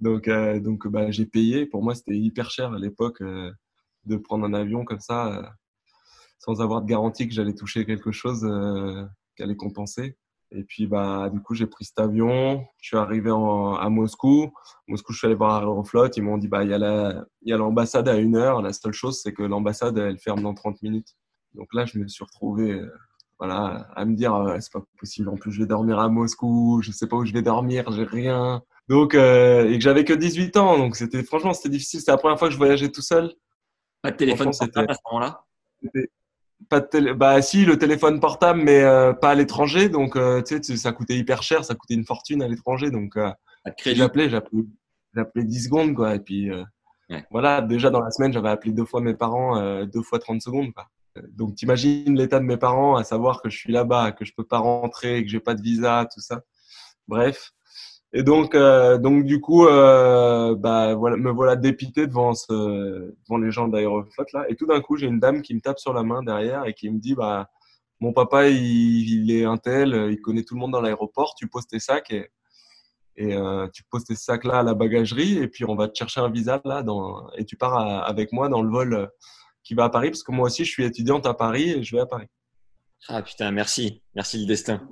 Donc, 0.00 0.28
euh, 0.28 0.60
donc 0.60 0.86
bah, 0.88 1.10
j'ai 1.10 1.26
payé. 1.26 1.66
Pour 1.66 1.82
moi, 1.82 1.94
c'était 1.94 2.16
hyper 2.16 2.50
cher 2.50 2.72
à 2.72 2.78
l'époque 2.78 3.22
de 3.22 4.16
prendre 4.16 4.44
un 4.44 4.54
avion 4.54 4.84
comme 4.84 5.00
ça, 5.00 5.54
sans 6.38 6.60
avoir 6.60 6.82
de 6.82 6.86
garantie 6.86 7.26
que 7.28 7.34
j'allais 7.34 7.54
toucher 7.54 7.84
quelque 7.86 8.12
chose 8.12 8.40
qui 9.36 9.42
allait 9.42 9.56
compenser. 9.56 10.16
Et 10.50 10.64
puis, 10.64 10.86
bah, 10.86 11.28
du 11.30 11.40
coup, 11.40 11.54
j'ai 11.54 11.66
pris 11.66 11.84
cet 11.84 11.98
avion. 11.98 12.64
Je 12.80 12.88
suis 12.88 12.96
arrivé 12.96 13.30
en, 13.30 13.74
à 13.74 13.88
Moscou. 13.90 14.50
Moscou, 14.86 15.12
je 15.12 15.18
suis 15.18 15.26
allé 15.26 15.34
voir 15.34 15.62
Aeroflot. 15.62 16.08
Ils 16.16 16.22
m'ont 16.22 16.38
dit, 16.38 16.48
bah, 16.48 16.64
il 16.64 16.70
y 16.70 16.74
a 16.74 16.78
la, 16.78 17.24
il 17.42 17.50
y 17.50 17.52
a 17.52 17.58
l'ambassade 17.58 18.08
à 18.08 18.16
une 18.16 18.36
heure. 18.36 18.62
La 18.62 18.72
seule 18.72 18.94
chose, 18.94 19.20
c'est 19.22 19.32
que 19.32 19.42
l'ambassade, 19.42 19.98
elle 19.98 20.18
ferme 20.18 20.42
dans 20.42 20.54
30 20.54 20.82
minutes. 20.82 21.16
Donc 21.54 21.68
là, 21.74 21.84
je 21.84 21.98
me 21.98 22.08
suis 22.08 22.24
retrouvé, 22.24 22.72
euh, 22.72 22.90
voilà, 23.38 23.88
à 23.94 24.04
me 24.06 24.14
dire, 24.14 24.34
euh, 24.34 24.56
c'est 24.60 24.72
pas 24.72 24.82
possible. 24.98 25.28
En 25.28 25.36
plus, 25.36 25.52
je 25.52 25.60
vais 25.60 25.66
dormir 25.66 25.98
à 25.98 26.08
Moscou. 26.08 26.80
Je 26.82 26.92
sais 26.92 27.06
pas 27.06 27.16
où 27.16 27.26
je 27.26 27.32
vais 27.32 27.42
dormir. 27.42 27.90
J'ai 27.92 28.04
rien. 28.04 28.62
Donc, 28.88 29.14
euh, 29.14 29.68
et 29.68 29.74
que 29.74 29.84
j'avais 29.84 30.04
que 30.04 30.14
18 30.14 30.56
ans. 30.56 30.78
Donc, 30.78 30.96
c'était, 30.96 31.22
franchement, 31.22 31.52
c'était 31.52 31.68
difficile. 31.68 32.00
C'était 32.00 32.12
la 32.12 32.18
première 32.18 32.38
fois 32.38 32.48
que 32.48 32.54
je 32.54 32.58
voyageais 32.58 32.90
tout 32.90 33.02
seul. 33.02 33.34
Pas 34.00 34.12
de 34.12 34.16
téléphone 34.16 34.50
portable 34.58 34.90
à 34.90 34.94
ce 34.94 35.00
moment-là? 35.10 35.44
C'était 35.82 36.10
Pas 36.68 36.80
de 36.80 36.86
télé... 36.86 37.14
Bah, 37.14 37.40
si, 37.42 37.64
le 37.64 37.78
téléphone 37.78 38.20
portable, 38.20 38.60
mais 38.62 38.82
euh, 38.82 39.12
pas 39.12 39.30
à 39.30 39.34
l'étranger. 39.34 39.88
Donc, 39.88 40.16
euh, 40.16 40.42
tu 40.42 40.62
sais, 40.62 40.76
ça 40.76 40.92
coûtait 40.92 41.16
hyper 41.16 41.42
cher. 41.42 41.64
Ça 41.64 41.74
coûtait 41.74 41.94
une 41.94 42.04
fortune 42.04 42.42
à 42.42 42.48
l'étranger. 42.48 42.90
Donc, 42.90 43.16
euh, 43.16 43.30
j'appelais, 43.84 44.28
j'appelais, 44.28 44.64
j'appelais 45.14 45.44
10 45.44 45.64
secondes, 45.64 45.94
quoi. 45.94 46.14
Et 46.14 46.20
puis, 46.20 46.50
euh, 46.50 46.64
Ouais. 47.10 47.24
voilà, 47.30 47.62
déjà 47.62 47.88
dans 47.88 48.00
la 48.00 48.10
semaine, 48.10 48.34
j'avais 48.34 48.50
appelé 48.50 48.70
deux 48.70 48.84
fois 48.84 49.00
mes 49.00 49.14
parents, 49.14 49.82
deux 49.86 50.02
fois 50.02 50.18
30 50.18 50.42
secondes, 50.42 50.74
quoi. 50.74 50.88
Donc, 51.30 51.54
t'imagines 51.54 52.14
l'état 52.14 52.38
de 52.38 52.44
mes 52.44 52.58
parents, 52.58 52.96
à 52.96 53.04
savoir 53.04 53.40
que 53.40 53.48
je 53.48 53.56
suis 53.56 53.72
là-bas, 53.72 54.12
que 54.12 54.26
je 54.26 54.34
peux 54.36 54.44
pas 54.44 54.58
rentrer, 54.58 55.24
que 55.24 55.30
j'ai 55.30 55.40
pas 55.40 55.54
de 55.54 55.62
visa, 55.62 56.06
tout 56.12 56.20
ça. 56.20 56.42
Bref. 57.06 57.52
Et 58.12 58.22
donc, 58.22 58.54
euh, 58.54 58.96
donc 58.96 59.24
du 59.24 59.40
coup, 59.40 59.66
euh, 59.66 60.54
bah, 60.56 60.94
voilà, 60.94 61.16
me 61.16 61.30
voilà 61.30 61.56
dépité 61.56 62.06
devant, 62.06 62.34
ce, 62.34 62.52
devant 62.52 63.38
les 63.38 63.50
gens 63.50 63.68
d'Aeroflot 63.68 64.24
là. 64.32 64.46
Et 64.48 64.56
tout 64.56 64.66
d'un 64.66 64.80
coup, 64.80 64.96
j'ai 64.96 65.06
une 65.06 65.20
dame 65.20 65.42
qui 65.42 65.54
me 65.54 65.60
tape 65.60 65.78
sur 65.78 65.92
la 65.92 66.02
main 66.02 66.22
derrière 66.22 66.64
et 66.64 66.72
qui 66.72 66.90
me 66.90 66.98
dit, 66.98 67.14
bah, 67.14 67.48
mon 68.00 68.12
papa, 68.12 68.48
il, 68.48 69.24
il 69.24 69.30
est 69.30 69.44
un 69.44 69.58
tel, 69.58 70.08
il 70.10 70.20
connaît 70.20 70.42
tout 70.42 70.54
le 70.54 70.60
monde 70.60 70.72
dans 70.72 70.80
l'aéroport. 70.80 71.34
Tu 71.36 71.48
poses 71.48 71.66
tes 71.66 71.80
sacs 71.80 72.10
et, 72.10 72.30
et 73.18 73.34
euh, 73.34 73.66
tu 73.74 73.82
poses 73.90 74.04
tes 74.04 74.14
sacs 74.14 74.44
là 74.44 74.60
à 74.60 74.62
la 74.62 74.74
bagagerie 74.74 75.38
et 75.38 75.48
puis 75.48 75.64
on 75.64 75.74
va 75.74 75.88
te 75.88 75.98
chercher 75.98 76.20
un 76.20 76.30
visa 76.30 76.60
là 76.64 76.84
dans, 76.84 77.28
et 77.32 77.44
tu 77.44 77.56
pars 77.56 77.76
avec 78.06 78.32
moi 78.32 78.48
dans 78.48 78.62
le 78.62 78.70
vol 78.70 78.94
euh, 78.94 79.06
qui 79.64 79.74
va 79.74 79.84
à 79.84 79.90
Paris 79.90 80.10
parce 80.10 80.22
que 80.22 80.30
moi 80.30 80.46
aussi 80.46 80.64
je 80.64 80.70
suis 80.70 80.84
étudiante 80.84 81.26
à 81.26 81.34
Paris 81.34 81.70
et 81.70 81.82
je 81.82 81.96
vais 81.96 82.02
à 82.02 82.06
Paris. 82.06 82.28
Ah 83.08 83.20
putain, 83.22 83.50
merci, 83.50 84.02
merci 84.14 84.38
le 84.38 84.46
destin. 84.46 84.88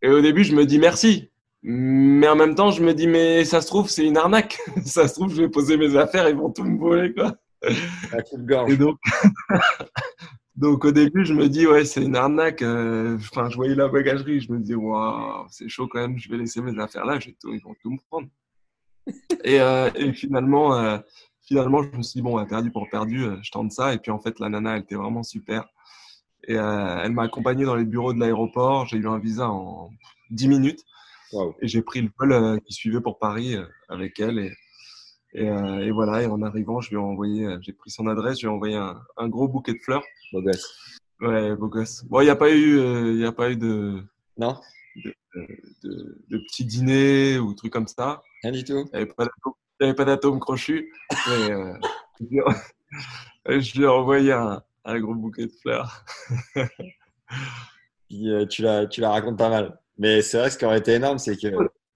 Et 0.00 0.08
au 0.08 0.22
début 0.22 0.44
je 0.44 0.54
me 0.54 0.64
dis 0.64 0.78
merci, 0.78 1.30
mais 1.62 2.28
en 2.28 2.36
même 2.36 2.54
temps 2.54 2.70
je 2.70 2.82
me 2.82 2.94
dis 2.94 3.06
mais 3.06 3.44
ça 3.44 3.60
se 3.60 3.66
trouve 3.66 3.90
c'est 3.90 4.06
une 4.06 4.16
arnaque, 4.16 4.58
ça 4.84 5.08
se 5.08 5.14
trouve 5.14 5.34
je 5.34 5.42
vais 5.42 5.48
poser 5.48 5.76
mes 5.76 5.96
affaires 5.96 6.28
ils 6.28 6.36
vont 6.36 6.50
tout 6.50 6.64
me 6.64 6.78
voler 6.78 7.12
quoi. 7.12 7.34
Et 8.68 8.76
donc, 8.76 8.98
Donc 10.60 10.84
au 10.84 10.92
début, 10.92 11.24
je 11.24 11.32
me 11.32 11.48
dis, 11.48 11.66
ouais, 11.66 11.86
c'est 11.86 12.02
une 12.02 12.16
arnaque. 12.16 12.60
Euh, 12.60 13.16
enfin, 13.16 13.48
je 13.48 13.56
voyais 13.56 13.74
la 13.74 13.88
bagagerie, 13.88 14.40
je 14.40 14.52
me 14.52 14.58
dis, 14.58 14.74
waouh, 14.74 15.46
c'est 15.48 15.70
chaud 15.70 15.88
quand 15.88 16.00
même, 16.00 16.18
je 16.18 16.28
vais 16.28 16.36
laisser 16.36 16.60
mes 16.60 16.78
affaires 16.78 17.06
là, 17.06 17.18
ils 17.18 17.62
vont 17.62 17.74
tout 17.82 17.90
me 17.90 17.98
prendre. 18.10 18.28
et, 19.42 19.58
euh, 19.58 19.90
et, 19.94 20.12
finalement, 20.12 20.74
euh, 20.74 20.98
finalement, 21.40 21.82
je 21.82 21.96
me 21.96 22.02
suis 22.02 22.18
dit, 22.18 22.22
bon, 22.22 22.44
perdu 22.44 22.70
pour 22.70 22.90
perdu, 22.90 23.24
je 23.42 23.50
tente 23.50 23.72
ça. 23.72 23.94
Et 23.94 23.98
puis 23.98 24.10
en 24.10 24.18
fait, 24.18 24.38
la 24.38 24.50
nana, 24.50 24.76
elle 24.76 24.82
était 24.82 24.96
vraiment 24.96 25.22
super. 25.22 25.66
Et 26.46 26.54
elle 26.54 27.12
m'a 27.12 27.22
accompagné 27.22 27.64
dans 27.64 27.76
les 27.76 27.84
bureaux 27.84 28.12
de 28.12 28.20
l'aéroport. 28.20 28.86
J'ai 28.86 28.98
eu 28.98 29.08
un 29.08 29.18
visa 29.18 29.48
en 29.48 29.90
10 30.30 30.48
minutes. 30.48 30.84
Et 31.60 31.68
j'ai 31.68 31.82
pris 31.82 32.00
le 32.02 32.10
vol 32.18 32.60
qui 32.62 32.72
suivait 32.72 33.00
pour 33.00 33.18
Paris 33.18 33.56
avec 33.88 34.18
elle. 34.20 34.38
Et, 34.38 34.52
et, 35.32 35.46
et, 35.46 35.90
voilà, 35.90 36.22
et 36.22 36.26
en 36.26 36.42
arrivant, 36.42 36.80
je 36.80 36.90
lui 36.90 36.96
ai 36.96 37.00
envoyé, 37.00 37.46
j'ai 37.60 37.72
pris 37.72 37.90
son 37.90 38.08
adresse, 38.08 38.40
je 38.40 38.46
lui 38.46 38.52
ai 38.52 38.54
envoyé 38.54 38.76
un, 38.76 39.00
un 39.16 39.28
gros 39.28 39.48
bouquet 39.48 39.74
de 39.74 39.78
fleurs. 39.78 40.02
Beau 40.32 40.42
gosse. 40.42 41.00
Ouais, 41.20 41.54
beau 41.54 41.68
gosse. 41.68 42.04
Bon, 42.04 42.20
il 42.20 42.24
n'y 42.24 42.30
a 42.30 42.36
pas 42.36 42.50
eu, 42.50 42.78
il 43.12 43.20
y 43.20 43.24
a 43.24 43.32
pas 43.32 43.50
eu 43.50 43.56
de. 43.56 44.02
Non. 44.38 44.58
De, 44.96 45.14
de, 45.84 46.18
de, 46.28 46.38
petits 46.38 46.64
dîners 46.64 47.38
ou 47.38 47.54
trucs 47.54 47.72
comme 47.72 47.86
ça. 47.86 48.22
Rien 48.42 48.52
du 48.52 48.64
tout. 48.64 48.88
Il 48.92 49.06
n'y 49.06 49.86
avait 49.86 49.94
pas 49.94 50.04
d'atome 50.04 50.40
crochu. 50.40 50.92
mais, 51.28 51.52
euh, 51.52 51.74
je 53.60 53.78
lui 53.78 53.84
ai 53.84 53.88
envoyé 53.88 54.32
un, 54.32 54.62
un, 54.84 55.00
gros 55.00 55.14
bouquet 55.14 55.46
de 55.46 55.52
fleurs. 55.52 56.04
Puis, 58.08 58.30
euh, 58.30 58.46
tu, 58.46 58.62
la, 58.62 58.86
tu 58.86 59.00
la 59.00 59.10
racontes 59.10 59.38
pas 59.38 59.48
mal. 59.48 59.79
Mais 60.00 60.22
c'est 60.22 60.38
vrai, 60.38 60.48
ce 60.48 60.56
qui 60.56 60.64
aurait 60.64 60.78
été 60.78 60.94
énorme, 60.94 61.18
c'est 61.18 61.36
que. 61.36 61.48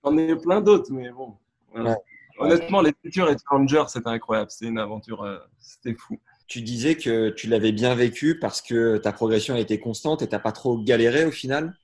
J'en 0.05 0.17
ai 0.19 0.37
plein 0.37 0.61
d'autres, 0.61 0.93
mais 0.93 1.11
bon. 1.11 1.39
Voilà. 1.73 1.97
Honnêtement, 2.39 2.83
les 2.83 2.93
futurs 3.03 3.31
et 3.31 3.39
Stranger, 3.39 3.85
c'était 3.89 4.09
incroyable. 4.09 4.51
C'était 4.51 4.71
une 4.71 4.79
aventure, 4.79 5.23
euh, 5.23 5.39
c'était 5.59 5.97
fou. 5.99 6.21
Tu 6.47 6.61
disais 6.61 6.97
que 6.97 7.31
tu 7.31 7.49
l'avais 7.49 7.73
bien 7.73 7.95
vécu 7.95 8.39
parce 8.39 8.61
que 8.61 8.99
ta 8.99 9.11
progression 9.13 9.55
a 9.55 9.59
été 9.59 9.81
constante 9.81 10.21
et 10.21 10.29
tu 10.29 10.35
n'as 10.35 10.39
pas 10.39 10.53
trop 10.53 10.77
galéré 10.77 11.25
au 11.25 11.31
final 11.31 11.75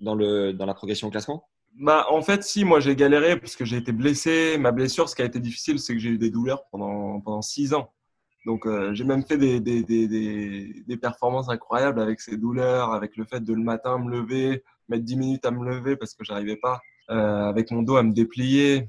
dans, 0.00 0.14
le, 0.14 0.54
dans 0.54 0.64
la 0.64 0.72
progression 0.72 1.08
au 1.08 1.10
classement? 1.10 1.46
Bah, 1.78 2.06
En 2.08 2.22
fait, 2.22 2.42
si, 2.42 2.64
moi 2.64 2.80
j'ai 2.80 2.96
galéré 2.96 3.38
parce 3.38 3.54
que 3.54 3.66
j'ai 3.66 3.76
été 3.76 3.92
blessé. 3.92 4.56
Ma 4.58 4.72
blessure, 4.72 5.10
ce 5.10 5.14
qui 5.14 5.20
a 5.20 5.26
été 5.26 5.40
difficile, 5.40 5.78
c'est 5.78 5.92
que 5.92 6.00
j'ai 6.00 6.08
eu 6.08 6.18
des 6.18 6.30
douleurs 6.30 6.64
pendant, 6.70 7.20
pendant 7.20 7.42
six 7.42 7.74
ans. 7.74 7.92
Donc, 8.46 8.64
euh, 8.64 8.94
j'ai 8.94 9.04
même 9.04 9.24
fait 9.24 9.36
des, 9.36 9.60
des, 9.60 9.82
des, 9.82 10.06
des, 10.86 10.96
performances 10.96 11.50
incroyables 11.50 12.00
avec 12.00 12.20
ces 12.20 12.38
douleurs, 12.38 12.92
avec 12.92 13.16
le 13.16 13.24
fait 13.24 13.40
de 13.40 13.52
le 13.52 13.62
matin 13.62 13.98
me 13.98 14.08
lever, 14.08 14.62
mettre 14.88 15.04
dix 15.04 15.16
minutes 15.16 15.44
à 15.44 15.50
me 15.50 15.64
lever 15.64 15.96
parce 15.96 16.14
que 16.14 16.24
j'arrivais 16.24 16.56
pas, 16.56 16.80
euh, 17.10 17.48
avec 17.48 17.70
mon 17.70 17.82
dos 17.82 17.96
à 17.96 18.02
me 18.02 18.12
déplier 18.12 18.88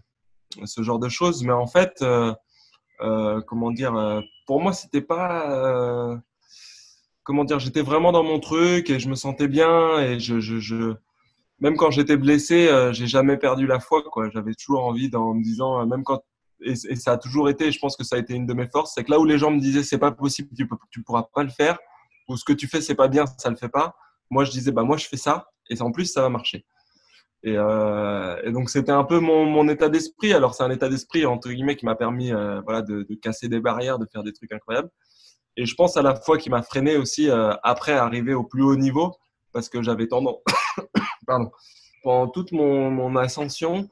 ce 0.66 0.82
genre 0.82 1.00
de 1.00 1.10
choses. 1.10 1.43
Mais 1.43 1.54
en 1.54 1.68
fait, 1.68 1.98
euh, 2.02 2.34
euh, 3.02 3.41
comment 3.41 3.72
dire, 3.72 4.24
pour 4.45 4.62
moi, 4.62 4.74
c'était 4.74 5.02
pas, 5.02 6.20
comment 7.24 7.43
dire, 7.43 7.60
j'étais 7.60 7.82
vraiment 7.82 8.12
dans 8.12 8.24
mon 8.24 8.39
truc 8.39 8.89
et 8.89 9.00
je 9.00 9.10
me 9.10 9.16
sentais 9.16 9.48
bien 9.48 10.00
et 10.00 10.20
je, 10.20 10.39
je, 10.39 10.93
même 11.60 11.76
quand 11.76 11.91
j'étais 11.91 12.18
blessé, 12.18 12.70
j'ai 12.91 13.08
jamais 13.08 13.38
perdu 13.38 13.68
la 13.68 13.80
foi, 13.80 14.04
quoi. 14.04 14.30
J'avais 14.30 14.54
toujours 14.54 14.86
envie 14.86 15.10
d'en 15.10 15.34
me 15.34 15.43
disant, 15.43 15.86
même 15.86 16.04
quand 16.04 16.22
et, 16.62 16.72
et, 16.72 16.95
ça 16.95 17.14
a 17.14 17.18
toujours 17.18 17.50
été, 17.50 17.72
je 17.72 17.80
pense 17.80 17.95
que 17.95 18.04
ça 18.04 18.16
a 18.16 18.20
été 18.20 18.34
une 18.34 18.45
de 18.45 18.54
mes 18.54 18.68
forces, 18.68 18.93
c'est 18.95 19.04
que 19.04 19.12
là 19.12 19.20
où 19.20 19.26
les 19.26 19.38
gens 19.38 19.52
me 19.52 19.60
disaient 19.60 19.84
c'est 19.84 20.00
pas 20.00 20.12
possible, 20.12 20.50
tu, 20.58 20.68
peux, 20.68 20.76
tu 20.89 21.04
pourras 21.04 21.24
pas 21.34 21.43
le 21.43 21.50
faire, 21.50 21.78
ou 22.28 22.36
ce 22.36 22.43
que 22.43 22.54
tu 22.54 22.68
fais 22.68 22.82
c'est 22.82 22.95
pas 22.95 23.08
bien, 23.08 23.26
ça 23.38 23.50
le 23.50 23.56
fait 23.56 23.70
pas. 23.70 23.95
Moi 24.30 24.43
je 24.43 24.52
disais 24.52 24.72
bah 24.72 24.84
moi 24.84 24.98
je 24.98 25.06
fais 25.08 25.18
ça 25.18 25.48
et 25.70 25.82
en 25.82 25.91
plus 25.91 26.05
ça 26.05 26.22
va 26.22 26.30
marcher. 26.30 26.65
Et, 27.43 27.55
euh, 27.55 28.41
et, 28.43 28.51
donc 28.51 28.70
c'était 28.70 28.91
un 28.91 29.03
peu 29.03 29.20
mon, 29.20 29.45
mon 29.45 29.68
état 29.70 29.89
d'esprit. 29.89 30.34
Alors 30.34 30.55
c'est 30.55 30.63
un 30.63 30.72
état 30.72 30.89
d'esprit 30.89 31.26
entre 31.26 31.49
guillemets 31.49 31.76
qui 31.76 31.86
m'a 31.86 31.95
permis 31.95 32.34
euh, 32.34 32.61
voilà 32.61 32.82
de, 32.82 33.05
casser 33.22 33.47
des 33.47 33.59
barrières, 33.59 33.99
de 33.99 34.07
faire 34.11 34.24
des 34.24 34.34
trucs 34.34 34.51
incroyables. 34.51 34.89
Et 35.55 35.65
je 35.65 35.76
pense 35.76 35.97
à 35.97 36.01
la 36.01 36.15
fois 36.15 36.38
qui 36.38 36.49
m'a 36.49 36.61
freiné 36.61 36.97
aussi 36.97 37.30
euh, 37.30 37.53
après 37.63 37.93
arriver 37.93 38.34
au 38.34 38.43
plus 38.43 38.63
haut 38.63 38.76
niveau 38.76 39.15
parce 39.53 39.70
que 39.70 39.82
j'avais 39.82 40.07
tendance, 40.07 40.38
pardon, 41.28 41.51
pendant 42.03 42.28
toute 42.28 42.51
mon, 42.51 43.15
ascension, 43.15 43.89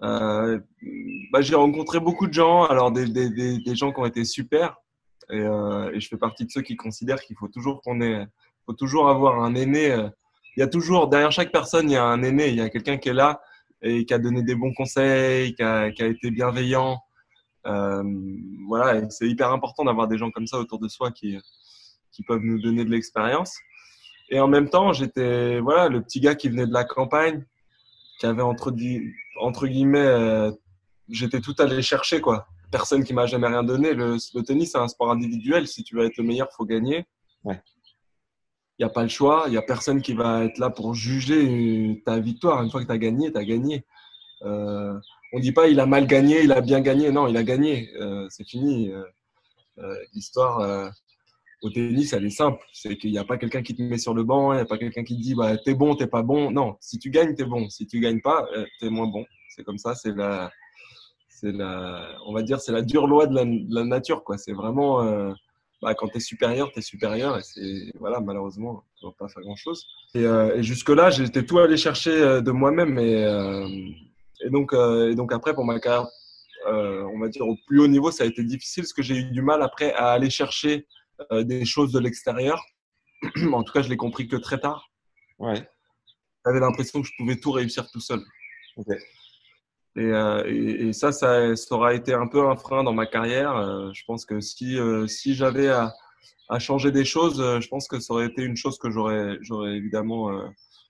bah, 0.00 1.40
j'ai 1.40 1.54
rencontré 1.54 2.00
beaucoup 2.00 2.26
de 2.26 2.32
gens. 2.32 2.64
Alors 2.64 2.92
des, 2.92 3.06
des, 3.06 3.30
des, 3.30 3.74
gens 3.74 3.92
qui 3.92 4.00
ont 4.00 4.06
été 4.06 4.24
super. 4.24 4.76
Et, 5.30 5.38
et, 5.40 6.00
je 6.00 6.08
fais 6.08 6.16
partie 6.16 6.46
de 6.46 6.50
ceux 6.50 6.62
qui 6.62 6.76
considèrent 6.76 7.20
qu'il 7.20 7.36
faut 7.36 7.48
toujours 7.48 7.82
qu'on 7.82 8.00
ait, 8.00 8.26
faut 8.64 8.72
toujours 8.72 9.10
avoir 9.10 9.42
un 9.42 9.54
aîné 9.54 10.08
il 10.56 10.60
y 10.60 10.62
a 10.62 10.68
toujours, 10.68 11.08
derrière 11.08 11.32
chaque 11.32 11.52
personne, 11.52 11.90
il 11.90 11.94
y 11.94 11.96
a 11.96 12.04
un 12.04 12.22
aîné, 12.22 12.48
il 12.48 12.54
y 12.56 12.60
a 12.62 12.70
quelqu'un 12.70 12.96
qui 12.96 13.10
est 13.10 13.14
là 13.14 13.40
et 13.82 14.06
qui 14.06 14.14
a 14.14 14.18
donné 14.18 14.42
des 14.42 14.54
bons 14.54 14.72
conseils, 14.72 15.54
qui 15.54 15.62
a, 15.62 15.88
été 15.88 16.30
bienveillant. 16.30 16.98
Euh, 17.66 18.02
voilà, 18.66 19.08
c'est 19.10 19.28
hyper 19.28 19.52
important 19.52 19.84
d'avoir 19.84 20.08
des 20.08 20.16
gens 20.16 20.30
comme 20.30 20.46
ça 20.46 20.58
autour 20.58 20.78
de 20.78 20.88
soi 20.88 21.10
qui, 21.10 21.38
peuvent 22.26 22.40
nous 22.42 22.58
donner 22.58 22.84
de 22.86 22.90
l'expérience. 22.90 23.58
Et 24.30 24.40
en 24.40 24.48
même 24.48 24.70
temps, 24.70 24.94
j'étais 24.94 25.60
voilà 25.60 25.88
le 25.88 26.00
petit 26.00 26.20
gars 26.20 26.34
qui 26.34 26.48
venait 26.48 26.66
de 26.66 26.72
la 26.72 26.84
campagne, 26.84 27.44
qui 28.18 28.24
avait 28.24 28.40
entre, 28.40 28.70
guillemets, 28.70 29.98
euh, 29.98 30.50
j'étais 31.10 31.40
tout 31.40 31.54
allé 31.58 31.82
chercher 31.82 32.22
quoi. 32.22 32.48
Personne 32.72 33.04
qui 33.04 33.12
m'a 33.12 33.26
jamais 33.26 33.46
rien 33.46 33.62
donné. 33.62 33.92
Le, 33.92 34.16
tennis, 34.42 34.72
c'est 34.72 34.78
un 34.78 34.88
sport 34.88 35.10
individuel. 35.10 35.68
Si 35.68 35.84
tu 35.84 35.96
veux 35.96 36.06
être 36.06 36.16
le 36.16 36.24
meilleur, 36.24 36.48
faut 36.52 36.64
gagner. 36.64 37.06
Ouais 37.44 37.60
il 38.78 38.84
n'y 38.84 38.90
a 38.90 38.92
pas 38.92 39.02
le 39.02 39.08
choix. 39.08 39.44
Il 39.46 39.52
n'y 39.52 39.56
a 39.56 39.62
personne 39.62 40.02
qui 40.02 40.12
va 40.12 40.44
être 40.44 40.58
là 40.58 40.70
pour 40.70 40.94
juger 40.94 42.02
ta 42.04 42.18
victoire. 42.18 42.62
Une 42.62 42.70
fois 42.70 42.82
que 42.82 42.86
tu 42.86 42.92
as 42.92 42.98
gagné, 42.98 43.32
tu 43.32 43.38
as 43.38 43.44
gagné. 43.44 43.84
Euh, 44.42 44.98
on 45.32 45.38
ne 45.38 45.42
dit 45.42 45.52
pas 45.52 45.68
il 45.68 45.80
a 45.80 45.86
mal 45.86 46.06
gagné, 46.06 46.42
il 46.42 46.52
a 46.52 46.60
bien 46.60 46.80
gagné. 46.80 47.10
Non, 47.10 47.26
il 47.26 47.36
a 47.36 47.42
gagné. 47.42 47.90
Euh, 48.00 48.26
c'est 48.28 48.46
fini. 48.46 48.92
Euh, 48.92 49.94
L'histoire 50.14 50.90
au 51.62 51.70
tennis, 51.70 52.12
elle 52.12 52.24
est 52.24 52.30
simple. 52.30 52.62
C'est 52.72 52.96
qu'il 52.96 53.10
n'y 53.12 53.18
a 53.18 53.24
pas 53.24 53.36
quelqu'un 53.36 53.62
qui 53.62 53.74
te 53.74 53.82
met 53.82 53.98
sur 53.98 54.14
le 54.14 54.24
banc, 54.24 54.52
il 54.52 54.56
n'y 54.56 54.62
a 54.62 54.66
pas 54.66 54.78
quelqu'un 54.78 55.04
qui 55.04 55.16
te 55.16 55.22
dit 55.22 55.34
bah, 55.34 55.56
t'es 55.58 55.74
bon, 55.74 55.94
t'es 55.94 56.06
pas 56.06 56.22
bon. 56.22 56.50
Non, 56.50 56.76
si 56.80 56.98
tu 56.98 57.10
gagnes, 57.10 57.34
t'es 57.34 57.44
bon. 57.44 57.68
Si 57.68 57.86
tu 57.86 58.00
gagnes 58.00 58.20
pas, 58.20 58.46
t'es 58.80 58.88
moins 58.88 59.06
bon. 59.06 59.24
C'est 59.50 59.64
comme 59.64 59.76
ça. 59.76 59.94
C'est 59.94 60.14
la, 60.14 60.50
c'est 61.28 61.52
la, 61.52 62.08
on 62.26 62.32
va 62.32 62.42
dire, 62.42 62.58
c'est 62.60 62.72
la 62.72 62.80
dure 62.82 63.06
loi 63.06 63.26
de 63.26 63.34
la, 63.34 63.44
de 63.44 63.74
la 63.74 63.84
nature. 63.84 64.24
quoi. 64.24 64.38
C'est 64.38 64.52
vraiment 64.52 65.34
bah, 65.82 65.94
quand 65.94 66.08
tu 66.08 66.16
es 66.16 66.20
supérieur, 66.20 66.72
tu 66.72 66.78
es 66.78 66.82
supérieur. 66.82 67.38
Et 67.38 67.42
c'est, 67.42 67.92
voilà, 67.98 68.20
malheureusement, 68.20 68.84
on 69.02 69.06
ne 69.06 69.12
peut 69.12 69.16
pas 69.18 69.28
faire 69.28 69.42
grand-chose. 69.42 69.86
Et, 70.14 70.24
euh, 70.24 70.56
et 70.56 70.62
jusque-là, 70.62 71.10
j'étais 71.10 71.44
tout 71.44 71.58
allé 71.58 71.76
chercher 71.76 72.10
euh, 72.10 72.40
de 72.40 72.50
moi-même. 72.50 72.98
Et, 72.98 73.24
euh, 73.24 73.68
et, 74.44 74.50
donc, 74.50 74.72
euh, 74.72 75.10
et 75.10 75.14
donc, 75.14 75.32
après, 75.32 75.54
pour 75.54 75.64
ma 75.64 75.78
carrière, 75.78 76.06
on 76.68 77.18
va 77.20 77.28
dire 77.28 77.46
au 77.46 77.56
plus 77.66 77.80
haut 77.80 77.86
niveau, 77.86 78.10
ça 78.10 78.24
a 78.24 78.26
été 78.26 78.42
difficile 78.42 78.82
parce 78.82 78.92
que 78.92 79.02
j'ai 79.02 79.16
eu 79.16 79.30
du 79.30 79.40
mal 79.40 79.62
après 79.62 79.92
à 79.92 80.10
aller 80.10 80.30
chercher 80.30 80.86
des 81.30 81.64
choses 81.64 81.92
de 81.92 82.00
l'extérieur. 82.00 82.60
en 83.52 83.62
tout 83.62 83.72
cas, 83.72 83.82
je 83.82 83.88
l'ai 83.88 83.96
compris 83.96 84.26
que 84.26 84.34
très 84.34 84.58
tard. 84.58 84.90
Ouais. 85.38 85.68
J'avais 86.44 86.58
l'impression 86.58 87.02
que 87.02 87.06
je 87.06 87.12
pouvais 87.16 87.36
tout 87.36 87.52
réussir 87.52 87.88
tout 87.92 88.00
seul. 88.00 88.20
Okay. 88.76 88.96
Et, 89.96 90.00
euh, 90.00 90.44
et, 90.46 90.92
ça, 90.92 91.10
ça, 91.10 91.56
ça, 91.56 91.74
aura 91.74 91.94
été 91.94 92.12
un 92.12 92.26
peu 92.26 92.46
un 92.46 92.56
frein 92.56 92.84
dans 92.84 92.92
ma 92.92 93.06
carrière. 93.06 93.56
Euh, 93.56 93.90
je 93.94 94.04
pense 94.04 94.26
que 94.26 94.40
si, 94.40 94.78
euh, 94.78 95.06
si 95.06 95.34
j'avais 95.34 95.68
à, 95.68 95.94
changer 96.58 96.92
des 96.92 97.04
choses, 97.04 97.38
je 97.38 97.68
pense 97.68 97.88
que 97.88 97.98
ça 97.98 98.12
aurait 98.14 98.26
été 98.26 98.42
une 98.42 98.56
chose 98.56 98.78
que 98.78 98.88
j'aurais, 98.88 99.36
évidemment 99.74 100.30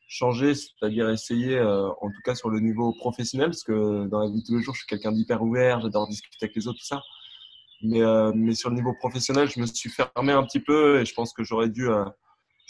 changé, 0.06 0.54
c'est-à-dire 0.54 1.08
essayer, 1.08 1.58
en 1.58 2.08
tout 2.08 2.20
cas 2.26 2.34
sur 2.34 2.50
le 2.50 2.60
niveau 2.60 2.92
professionnel, 2.98 3.48
parce 3.48 3.64
que 3.64 4.06
dans 4.06 4.20
la 4.20 4.28
vie 4.28 4.42
de 4.42 4.46
tous 4.46 4.56
les 4.58 4.62
jours, 4.62 4.74
je 4.74 4.80
suis 4.80 4.86
quelqu'un 4.86 5.12
d'hyper 5.12 5.40
ouvert, 5.42 5.80
j'adore 5.80 6.08
discuter 6.08 6.36
avec 6.42 6.54
les 6.56 6.68
autres, 6.68 6.78
tout 6.78 6.84
ça. 6.84 7.00
Mais, 7.80 8.00
mais 8.34 8.54
sur 8.54 8.68
le 8.68 8.76
niveau 8.76 8.92
professionnel, 8.98 9.48
je 9.48 9.58
me 9.58 9.64
suis 9.64 9.88
fermé 9.88 10.32
un 10.32 10.42
petit 10.42 10.60
peu 10.60 11.00
et 11.00 11.06
je 11.06 11.14
pense 11.14 11.32
que 11.32 11.42
j'aurais 11.42 11.70
dû, 11.70 11.88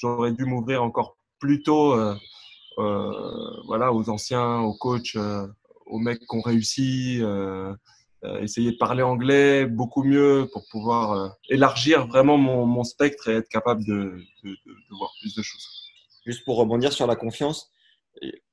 dû 0.00 0.44
m'ouvrir 0.44 0.84
encore 0.84 1.16
plus 1.40 1.64
tôt, 1.64 1.96
voilà, 2.76 3.92
aux 3.92 4.08
anciens, 4.08 4.60
aux 4.60 4.74
coachs 4.74 5.16
aux 5.86 5.98
mecs 5.98 6.20
qui 6.20 6.36
ont 6.36 6.42
réussi, 6.42 7.18
euh, 7.22 7.72
euh, 8.24 8.40
essayer 8.40 8.72
de 8.72 8.76
parler 8.76 9.02
anglais 9.02 9.66
beaucoup 9.66 10.02
mieux 10.02 10.48
pour 10.52 10.64
pouvoir 10.70 11.12
euh, 11.12 11.28
élargir 11.48 12.06
vraiment 12.06 12.36
mon, 12.36 12.84
spectre 12.84 13.28
et 13.28 13.36
être 13.36 13.48
capable 13.48 13.84
de, 13.84 14.18
voir 14.90 15.12
plus 15.20 15.34
de 15.34 15.42
choses. 15.42 15.68
Juste 16.26 16.44
pour 16.44 16.56
rebondir 16.56 16.92
sur 16.92 17.06
la 17.06 17.16
confiance, 17.16 17.70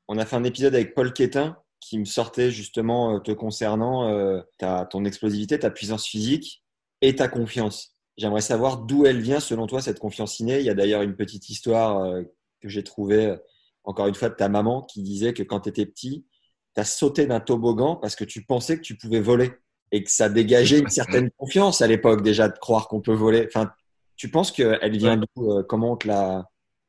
on 0.07 0.17
a 0.17 0.25
fait 0.25 0.35
un 0.35 0.43
épisode 0.43 0.75
avec 0.75 0.93
Paul 0.93 1.13
Quétin 1.13 1.57
qui 1.79 1.97
me 1.97 2.05
sortait 2.05 2.51
justement 2.51 3.19
te 3.19 3.31
concernant, 3.31 4.43
ta, 4.57 4.85
ton 4.85 5.05
explosivité, 5.05 5.59
ta 5.59 5.71
puissance 5.71 6.05
physique 6.05 6.63
et 7.01 7.15
ta 7.15 7.27
confiance. 7.27 7.95
J'aimerais 8.17 8.41
savoir 8.41 8.77
d'où 8.77 9.05
elle 9.05 9.21
vient 9.21 9.39
selon 9.39 9.65
toi 9.65 9.81
cette 9.81 9.99
confiance 9.99 10.39
innée. 10.39 10.59
Il 10.59 10.65
y 10.65 10.69
a 10.69 10.75
d'ailleurs 10.75 11.01
une 11.01 11.15
petite 11.15 11.49
histoire 11.49 12.05
que 12.61 12.69
j'ai 12.69 12.83
trouvée, 12.83 13.35
encore 13.83 14.07
une 14.07 14.15
fois, 14.15 14.29
de 14.29 14.35
ta 14.35 14.49
maman 14.49 14.83
qui 14.83 15.01
disait 15.01 15.33
que 15.33 15.43
quand 15.43 15.61
tu 15.61 15.69
étais 15.69 15.85
petit, 15.85 16.25
tu 16.75 16.81
as 16.81 16.85
sauté 16.85 17.25
d'un 17.25 17.39
toboggan 17.39 17.95
parce 17.95 18.15
que 18.15 18.23
tu 18.23 18.43
pensais 18.43 18.77
que 18.77 18.81
tu 18.81 18.97
pouvais 18.97 19.19
voler 19.19 19.51
et 19.91 20.03
que 20.03 20.11
ça 20.11 20.29
dégageait 20.29 20.79
une 20.79 20.89
certaine 20.89 21.29
confiance 21.37 21.81
à 21.81 21.87
l'époque 21.87 22.23
déjà 22.23 22.49
de 22.49 22.57
croire 22.57 22.87
qu'on 22.87 23.01
peut 23.01 23.13
voler. 23.13 23.45
Enfin, 23.47 23.71
tu 24.15 24.29
penses 24.29 24.51
qu'elle 24.51 24.97
vient 24.97 25.17
d'où 25.17 25.51
euh, 25.51 25.63
comment, 25.63 25.97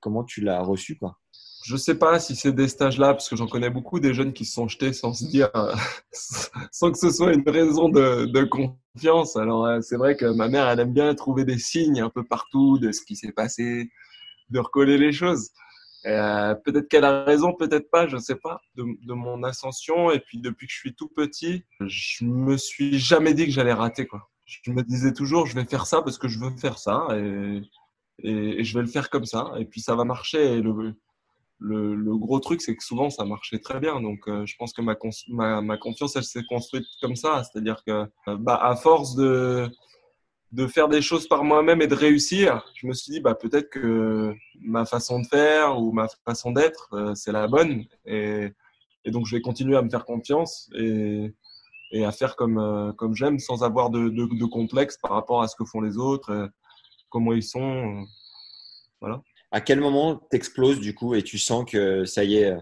comment 0.01 0.25
tu 0.25 0.41
l'as 0.41 0.63
reçue 0.63 0.97
quoi? 0.97 1.19
Je 1.65 1.77
sais 1.79 1.95
pas 1.95 2.21
si 2.21 2.37
c'est 2.37 2.53
des 2.53 2.69
stages-là, 2.69 3.15
parce 3.15 3.27
que 3.27 3.37
j'en 3.37 3.47
connais 3.47 3.71
beaucoup 3.71 3.99
des 3.99 4.13
jeunes 4.13 4.35
qui 4.35 4.45
se 4.45 4.53
sont 4.53 4.69
jetés 4.69 4.93
sans 4.93 5.15
se 5.15 5.25
dire, 5.25 5.49
sans 6.73 6.93
que 6.93 6.99
ce 6.99 7.11
soit 7.11 7.33
une 7.33 7.49
raison 7.49 7.89
de, 7.89 8.27
de 8.27 8.45
confiance. 8.45 9.37
Alors 9.37 9.65
euh, 9.65 9.81
c'est 9.81 9.97
vrai 9.97 10.15
que 10.15 10.27
ma 10.27 10.49
mère, 10.49 10.69
elle 10.69 10.81
aime 10.81 10.93
bien 10.93 11.15
trouver 11.15 11.47
des 11.47 11.59
signes 11.59 12.03
un 12.03 12.11
peu 12.11 12.23
partout 12.23 12.79
de 12.79 12.93
ce 12.93 13.01
qui 13.03 13.17
s'est 13.17 13.33
passé, 13.33 13.91
de 14.51 14.59
recoller 14.59 14.99
les 14.99 15.13
choses. 15.13 15.51
Euh, 16.07 16.55
peut-être 16.55 16.89
qu'elle 16.89 17.05
a 17.05 17.25
raison, 17.25 17.55
peut-être 17.55 17.91
pas, 17.91 18.07
je 18.07 18.19
sais 18.19 18.37
pas, 18.37 18.61
de, 18.77 18.85
mon 19.15 19.43
ascension. 19.43 20.11
Et 20.11 20.21
puis 20.21 20.39
depuis 20.39 20.67
que 20.67 20.73
je 20.73 20.79
suis 20.79 20.95
tout 20.95 21.09
petit, 21.09 21.65
je 21.81 22.25
me 22.25 22.57
suis 22.57 22.99
jamais 22.99 23.35
dit 23.35 23.47
que 23.47 23.53
j'allais 23.53 23.73
rater. 23.73 24.07
Quoi. 24.07 24.29
Je 24.45 24.71
me 24.71 24.83
disais 24.83 25.13
toujours, 25.13 25.47
je 25.47 25.55
vais 25.55 25.65
faire 25.65 25.87
ça 25.87 26.03
parce 26.03 26.19
que 26.19 26.29
je 26.29 26.39
veux 26.39 26.51
faire 26.57 26.79
ça 26.79 27.09
et, 27.13 27.63
et, 28.19 28.65
je 28.65 28.79
vais 28.79 28.85
le 28.85 28.91
faire 28.91 29.09
comme 29.09 29.25
ça. 29.25 29.53
Et 29.59 29.65
puis 29.65 29.81
ça 29.81 29.95
va 29.95 30.05
marcher. 30.05 30.57
Et 30.57 30.61
le, 30.61 30.95
le, 31.59 31.95
le 31.95 32.17
gros 32.17 32.41
truc, 32.41 32.61
c'est 32.61 32.77
que 32.77 32.85
souvent 32.85 33.09
ça 33.09 33.25
marchait 33.25 33.59
très 33.59 33.81
bien. 33.81 34.01
Donc 34.01 34.29
euh, 34.29 34.45
je 34.45 34.55
pense 34.57 34.75
que 34.75 34.83
ma, 34.83 34.97
ma, 35.29 35.63
ma 35.63 35.79
confiance, 35.79 36.17
elle 36.17 36.25
s'est 36.25 36.45
construite 36.45 36.87
comme 37.01 37.17
ça. 37.17 37.45
C'est-à-dire 37.45 37.83
que 37.87 38.07
euh, 38.29 38.37
bah, 38.39 38.61
à 38.63 38.77
force 38.77 39.15
de 39.15 39.71
de 40.55 40.69
faire 40.69 40.89
des 40.89 41.03
choses 41.03 41.27
par 41.27 41.43
moi-même 41.43 41.83
et 41.83 41.89
de 41.89 41.97
réussir, 41.97 42.65
je 42.77 42.87
me 42.87 42.93
suis 42.93 43.11
dit 43.11 43.21
bah 43.21 43.35
peut-être 43.35 43.71
que 43.71 44.33
ma 44.61 44.87
façon 44.87 45.19
de 45.19 45.27
faire 45.27 45.81
ou 45.81 45.91
ma 45.91 46.07
façon 46.25 46.53
d'être 46.53 46.91
euh, 46.93 47.15
c'est 47.17 47.33
la 47.33 47.49
bonne. 47.49 47.85
Et, 48.07 48.51
et, 49.05 49.11
donc 49.11 49.27
je 49.27 49.35
vais 49.35 49.43
continuer 49.43 49.77
à 49.77 49.83
me 49.83 49.91
faire 49.91 50.05
confiance 50.05 50.71
et, 50.77 51.35
et 51.91 52.05
à 52.05 52.13
faire 52.13 52.37
comme 52.37 52.59
euh, 52.59 52.93
comme 52.93 53.17
j'aime 53.17 53.41
sans 53.41 53.65
avoir 53.65 53.91
de, 53.91 54.09
de, 54.09 54.27
de, 54.27 54.45
complexe 54.45 54.97
par 54.97 55.11
rapport 55.11 55.43
à 55.43 55.49
ce 55.49 55.57
que 55.57 55.65
font 55.65 55.81
les 55.81 55.97
autres, 55.97 56.31
euh, 56.31 56.47
comment 57.09 57.33
ils 57.33 57.43
sont, 57.43 58.05
voilà. 59.01 59.23
À 59.51 59.61
quel 59.61 59.81
moment 59.81 60.17
t'exploses 60.31 60.79
du 60.79 60.95
coup 60.95 61.17
et 61.17 61.23
tu 61.23 61.37
sens 61.37 61.65
que 61.69 62.05
ça 62.05 62.23
y 62.23 62.37
est, 62.37 62.57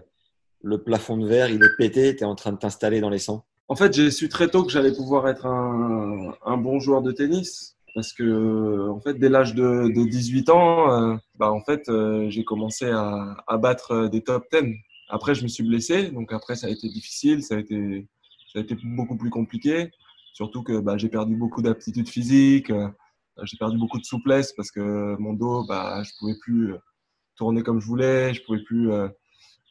le 0.61 0.81
plafond 0.81 1.17
de 1.17 1.27
verre 1.27 1.49
il 1.49 1.63
est 1.63 1.77
pété, 1.77 2.15
tu 2.15 2.23
es 2.23 2.25
en 2.25 2.35
train 2.35 2.53
de 2.53 2.57
t'installer 2.57 3.01
dans 3.01 3.09
les 3.09 3.19
sangs? 3.19 3.45
En 3.67 3.75
fait, 3.75 3.93
j'ai 3.93 4.11
su 4.11 4.29
très 4.29 4.49
tôt 4.49 4.63
que 4.63 4.71
j'allais 4.71 4.91
pouvoir 4.91 5.27
être 5.27 5.45
un, 5.45 6.33
un 6.43 6.57
bon 6.57 6.79
joueur 6.79 7.01
de 7.01 7.11
tennis 7.11 7.73
parce 7.93 8.13
que 8.13 8.89
en 8.89 8.99
fait 8.99 9.15
dès 9.15 9.29
l'âge 9.29 9.53
de, 9.53 9.87
de, 9.93 10.03
18 10.03 10.49
ans 10.49 10.91
euh, 10.91 11.15
bah 11.37 11.51
en 11.51 11.61
fait 11.61 11.89
euh, 11.89 12.29
j'ai 12.29 12.43
commencé 12.43 12.89
à, 12.89 13.35
battre 13.57 14.07
des 14.07 14.21
top 14.21 14.45
10 14.51 14.75
après 15.09 15.35
je 15.35 15.43
me 15.43 15.47
suis 15.47 15.63
blessé 15.63 16.09
donc 16.09 16.33
après 16.33 16.55
ça 16.55 16.67
a 16.67 16.69
été 16.69 16.89
difficile 16.89 17.43
ça 17.43 17.55
a 17.55 17.59
été 17.59 18.75
beaucoup 18.83 19.17
plus 19.17 19.29
compliqué. 19.29 19.91
Surtout 20.33 20.63
que 20.63 20.79
bah, 20.79 20.97
j'ai 20.97 21.09
perdu 21.09 21.35
beaucoup 21.35 21.61
d'aptitude 21.61 22.09
physique 22.09 22.71
euh, 22.71 22.89
j'ai 23.43 23.57
perdu 23.57 23.77
beaucoup 23.77 23.99
de 23.99 24.05
souplesse 24.05 24.53
parce 24.53 24.71
que 24.71 25.15
mon 25.19 25.33
dos 25.33 25.65
bah 25.65 26.01
je 26.03 26.11
pouvais 26.19 26.37
plus 26.41 26.73
tourner 27.35 27.63
comme 27.63 27.79
je 27.79 27.85
voulais 27.85 28.33
je 28.33 28.43
pouvais 28.43 28.63
plus 28.63 28.91
euh, 28.91 29.07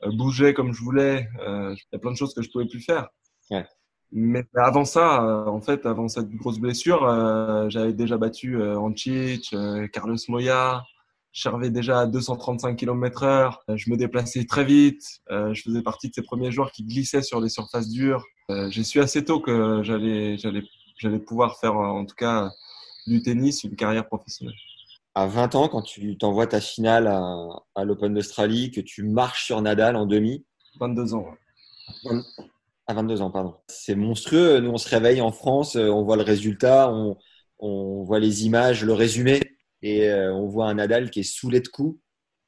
bouger 0.07 0.55
comme 0.55 0.73
je 0.73 0.83
voulais 0.83 1.29
il 1.41 1.77
y 1.93 1.97
a 1.97 1.99
plein 1.99 2.13
de 2.13 2.17
choses 2.17 2.35
que 2.35 2.43
je 2.43 2.51
pouvais 2.51 2.67
plus 2.67 2.81
faire. 2.81 3.09
Ouais. 3.51 3.67
Mais 4.15 4.45
avant 4.55 4.85
ça, 4.85 5.25
euh, 5.25 5.47
en 5.47 5.63
fait, 5.63 5.87
avant 5.87 6.07
cette 6.07 6.31
grosse 6.31 6.59
blessure, 6.59 7.05
euh, 7.05 7.71
j'avais 7.71 7.95
déjà 7.95 8.19
battu 8.19 8.61
euh, 8.61 8.77
euh, 8.79 9.89
Carlos 9.89 10.17
Moya. 10.29 10.85
J'arrivais 11.33 11.71
déjà 11.71 12.01
à 12.01 12.07
235 12.07 12.77
km 12.77 13.23
heure. 13.23 13.65
Je 13.75 13.91
me 13.91 13.97
déplaçais 13.97 14.45
très 14.45 14.65
vite. 14.65 15.03
je 15.31 15.63
faisais 15.63 15.81
partie 15.81 16.11
de 16.11 16.15
ces 16.15 16.21
premiers 16.21 16.53
joueurs 16.53 16.73
qui 16.73 16.85
glissaient 16.85 17.23
sur 17.23 17.41
les 17.41 17.49
surfaces 17.49 17.89
dures. 17.89 18.23
J'ai 18.69 18.85
su 18.85 19.01
assez 19.01 19.25
tôt 19.25 19.41
que 19.41 19.83
j'allais, 19.83 20.37
j'allais, 20.37 20.63
j'allais 20.99 21.19
pouvoir 21.19 21.59
faire, 21.59 21.75
en 21.75 22.05
tout 22.05 22.15
cas, 22.17 22.51
du 23.07 23.23
tennis, 23.23 23.65
une 23.65 23.77
carrière 23.77 24.07
professionnelle. 24.07 24.55
À 25.15 25.27
20 25.27 25.55
ans, 25.55 25.69
quand 25.69 25.81
tu 25.81 26.19
t'envoies 26.19 26.47
ta 26.49 26.61
finale 26.61 27.07
à, 27.07 27.49
à 27.77 27.85
l'Open 27.87 28.13
d'Australie, 28.13 28.71
que 28.71 28.83
tu 28.83 29.03
marches 29.03 29.47
sur 29.47 29.63
Nadal 29.63 29.97
en 29.97 30.05
demi? 30.05 30.45
22 30.81 31.15
ans. 31.15 31.25
Ouais. 32.05 32.21
À 32.93 32.95
22 32.95 33.23
ans, 33.23 33.31
pardon. 33.31 33.55
C'est 33.69 33.95
monstrueux. 33.95 34.61
Nous, 34.61 34.69
on 34.71 34.77
se 34.77 34.87
réveille 34.87 35.23
en 35.23 35.33
France, 35.33 35.77
euh, 35.77 35.89
on 35.89 36.05
voit 36.05 36.19
le 36.19 36.25
résultat, 36.25 36.91
on, 36.91 37.17
on 37.59 38.03
voit 38.05 38.19
les 38.19 38.45
images, 38.45 38.85
le 38.85 38.93
résumé, 38.93 39.41
et 39.81 40.11
euh, 40.11 40.31
on 40.35 40.47
voit 40.47 40.69
un 40.69 40.75
Nadal 40.75 41.09
qui 41.09 41.21
est 41.21 41.23
saoulé 41.23 41.61
de 41.61 41.69
coups. 41.69 41.99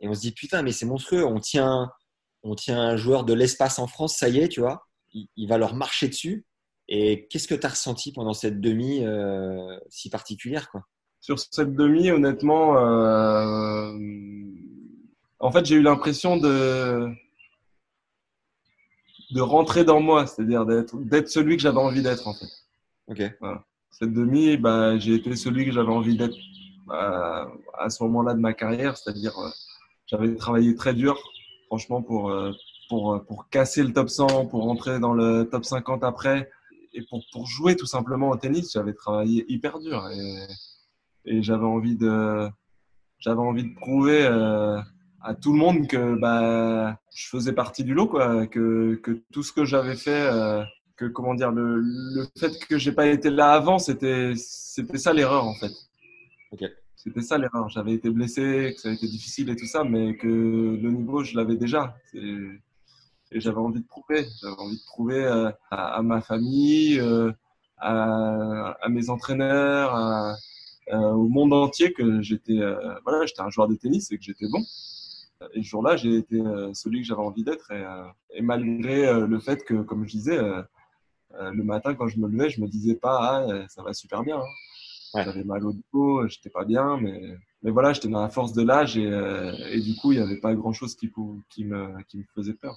Et 0.01 0.07
on 0.07 0.13
se 0.13 0.21
dit, 0.21 0.33
putain, 0.33 0.61
mais 0.61 0.73
c'est 0.73 0.85
monstrueux. 0.85 1.25
On 1.25 1.41
tient, 1.41 1.91
on 2.43 2.55
tient 2.55 2.79
un 2.79 2.97
joueur 2.97 3.25
de 3.25 3.33
l'espace 3.33 3.79
en 3.79 3.87
France, 3.87 4.19
ça 4.19 4.29
y 4.29 4.39
est, 4.39 4.49
tu 4.49 4.61
vois. 4.61 4.87
Il, 5.15 5.49
va 5.49 5.57
leur 5.57 5.75
marcher 5.75 6.09
dessus. 6.09 6.45
Et 6.89 7.27
qu'est-ce 7.29 7.49
que 7.49 7.55
tu 7.55 7.65
as 7.65 7.71
ressenti 7.71 8.13
pendant 8.13 8.35
cette 8.35 8.61
demi 8.61 9.03
euh, 9.03 9.79
si 9.89 10.11
particulière 10.11 10.71
quoi? 10.71 10.83
Sur 11.23 11.39
cette 11.39 11.75
demi, 11.75 12.11
honnêtement, 12.11 12.75
en 15.39 15.51
fait, 15.51 15.65
j'ai 15.65 15.77
eu 15.77 15.83
l'impression 15.83 16.37
de 16.37 17.15
de 19.35 19.41
rentrer 19.41 19.85
dans 19.85 20.01
moi, 20.01 20.29
c'est-à-dire 20.29 20.65
d'être, 20.65 20.97
d'être 21.03 21.29
celui 21.29 21.57
que 21.57 21.63
j'avais 21.63 21.79
envie 21.79 22.03
d'être 22.03 22.29
en 22.29 22.35
fait. 22.35 22.47
Ok. 23.09 23.37
Voilà. 23.41 23.65
Cette 23.91 24.13
demi, 24.13 24.57
bah, 24.57 24.97
j'ai 24.99 25.15
été 25.15 25.35
celui 25.35 25.65
que 25.67 25.73
j'avais 25.73 25.93
envie 25.93 26.17
d'être 26.17 26.37
bah, 26.87 27.51
à 27.77 27.91
ce 27.91 28.03
moment-là 28.05 28.35
de 28.35 28.39
ma 28.39 28.53
carrière, 28.53 28.97
c'est-à-dire 28.97 29.37
euh, 29.39 29.51
j'avais 30.07 30.37
travaillé 30.37 30.77
très 30.77 30.95
dur, 30.95 31.19
franchement, 31.67 32.01
pour, 32.01 32.31
euh, 32.31 32.53
pour, 32.89 33.25
pour 33.27 33.49
casser 33.49 33.83
le 33.83 33.93
top 33.93 34.09
100, 34.09 34.47
pour 34.47 34.63
rentrer 34.63 35.01
dans 35.01 35.15
le 35.15 35.49
top 35.51 35.65
50 35.65 36.05
après, 36.05 36.49
et 36.93 37.03
pour, 37.11 37.25
pour 37.33 37.47
jouer 37.47 37.75
tout 37.75 37.87
simplement 37.87 38.31
au 38.31 38.37
tennis, 38.37 38.73
j'avais 38.73 38.95
travaillé 38.95 39.45
hyper 39.49 39.81
dur 39.81 40.09
et, 40.11 40.47
et 41.25 41.43
j'avais 41.43 41.65
envie 41.65 41.97
de, 41.97 42.49
j'avais 43.19 43.41
envie 43.41 43.65
de 43.65 43.75
prouver. 43.75 44.25
Euh, 44.27 44.81
à 45.25 45.35
tout 45.35 45.53
le 45.53 45.59
monde 45.59 45.87
que 45.89 46.15
bah, 46.17 47.01
je 47.15 47.29
faisais 47.29 47.55
partie 47.55 47.83
du 47.83 47.95
lot, 47.95 48.07
quoi, 48.07 48.47
que, 48.47 48.97
que 49.03 49.23
tout 49.33 49.43
ce 49.43 49.53
que 49.53 49.65
j'avais 49.65 49.97
fait, 49.97 50.11
euh, 50.31 50.63
que 50.97 51.07
comment 51.07 51.35
dire, 51.35 51.51
le, 51.51 51.81
le 51.81 52.27
fait 52.39 52.53
que 52.67 52.77
j'ai 52.77 52.93
pas 52.93 53.07
été 53.07 53.31
là 53.31 53.53
avant, 53.53 53.79
c'était 53.79 54.35
c'était 54.37 54.99
ça 54.99 55.15
l'erreur 55.15 55.47
en 55.47 55.55
fait. 55.55 55.73
Okay. 56.53 56.69
C'était 56.95 57.23
ça 57.23 57.39
l'erreur. 57.39 57.71
J'avais 57.71 57.95
été 57.95 58.11
blessé, 58.11 58.73
que 58.75 58.81
ça 58.81 58.91
a 58.91 58.93
été 58.93 59.09
difficile 59.09 59.49
et 59.49 59.57
tout 59.57 59.67
ça, 59.67 59.83
mais 59.83 60.15
que 60.17 60.29
le 60.29 60.91
niveau 60.91 61.25
je 61.25 61.37
l'avais 61.37 61.57
déjà. 61.57 61.97
Et 62.13 62.61
j'avais 63.33 63.57
envie 63.59 63.81
de 63.81 63.87
prouver. 63.87 64.27
J'avais 64.43 64.61
envie 64.61 64.77
de 64.77 64.85
prouver 64.87 65.25
euh, 65.25 65.51
à, 65.71 65.97
à, 65.97 66.03
ma 66.03 66.21
famille, 66.21 67.01
euh, 67.01 67.33
à, 67.79 68.77
à, 68.81 68.89
mes 68.91 69.09
entraîneurs, 69.09 69.95
à, 69.95 70.37
au 70.93 71.29
monde 71.29 71.55
entier 71.55 71.95
que 71.95 72.21
j'étais 72.21 72.61
voilà, 73.05 73.25
j'étais 73.25 73.41
un 73.41 73.49
joueur 73.49 73.69
de 73.69 73.75
tennis 73.75 74.13
et 74.13 74.19
que 74.19 74.23
j'étais 74.23 74.47
bon. 74.49 74.63
Et 75.53 75.63
ce 75.63 75.69
jour-là, 75.69 75.97
j'ai 75.97 76.17
été 76.17 76.41
euh, 76.41 76.73
celui 76.75 77.01
que 77.03 77.07
j'avais 77.07 77.23
envie 77.23 77.45
d'être. 77.45 77.71
Et, 77.71 77.85
euh, 77.85 78.05
et, 78.35 78.43
malgré 78.43 79.07
euh, 79.07 79.27
le 79.27 79.39
fait 79.41 79.65
que, 79.65 79.83
comme 79.83 80.05
je 80.05 80.11
disais, 80.11 80.39
le 81.33 81.63
matin, 81.65 81.95
quand 81.95 82.09
je 82.09 82.19
me 82.19 82.29
levais, 82.29 82.51
je 82.51 82.61
me 82.61 82.69
disais 82.69 82.95
pas, 82.95 83.19
ah, 83.21 83.69
ça 83.69 83.83
va 83.83 83.93
super 83.93 84.23
bien. 84.23 84.39
Hein. 84.39 85.15
Ouais. 85.15 85.25
J'avais 85.25 85.45
mal 85.45 85.65
au 85.65 85.75
dos, 85.93 86.27
j'étais 86.27 86.51
pas 86.51 86.65
bien, 86.65 86.97
mais, 87.01 87.37
mais 87.63 87.71
voilà, 87.71 87.93
j'étais 87.93 88.09
dans 88.09 88.21
la 88.21 88.31
force 88.31 88.53
de 88.53 88.63
l'âge 88.63 88.97
et, 88.97 89.09
et, 89.71 89.81
du 89.81 89.95
coup, 89.97 90.13
il 90.13 90.19
n'y 90.19 90.25
avait 90.25 90.41
pas 90.41 90.55
grand-chose 90.55 90.97
qui, 90.97 91.13
qui, 91.51 91.65
me, 91.65 92.03
qui 92.09 92.19
me 92.19 92.25
faisait 92.35 92.55
peur. 92.55 92.77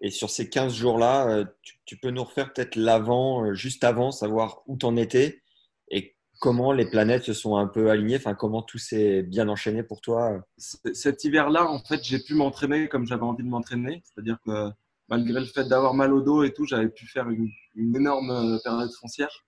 Et 0.00 0.10
sur 0.10 0.28
ces 0.30 0.48
15 0.48 0.74
jours-là, 0.74 1.44
tu, 1.62 1.78
tu, 1.84 1.96
peux 1.96 2.10
nous 2.10 2.24
refaire 2.24 2.52
peut-être 2.52 2.74
l'avant, 2.74 3.54
juste 3.54 3.84
avant, 3.84 4.10
savoir 4.10 4.62
où 4.66 4.76
tu 4.76 4.86
en 4.86 4.96
étais 4.96 5.40
et 5.90 6.16
comment 6.38 6.72
les 6.72 6.86
planètes 6.86 7.24
se 7.24 7.32
sont 7.32 7.56
un 7.56 7.66
peu 7.66 7.90
alignées 7.90 8.16
Enfin, 8.16 8.34
comment 8.34 8.62
tout 8.62 8.78
s'est 8.78 9.22
bien 9.22 9.48
enchaîné 9.48 9.82
pour 9.82 10.00
toi? 10.00 10.40
Cet 10.56 11.24
hiver-là, 11.24 11.68
en 11.68 11.80
fait, 11.80 12.02
j'ai 12.02 12.18
pu 12.18 12.34
m'entraîner 12.34 12.88
comme 12.88 13.06
j'avais 13.06 13.22
envie 13.22 13.44
de 13.44 13.48
m'entraîner. 13.48 14.02
C'est-à-dire 14.04 14.38
que 14.46 14.70
malgré 15.08 15.40
le 15.40 15.46
fait 15.46 15.64
d'avoir 15.64 15.94
mal 15.94 16.12
au 16.12 16.20
dos 16.20 16.44
et 16.44 16.52
tout, 16.52 16.64
j'avais 16.64 16.88
pu 16.88 17.06
faire 17.06 17.28
une, 17.30 17.50
énorme 17.76 18.58
période 18.62 18.90
foncière 18.92 19.44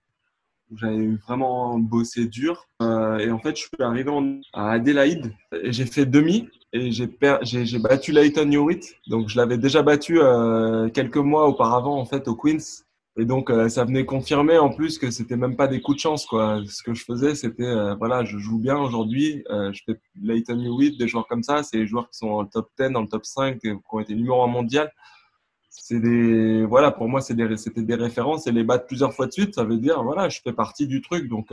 j'avais 0.77 1.15
vraiment 1.27 1.77
bossé 1.79 2.27
dur. 2.27 2.65
Euh, 2.81 3.17
et 3.17 3.31
en 3.31 3.39
fait, 3.39 3.57
je 3.57 3.63
suis 3.63 3.69
arrivé 3.81 4.09
à 4.53 4.71
Adélaïde 4.71 5.33
et 5.51 5.71
j'ai 5.71 5.85
fait 5.85 6.05
demi 6.05 6.47
et 6.73 6.91
j'ai 6.91 7.79
battu 7.79 8.11
Leighton 8.11 8.49
Hewitt. 8.51 8.95
Donc, 9.07 9.27
je 9.27 9.37
l'avais 9.37 9.57
déjà 9.57 9.81
battu 9.81 10.21
euh, 10.21 10.89
quelques 10.89 11.17
mois 11.17 11.47
auparavant, 11.47 11.99
en 11.99 12.05
fait, 12.05 12.27
au 12.27 12.35
Queens. 12.35 12.83
Et 13.17 13.25
donc, 13.25 13.49
euh, 13.49 13.67
ça 13.67 13.83
venait 13.83 14.05
confirmer 14.05 14.57
en 14.57 14.69
plus 14.69 14.97
que 14.97 15.11
c'était 15.11 15.35
même 15.35 15.57
pas 15.57 15.67
des 15.67 15.81
coups 15.81 15.97
de 15.97 16.01
chance, 16.01 16.25
quoi. 16.25 16.61
Ce 16.65 16.81
que 16.81 16.93
je 16.93 17.03
faisais, 17.03 17.35
c'était, 17.35 17.63
euh, 17.63 17.93
voilà, 17.95 18.23
je 18.23 18.37
joue 18.37 18.57
bien 18.57 18.77
aujourd'hui. 18.77 19.43
Euh, 19.49 19.73
je 19.73 19.81
fais 19.85 19.99
Leighton 20.21 20.59
Hewitt, 20.59 20.97
des 20.97 21.09
joueurs 21.09 21.27
comme 21.27 21.43
ça. 21.43 21.61
C'est 21.63 21.79
des 21.79 21.87
joueurs 21.87 22.09
qui 22.09 22.17
sont 22.17 22.29
dans 22.29 22.41
le 22.43 22.47
top 22.47 22.69
10, 22.79 22.91
dans 22.91 23.01
le 23.01 23.07
top 23.09 23.25
5, 23.25 23.59
qui 23.59 23.69
ont 23.91 23.99
été 23.99 24.15
numéro 24.15 24.41
1 24.43 24.47
mondial. 24.47 24.91
c'est 25.69 25.99
des 25.99 26.65
voilà 26.65 26.91
pour 26.91 27.07
moi 27.09 27.21
des 27.29 27.57
c'était 27.57 27.81
des 27.83 27.95
références 27.95 28.47
et 28.47 28.51
les 28.51 28.63
battre 28.63 28.85
plusieurs 28.87 29.13
fois 29.13 29.27
de 29.27 29.31
suite 29.31 29.55
ça 29.55 29.63
veut 29.63 29.77
dire 29.77 30.03
voilà 30.03 30.27
je 30.29 30.39
fais 30.43 30.53
partie 30.53 30.85
du 30.87 31.01
truc 31.01 31.29
donc 31.29 31.49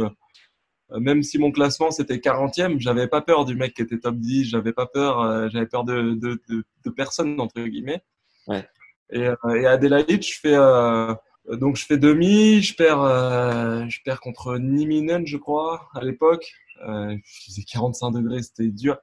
même 0.91 1.23
si 1.23 1.39
mon 1.39 1.53
classement 1.53 1.91
c'était 1.93 2.17
40e 2.17 2.81
j'avais 2.81 3.07
pas 3.07 3.21
peur 3.21 3.45
du 3.45 3.55
mec 3.55 3.75
qui 3.75 3.83
était 3.83 3.99
top 3.99 4.17
10 4.17 4.45
j'avais 4.51 4.73
pas 4.73 4.87
peur 4.87 5.49
j'avais 5.51 5.67
peur 5.67 5.85
de, 5.85 6.15
de, 6.15 6.41
de, 6.49 6.65
de, 6.85 6.91
personne 6.91 7.41
entre 7.41 7.63
guillemets 7.63 8.03
ouais. 8.49 8.67
et, 9.11 9.29
et 9.55 9.67
à 9.67 9.73
Adélaïde 9.73 10.23
je 10.23 10.41
fais 10.41 10.55
euh, 10.55 11.15
donc 11.53 11.77
je 11.77 11.87
fais 11.87 11.99
demi 11.99 12.63
je 12.63 12.75
perds 12.75 13.89
je 13.89 13.99
perds 14.05 14.21
contre 14.21 14.59
Niminen 14.59 15.27
je 15.27 15.37
crois 15.37 15.89
à 15.95 16.03
l'époque 16.03 16.53
je 16.81 17.45
faisais 17.47 17.63
45 17.63 18.11
degrés 18.11 18.43
c'était 18.43 18.69
dur 18.69 18.99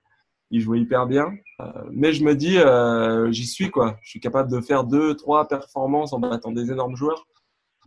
il 0.51 0.61
jouait 0.61 0.79
hyper 0.79 1.07
bien. 1.07 1.33
Euh, 1.61 1.65
mais 1.91 2.13
je 2.13 2.23
me 2.23 2.35
dis, 2.35 2.57
euh, 2.57 3.31
j'y 3.31 3.45
suis 3.45 3.71
quoi. 3.71 3.97
Je 4.01 4.09
suis 4.09 4.19
capable 4.19 4.51
de 4.51 4.61
faire 4.61 4.83
deux, 4.83 5.15
trois 5.15 5.47
performances 5.47 6.13
en 6.13 6.19
battant 6.19 6.51
des 6.51 6.71
énormes 6.71 6.95
joueurs. 6.95 7.27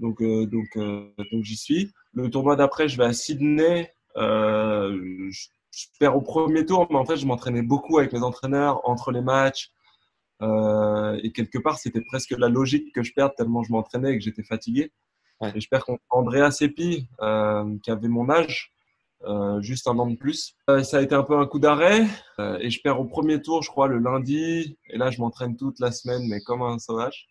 Donc, 0.00 0.20
euh, 0.20 0.46
donc, 0.46 0.66
donc 0.76 1.42
j'y 1.42 1.56
suis. 1.56 1.92
Le 2.12 2.30
tournoi 2.30 2.56
d'après, 2.56 2.88
je 2.88 2.96
vais 2.96 3.04
à 3.04 3.12
Sydney. 3.12 3.92
Je, 4.16 5.30
je, 5.30 5.86
perds 5.98 6.16
au 6.16 6.20
premier 6.20 6.66
tour, 6.66 6.86
mais 6.90 6.96
en 6.96 7.04
fait, 7.04 7.16
je 7.16 7.26
m'entraînais 7.26 7.62
beaucoup 7.62 7.98
avec 7.98 8.12
mes 8.12 8.22
entraîneurs 8.22 8.80
entre 8.88 9.12
les 9.12 9.20
matchs. 9.20 9.70
Et 10.40 11.32
quelque 11.32 11.58
part, 11.58 11.78
c'était 11.78 12.02
presque 12.02 12.30
la 12.38 12.48
logique 12.48 12.94
que 12.94 13.02
je 13.02 13.12
perde 13.12 13.32
tellement 13.36 13.62
je 13.62 13.72
m'entraînais 13.72 14.12
et 14.12 14.18
que 14.18 14.24
j'étais 14.24 14.44
fatigué. 14.44 14.92
Ouais. 15.40 15.52
Et 15.54 15.60
je 15.60 15.68
perds 15.68 15.84
contre 15.84 16.02
Andrea 16.10 16.50
Seppi, 16.50 17.08
qui 17.82 17.90
avait 17.90 18.08
mon 18.08 18.30
âge. 18.30 18.72
Euh, 19.24 19.60
juste 19.60 19.88
un 19.88 19.98
an 19.98 20.06
de 20.06 20.16
plus. 20.16 20.54
Euh, 20.70 20.82
ça 20.82 20.98
a 20.98 21.02
été 21.02 21.14
un 21.14 21.24
peu 21.24 21.36
un 21.36 21.46
coup 21.46 21.58
d'arrêt 21.58 22.06
euh, 22.38 22.56
et 22.60 22.70
je 22.70 22.80
perds 22.80 23.00
au 23.00 23.04
premier 23.04 23.42
tour, 23.42 23.62
je 23.62 23.70
crois, 23.70 23.88
le 23.88 23.98
lundi. 23.98 24.78
Et 24.90 24.96
là, 24.96 25.10
je 25.10 25.20
m'entraîne 25.20 25.56
toute 25.56 25.80
la 25.80 25.90
semaine, 25.90 26.22
mais 26.28 26.40
comme 26.40 26.62
un 26.62 26.78
sauvage. 26.78 27.26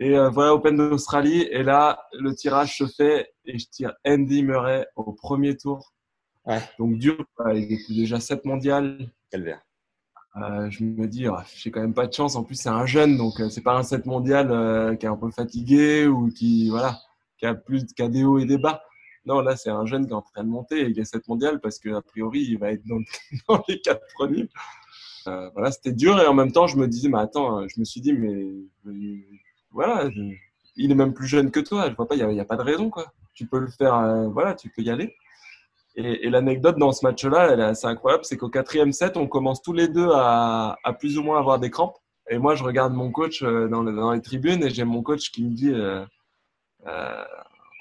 Et 0.00 0.16
voilà, 0.28 0.54
Open 0.54 0.76
d'Australie. 0.76 1.42
Et 1.50 1.64
là, 1.64 2.00
le 2.12 2.32
tirage 2.32 2.78
se 2.78 2.86
fait 2.86 3.32
et 3.44 3.58
je 3.58 3.66
tire 3.66 3.94
Andy 4.06 4.44
Murray 4.44 4.86
au 4.94 5.12
premier 5.12 5.56
tour. 5.56 5.92
Ouais. 6.46 6.62
Donc 6.78 6.98
dur, 6.98 7.24
il 7.52 7.72
était 7.72 7.94
déjà 7.94 8.20
7 8.20 8.44
mondial. 8.44 9.10
Calvaire. 9.30 9.60
Euh, 10.36 10.70
je 10.70 10.84
me 10.84 11.06
dis, 11.06 11.28
oh, 11.28 11.36
j'ai 11.56 11.70
quand 11.70 11.80
même 11.80 11.94
pas 11.94 12.06
de 12.06 12.12
chance. 12.12 12.36
En 12.36 12.44
plus, 12.44 12.54
c'est 12.56 12.68
un 12.68 12.86
jeune, 12.86 13.16
donc 13.16 13.34
c'est 13.50 13.62
pas 13.62 13.76
un 13.76 13.82
7 13.82 14.06
mondial 14.06 14.50
euh, 14.50 14.94
qui 14.94 15.06
est 15.06 15.08
un 15.08 15.16
peu 15.16 15.30
fatigué 15.30 16.06
ou 16.06 16.30
qui, 16.30 16.70
voilà, 16.70 16.98
qui 17.38 17.46
a 17.46 17.54
plus, 17.54 17.86
qui 17.86 18.02
a 18.02 18.08
des 18.08 18.24
hauts 18.24 18.38
et 18.38 18.44
des 18.44 18.58
bas. 18.58 18.82
Non, 19.26 19.40
là, 19.40 19.56
c'est 19.56 19.70
un 19.70 19.84
jeune 19.84 20.06
qui 20.06 20.12
est 20.12 20.16
en 20.16 20.22
train 20.22 20.44
de 20.44 20.48
monter 20.48 20.80
et 20.80 20.88
il 20.88 20.96
y 20.96 21.00
a 21.00 21.04
cette 21.04 21.28
mondiale 21.28 21.60
parce 21.60 21.78
qu'a 21.78 22.00
priori, 22.02 22.40
il 22.42 22.58
va 22.58 22.72
être 22.72 22.84
dans, 23.48 23.62
les 23.68 23.80
quatre 23.80 24.06
premiers. 24.14 24.48
Euh, 25.26 25.50
voilà, 25.54 25.70
c'était 25.70 25.92
dur 25.92 26.20
et 26.20 26.26
en 26.26 26.34
même 26.34 26.52
temps, 26.52 26.66
je 26.66 26.76
me 26.76 26.88
disais, 26.88 27.08
mais 27.08 27.18
attends, 27.18 27.66
je 27.68 27.80
me 27.80 27.84
suis 27.84 28.00
dit, 28.00 28.12
mais, 28.12 28.46
voilà, 29.70 30.08
il 30.76 30.90
est 30.90 30.94
même 30.94 31.12
plus 31.12 31.26
jeune 31.26 31.50
que 31.50 31.60
toi. 31.60 31.90
Je 31.90 31.96
vois 31.96 32.06
pas, 32.08 32.14
il 32.14 32.26
n'y 32.26 32.38
a, 32.38 32.42
a, 32.42 32.46
pas 32.46 32.56
de 32.56 32.62
raison, 32.62 32.90
quoi. 32.90 33.12
Tu 33.34 33.46
peux 33.46 33.58
le 33.58 33.68
faire, 33.68 33.94
euh, 33.94 34.28
voilà, 34.28 34.54
tu 34.54 34.70
peux 34.70 34.82
y 34.82 34.90
aller. 34.90 35.14
Et, 35.98 36.26
et 36.26 36.30
l'anecdote 36.30 36.78
dans 36.78 36.92
ce 36.92 37.04
match-là, 37.04 37.50
elle 37.50 37.58
est 37.58 37.64
assez 37.64 37.86
incroyable, 37.86 38.24
c'est 38.24 38.36
qu'au 38.36 38.48
quatrième 38.48 38.92
set, 38.92 39.16
on 39.16 39.26
commence 39.26 39.60
tous 39.62 39.72
les 39.72 39.88
deux 39.88 40.08
à, 40.12 40.76
à, 40.84 40.92
plus 40.92 41.18
ou 41.18 41.24
moins 41.24 41.40
avoir 41.40 41.58
des 41.58 41.70
crampes. 41.70 41.96
Et 42.30 42.38
moi, 42.38 42.54
je 42.54 42.62
regarde 42.62 42.94
mon 42.94 43.10
coach 43.10 43.42
euh, 43.42 43.66
dans, 43.66 43.82
les, 43.82 43.92
dans 43.92 44.12
les 44.12 44.22
tribunes 44.22 44.62
et 44.62 44.70
j'ai 44.70 44.84
mon 44.84 45.02
coach 45.02 45.32
qui 45.32 45.42
me 45.42 45.50
dit, 45.50 45.70
euh, 45.70 46.04
euh 46.86 47.24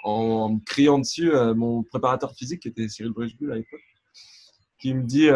en 0.04 0.50
me 0.50 0.60
criant 0.64 1.00
dessus 1.00 1.34
euh, 1.34 1.54
mon 1.54 1.84
préparateur 1.84 2.32
physique 2.32 2.62
qui 2.62 2.70
était 2.70 2.88
Cyril 2.88 3.12
Brichbull 3.12 3.52
à 3.52 3.56
l'époque, 3.56 3.82
qui 4.80 4.94
me 4.94 5.04
dit 5.04 5.28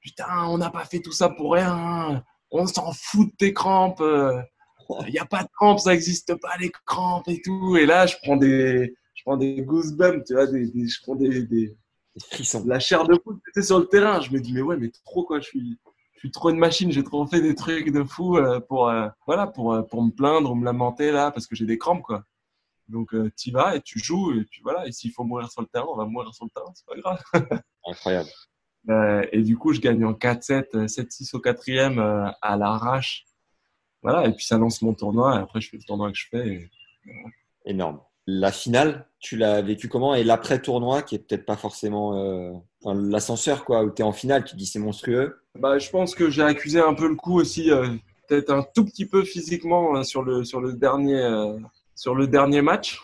Putain, 0.00 0.46
on 0.46 0.56
n'a 0.56 0.70
pas 0.70 0.84
fait 0.86 1.00
tout 1.00 1.12
ça 1.12 1.28
pour 1.28 1.52
rien, 1.52 2.24
on 2.50 2.66
s'en 2.66 2.90
fout 2.92 3.28
de 3.28 3.36
tes 3.36 3.52
crampes, 3.52 4.02
il 5.06 5.12
n'y 5.12 5.18
a 5.18 5.26
pas 5.26 5.42
de 5.42 5.48
crampes, 5.52 5.78
ça 5.78 5.90
n'existe 5.90 6.34
pas 6.36 6.56
les 6.58 6.70
crampes 6.86 7.28
et 7.28 7.42
tout. 7.42 7.76
Et 7.76 7.84
là, 7.84 8.06
je 8.06 8.16
prends 8.22 8.36
des, 8.36 8.94
prends 9.24 9.36
des 9.36 9.62
goosebumps, 9.62 10.24
tu 10.24 10.34
vois, 10.34 10.46
des, 10.46 10.66
des, 10.66 10.86
je 10.86 11.02
prends 11.02 11.14
des. 11.14 11.76
La 12.64 12.78
chair 12.78 13.06
de 13.06 13.16
poule 13.16 13.40
était 13.48 13.62
sur 13.62 13.78
le 13.78 13.86
terrain. 13.86 14.20
Je 14.20 14.30
me 14.30 14.40
dis, 14.40 14.52
mais 14.52 14.62
ouais, 14.62 14.76
mais 14.76 14.90
trop 15.04 15.24
quoi, 15.24 15.40
je 15.40 15.46
suis, 15.46 15.78
je 16.14 16.18
suis 16.20 16.30
trop 16.30 16.50
une 16.50 16.58
machine, 16.58 16.92
j'ai 16.92 17.02
trop 17.02 17.26
fait 17.26 17.40
des 17.40 17.54
trucs 17.54 17.90
de 17.90 18.04
fou 18.04 18.38
pour, 18.68 18.92
voilà, 19.26 19.46
pour, 19.48 19.86
pour 19.88 20.02
me 20.02 20.10
plaindre 20.10 20.52
ou 20.52 20.54
me 20.54 20.64
lamenter 20.64 21.10
là 21.10 21.32
parce 21.32 21.48
que 21.48 21.56
j'ai 21.56 21.66
des 21.66 21.78
crampes 21.78 22.02
quoi. 22.02 22.24
Donc, 22.88 23.14
euh, 23.14 23.30
tu 23.36 23.50
vas 23.50 23.76
et 23.76 23.80
tu 23.80 23.98
joues. 23.98 24.32
Et 24.38 24.44
puis 24.44 24.60
voilà, 24.62 24.86
et 24.86 24.92
s'il 24.92 25.12
faut 25.12 25.24
mourir 25.24 25.50
sur 25.50 25.62
le 25.62 25.68
terrain, 25.68 25.86
on 25.88 25.96
va 25.96 26.04
mourir 26.04 26.34
sur 26.34 26.44
le 26.44 26.50
terrain, 26.50 26.72
c'est 26.74 26.86
pas 26.86 26.96
grave. 26.96 27.22
Incroyable. 27.86 28.28
Euh, 28.90 29.26
et 29.32 29.42
du 29.42 29.56
coup, 29.56 29.72
je 29.72 29.80
gagne 29.80 30.04
en 30.04 30.12
4-7, 30.12 30.86
7-6 30.86 31.34
au 31.34 31.40
quatrième 31.40 31.98
euh, 31.98 32.30
à 32.42 32.56
l'arrache. 32.56 33.24
Voilà, 34.02 34.26
et 34.26 34.32
puis 34.32 34.44
ça 34.44 34.58
lance 34.58 34.82
mon 34.82 34.92
tournoi. 34.92 35.36
Et 35.36 35.42
après, 35.42 35.60
je 35.60 35.70
fais 35.70 35.78
le 35.78 35.84
tournoi 35.84 36.12
que 36.12 36.18
je 36.18 36.28
fais. 36.30 36.48
Et. 36.48 36.70
Énorme. 37.64 38.00
La 38.26 38.52
finale, 38.52 39.08
tu 39.24 39.36
l'as 39.36 39.62
vécu 39.62 39.88
comment? 39.88 40.14
Et 40.14 40.22
l'après-tournoi, 40.22 41.02
qui 41.02 41.14
est 41.14 41.18
peut-être 41.18 41.46
pas 41.46 41.56
forcément 41.56 42.14
euh, 42.14 42.52
enfin, 42.84 42.98
l'ascenseur, 43.00 43.64
quoi, 43.64 43.82
où 43.82 43.90
tu 43.90 44.02
es 44.02 44.04
en 44.04 44.12
finale, 44.12 44.44
tu 44.44 44.54
dis 44.54 44.66
c'est 44.66 44.78
monstrueux 44.78 45.40
bah, 45.58 45.78
Je 45.78 45.90
pense 45.90 46.14
que 46.14 46.30
j'ai 46.30 46.42
accusé 46.42 46.80
un 46.80 46.94
peu 46.94 47.08
le 47.08 47.16
coup 47.16 47.40
aussi, 47.40 47.70
euh, 47.70 47.88
peut-être 48.28 48.50
un 48.50 48.64
tout 48.74 48.84
petit 48.84 49.06
peu 49.06 49.24
physiquement 49.24 50.02
sur, 50.04 50.22
le, 50.22 50.44
sur 50.44 50.60
le 50.60 50.74
dernier 50.74 51.22
sur 51.94 52.14
le 52.14 52.26
dernier 52.26 52.62
match, 52.62 53.00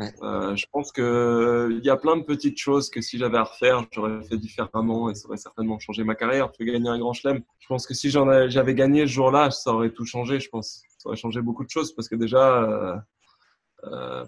ouais. 0.00 0.12
euh, 0.22 0.54
je 0.54 0.66
pense 0.70 0.92
qu'il 0.92 1.78
il 1.78 1.84
y 1.84 1.90
a 1.90 1.96
plein 1.96 2.16
de 2.16 2.22
petites 2.22 2.58
choses 2.58 2.90
que 2.90 3.00
si 3.00 3.18
j'avais 3.18 3.38
à 3.38 3.44
refaire, 3.44 3.86
j'aurais 3.90 4.22
fait 4.22 4.36
différemment 4.36 5.10
et 5.10 5.14
ça 5.14 5.28
aurait 5.28 5.38
certainement 5.38 5.78
changé 5.78 6.04
ma 6.04 6.14
carrière. 6.14 6.52
Tu 6.52 6.64
gagner 6.64 6.88
un 6.88 6.98
grand 6.98 7.12
chelem. 7.12 7.42
Je 7.58 7.66
pense 7.66 7.86
que 7.86 7.94
si 7.94 8.10
j'avais 8.10 8.74
gagné 8.74 9.06
ce 9.06 9.12
jour-là, 9.12 9.50
ça 9.50 9.72
aurait 9.72 9.90
tout 9.90 10.04
changé. 10.04 10.40
Je 10.40 10.48
pense 10.48 10.82
ça 10.98 11.08
aurait 11.08 11.16
changé 11.16 11.40
beaucoup 11.40 11.64
de 11.64 11.70
choses 11.70 11.94
parce 11.94 12.08
que 12.08 12.16
déjà, 12.16 12.62
euh, 12.62 12.94
euh, 12.94 12.96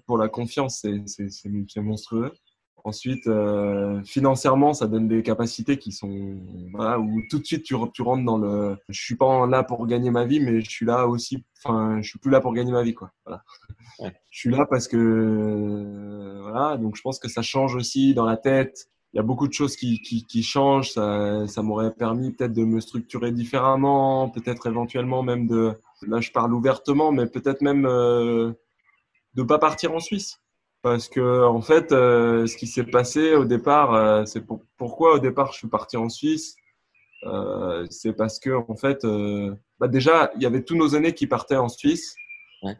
pour 0.07 0.19
la 0.19 0.29
confiance, 0.29 0.87
c'est 1.07 1.81
monstrueux. 1.81 2.33
Ensuite, 2.85 3.27
euh, 3.27 4.03
financièrement, 4.05 4.73
ça 4.73 4.87
donne 4.87 5.09
des 5.09 5.23
capacités 5.23 5.77
qui 5.79 5.93
sont 5.93 6.39
voilà 6.73 6.99
où 6.99 7.21
tout 7.29 7.39
de 7.39 7.45
suite 7.45 7.63
tu, 7.63 7.75
tu 7.93 8.03
rentres 8.03 8.25
dans 8.25 8.39
le. 8.39 8.77
Je 8.89 9.01
suis 9.01 9.17
pas 9.17 9.47
là 9.47 9.63
pour 9.63 9.87
gagner 9.87 10.11
ma 10.11 10.25
vie, 10.25 10.41
mais 10.41 10.61
je 10.61 10.71
suis 10.71 10.87
là 10.87 11.07
aussi. 11.07 11.45
Enfin, 11.63 12.01
je 12.01 12.09
suis 12.09 12.19
plus 12.19 12.31
là 12.31 12.41
pour 12.41 12.55
gagner 12.55 12.73
ma 12.73 12.83
vie, 12.83 12.95
quoi. 12.95 13.11
Voilà. 13.27 13.43
Ouais. 13.99 14.13
Je 14.31 14.39
suis 14.39 14.51
là 14.51 14.67
parce 14.69 14.89
que 14.89 16.39
voilà. 16.43 16.77
Donc, 16.79 16.97
je 16.97 17.03
pense 17.03 17.19
que 17.19 17.29
ça 17.29 17.43
change 17.43 17.75
aussi 17.75 18.15
dans 18.15 18.25
la 18.25 18.37
tête. 18.37 18.89
Il 19.13 19.17
y 19.17 19.21
a 19.21 19.25
beaucoup 19.25 19.49
de 19.49 19.53
choses 19.53 19.77
qui, 19.77 20.01
qui, 20.01 20.25
qui 20.25 20.43
changent. 20.43 20.93
Ça, 20.93 21.47
ça 21.49 21.63
m'aurait 21.63 21.93
permis 21.93 22.31
peut-être 22.31 22.53
de 22.53 22.65
me 22.65 22.81
structurer 22.81 23.33
différemment, 23.33 24.31
peut-être 24.31 24.67
éventuellement 24.69 25.23
même 25.23 25.47
de. 25.47 25.75
Là, 26.03 26.21
je 26.21 26.31
parle 26.31 26.55
ouvertement, 26.55 27.13
mais 27.13 27.27
peut-être 27.27 27.61
même 27.61 27.85
euh, 27.87 28.53
de 29.35 29.43
pas 29.43 29.59
partir 29.59 29.93
en 29.93 30.01
Suisse 30.01 30.41
parce 30.83 31.09
que 31.09 31.45
en 31.45 31.61
fait, 31.61 31.93
euh, 31.93 32.47
ce 32.47 32.57
qui 32.57 32.67
s'est 32.67 32.85
passé 32.85 33.35
au 33.35 33.45
départ, 33.45 33.95
euh, 33.95 34.25
c'est 34.25 34.41
pour, 34.41 34.63
pourquoi 34.77 35.15
au 35.15 35.19
départ 35.19 35.53
je 35.53 35.59
suis 35.59 35.69
parti 35.69 35.97
en 35.97 36.09
Suisse. 36.09 36.57
Euh, 37.25 37.87
c'est 37.91 38.15
parce 38.15 38.39
que 38.39 38.51
en 38.51 38.77
fait, 38.77 39.05
euh, 39.05 39.55
bah 39.79 39.89
déjà, 39.89 40.31
il 40.37 40.43
y 40.43 40.47
avait 40.47 40.63
tous 40.63 40.77
nos 40.77 40.89
aînés 40.89 41.15
qui 41.15 41.27
partaient 41.27 41.57
en 41.57 41.69
Suisse. 41.69 42.15
Ouais. 42.63 42.77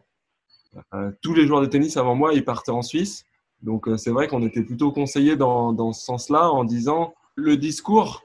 Euh, 0.95 1.11
tous 1.21 1.33
les 1.33 1.45
joueurs 1.45 1.61
de 1.61 1.67
tennis 1.67 1.95
avant 1.97 2.15
moi, 2.15 2.33
ils 2.33 2.43
partaient 2.43 2.71
en 2.71 2.81
Suisse. 2.81 3.23
Donc 3.61 3.87
c'est 3.97 4.09
vrai 4.09 4.27
qu'on 4.27 4.41
était 4.41 4.63
plutôt 4.63 4.91
conseillés 4.91 5.35
dans, 5.35 5.71
dans 5.71 5.93
ce 5.93 6.03
sens-là 6.03 6.49
en 6.49 6.63
disant 6.63 7.13
le 7.35 7.57
discours, 7.57 8.23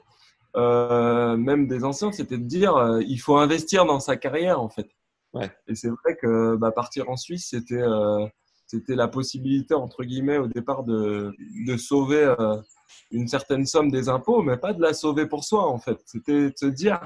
même 0.55 1.67
des 1.67 1.83
anciens, 1.83 2.11
c'était 2.11 2.39
de 2.39 2.43
dire 2.43 2.99
il 3.07 3.19
faut 3.19 3.37
investir 3.37 3.85
dans 3.85 3.99
sa 3.99 4.17
carrière 4.17 4.59
en 4.59 4.69
fait. 4.69 4.89
Et 5.67 5.75
c'est 5.75 5.89
vrai 5.89 6.15
que 6.15 6.55
bah, 6.55 6.71
partir 6.71 7.09
en 7.09 7.17
Suisse, 7.17 7.47
c'était 7.49 7.83
c'était 8.67 8.95
la 8.95 9.07
possibilité, 9.07 9.73
entre 9.73 10.03
guillemets, 10.03 10.37
au 10.37 10.47
départ 10.47 10.83
de, 10.83 11.33
de 11.65 11.77
sauver 11.77 12.35
euh, 12.37 12.57
une 13.11 13.27
certaine 13.27 13.65
somme 13.65 13.89
des 13.89 14.09
impôts, 14.09 14.43
mais 14.43 14.57
pas 14.57 14.73
de 14.73 14.81
la 14.81 14.93
sauver 14.93 15.25
pour 15.25 15.45
soi, 15.45 15.65
en 15.65 15.79
fait. 15.79 15.97
C'était 16.05 16.49
de 16.51 16.53
se 16.55 16.65
dire, 16.65 16.99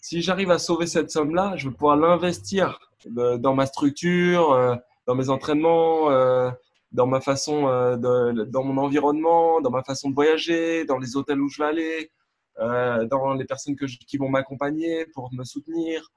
si 0.00 0.22
j'arrive 0.22 0.50
à 0.50 0.58
sauver 0.58 0.86
cette 0.86 1.10
somme-là, 1.10 1.54
je 1.56 1.68
vais 1.68 1.74
pouvoir 1.74 1.96
l'investir 1.96 2.80
dans 3.04 3.54
ma 3.54 3.66
structure, 3.66 4.52
euh, 4.52 4.76
dans 5.06 5.14
mes 5.14 5.28
entraînements, 5.28 6.10
euh, 6.10 6.50
dans 6.92 7.06
ma 7.06 7.20
façon, 7.20 7.66
de, 7.98 8.44
dans 8.44 8.64
mon 8.64 8.82
environnement, 8.82 9.60
dans 9.60 9.70
ma 9.70 9.82
façon 9.82 10.08
de 10.08 10.14
voyager, 10.14 10.86
dans 10.86 10.96
les 10.96 11.16
hôtels 11.16 11.38
où 11.38 11.48
je 11.50 11.62
vais 11.62 11.68
aller, 11.68 12.10
dans 13.10 13.34
les 13.34 13.44
personnes 13.44 13.76
qui 13.76 14.16
vont 14.16 14.30
m'accompagner 14.30 15.04
pour 15.12 15.30
me 15.34 15.44
soutenir. 15.44 16.10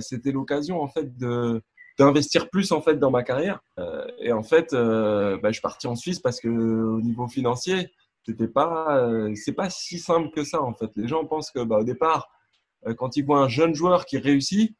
C'était 0.00 0.32
l'occasion, 0.32 0.82
en 0.82 0.88
fait, 0.88 1.16
de 1.16 1.62
d'investir 1.98 2.48
plus 2.48 2.72
en 2.72 2.80
fait 2.80 2.96
dans 2.96 3.10
ma 3.10 3.22
carrière. 3.22 3.60
Euh, 3.78 4.06
et 4.18 4.32
en 4.32 4.42
fait, 4.42 4.72
euh, 4.72 5.36
bah, 5.42 5.50
je 5.50 5.54
suis 5.54 5.60
parti 5.62 5.86
en 5.86 5.94
Suisse 5.94 6.20
parce 6.20 6.40
que 6.40 6.48
au 6.48 7.00
niveau 7.02 7.28
financier, 7.28 7.92
c'était 8.24 8.48
pas, 8.48 8.96
euh, 8.98 9.34
c'est 9.34 9.52
pas 9.52 9.68
si 9.68 9.98
simple 9.98 10.30
que 10.30 10.44
ça 10.44 10.62
en 10.62 10.74
fait. 10.74 10.90
Les 10.96 11.08
gens 11.08 11.24
pensent 11.26 11.50
que 11.50 11.62
bah, 11.62 11.78
au 11.78 11.84
départ, 11.84 12.30
euh, 12.86 12.94
quand 12.94 13.16
ils 13.16 13.24
voient 13.24 13.40
un 13.40 13.48
jeune 13.48 13.74
joueur 13.74 14.06
qui 14.06 14.18
réussit, 14.18 14.76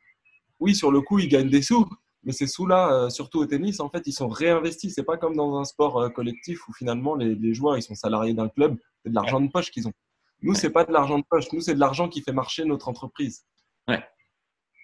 oui, 0.61 0.75
sur 0.75 0.91
le 0.93 1.01
coup, 1.01 1.19
il 1.19 1.29
gagne 1.29 1.49
des 1.49 1.63
sous. 1.63 1.87
Mais 2.25 2.33
ces 2.33 2.47
sous-là, 2.47 2.93
euh, 2.93 3.11
surtout 3.11 3.41
au 3.41 3.47
tennis, 3.47 3.81
en 3.81 3.89
fait, 3.89 4.07
ils 4.07 4.13
sont 4.13 4.29
réinvestis. 4.29 4.91
C'est 4.91 5.03
pas 5.03 5.17
comme 5.17 5.35
dans 5.35 5.59
un 5.59 5.65
sport 5.65 6.01
euh, 6.01 6.09
collectif 6.09 6.69
où 6.69 6.73
finalement 6.73 7.17
les, 7.17 7.55
joueurs 7.55 7.77
ils 7.77 7.83
sont 7.83 7.97
salariés 7.97 8.33
d'un 8.33 8.49
club, 8.49 8.77
c'est 9.03 9.11
de 9.11 9.15
l'argent 9.15 9.41
de 9.41 9.51
poche 9.51 9.71
qu'ils 9.71 9.89
ont. 9.89 9.93
Nous, 10.41 10.55
c'est 10.55 10.71
pas 10.71 10.85
de 10.85 10.93
l'argent 10.93 11.19
de 11.19 11.25
poche. 11.29 11.53
Nous, 11.53 11.61
c'est 11.61 11.75
de 11.75 11.81
l'argent 11.81 12.09
qui 12.09 12.21
fait 12.21 12.33
marcher 12.33 12.65
notre 12.65 12.89
entreprise. 12.89 13.45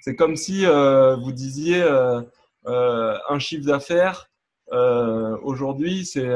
C'est 0.01 0.17
comme 0.17 0.37
si 0.37 0.65
euh, 0.65 1.17
vous 1.17 1.33
disiez 1.33 1.83
euh, 1.83 2.23
euh, 2.67 3.19
un 3.29 3.39
chiffre 3.39 3.67
d'affaires 3.67 4.31
aujourd'hui, 5.43 6.05
c'est 6.05 6.29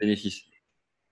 bénéfice. 0.00 0.42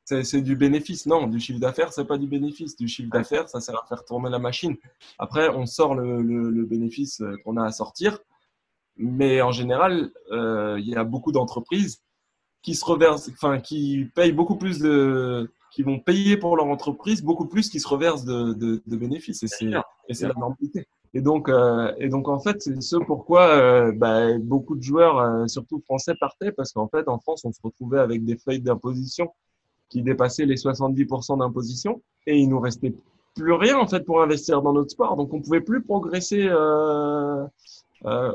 C'est 0.04 0.42
du 0.42 0.56
bénéfice. 0.56 1.06
Non, 1.06 1.28
du 1.28 1.38
chiffre 1.38 1.60
d'affaires, 1.60 1.92
c'est 1.92 2.06
pas 2.06 2.18
du 2.18 2.26
bénéfice. 2.26 2.76
Du 2.76 2.88
chiffre 2.88 3.10
d'affaires, 3.10 3.48
ça 3.48 3.60
sert 3.60 3.76
à 3.80 3.86
faire 3.86 4.04
tourner 4.04 4.28
la 4.28 4.40
machine. 4.40 4.76
Après, 5.18 5.48
on 5.48 5.64
sort 5.66 5.94
le, 5.94 6.20
le, 6.22 6.50
le 6.50 6.64
bénéfice 6.64 7.22
qu'on 7.44 7.56
a 7.56 7.64
à 7.64 7.70
sortir. 7.70 8.18
Mais 8.96 9.42
en 9.42 9.52
général, 9.52 10.10
il 10.32 10.88
y 10.88 10.96
a 10.96 11.04
beaucoup 11.04 11.30
d'entreprises 11.30 12.02
qui 12.62 12.74
se 12.74 12.84
reversent, 12.84 13.30
enfin, 13.34 13.60
qui 13.60 14.06
payent 14.16 14.32
beaucoup 14.32 14.56
plus 14.56 14.80
de, 14.80 15.48
qui 15.70 15.84
vont 15.84 16.00
payer 16.00 16.36
pour 16.36 16.56
leur 16.56 16.66
entreprise 16.66 17.22
beaucoup 17.22 17.46
plus 17.46 17.70
qu'ils 17.70 17.80
se 17.80 17.86
reversent 17.86 18.24
de, 18.24 18.54
de, 18.54 18.82
de 18.84 18.96
bénéfices. 18.96 19.44
Et 19.44 19.46
c'est, 19.46 19.70
et 20.08 20.14
c'est 20.14 20.26
la 20.26 20.34
normalité. 20.34 20.88
Et 21.14 21.20
donc, 21.20 21.48
euh, 21.48 21.92
et 21.98 22.08
donc 22.08 22.28
en 22.28 22.38
fait, 22.38 22.60
c'est 22.60 22.80
ce 22.82 22.96
pourquoi 22.96 23.48
euh, 23.48 23.92
bah, 23.92 24.38
beaucoup 24.38 24.76
de 24.76 24.82
joueurs, 24.82 25.18
euh, 25.18 25.46
surtout 25.46 25.80
français, 25.80 26.14
partaient 26.20 26.52
parce 26.52 26.72
qu'en 26.72 26.88
fait, 26.88 27.08
en 27.08 27.18
France, 27.18 27.44
on 27.44 27.52
se 27.52 27.60
retrouvait 27.62 28.00
avec 28.00 28.24
des 28.24 28.36
feuilles 28.36 28.60
d'imposition 28.60 29.32
qui 29.88 30.02
dépassaient 30.02 30.44
les 30.44 30.56
70% 30.56 31.38
d'imposition 31.38 32.02
et 32.26 32.38
il 32.38 32.48
nous 32.48 32.60
restait 32.60 32.94
plus 33.34 33.52
rien 33.52 33.78
en 33.78 33.86
fait 33.86 34.04
pour 34.04 34.20
investir 34.22 34.60
dans 34.60 34.74
notre 34.74 34.90
sport. 34.90 35.16
Donc, 35.16 35.32
on 35.32 35.40
pouvait 35.40 35.62
plus 35.62 35.82
progresser 35.82 36.50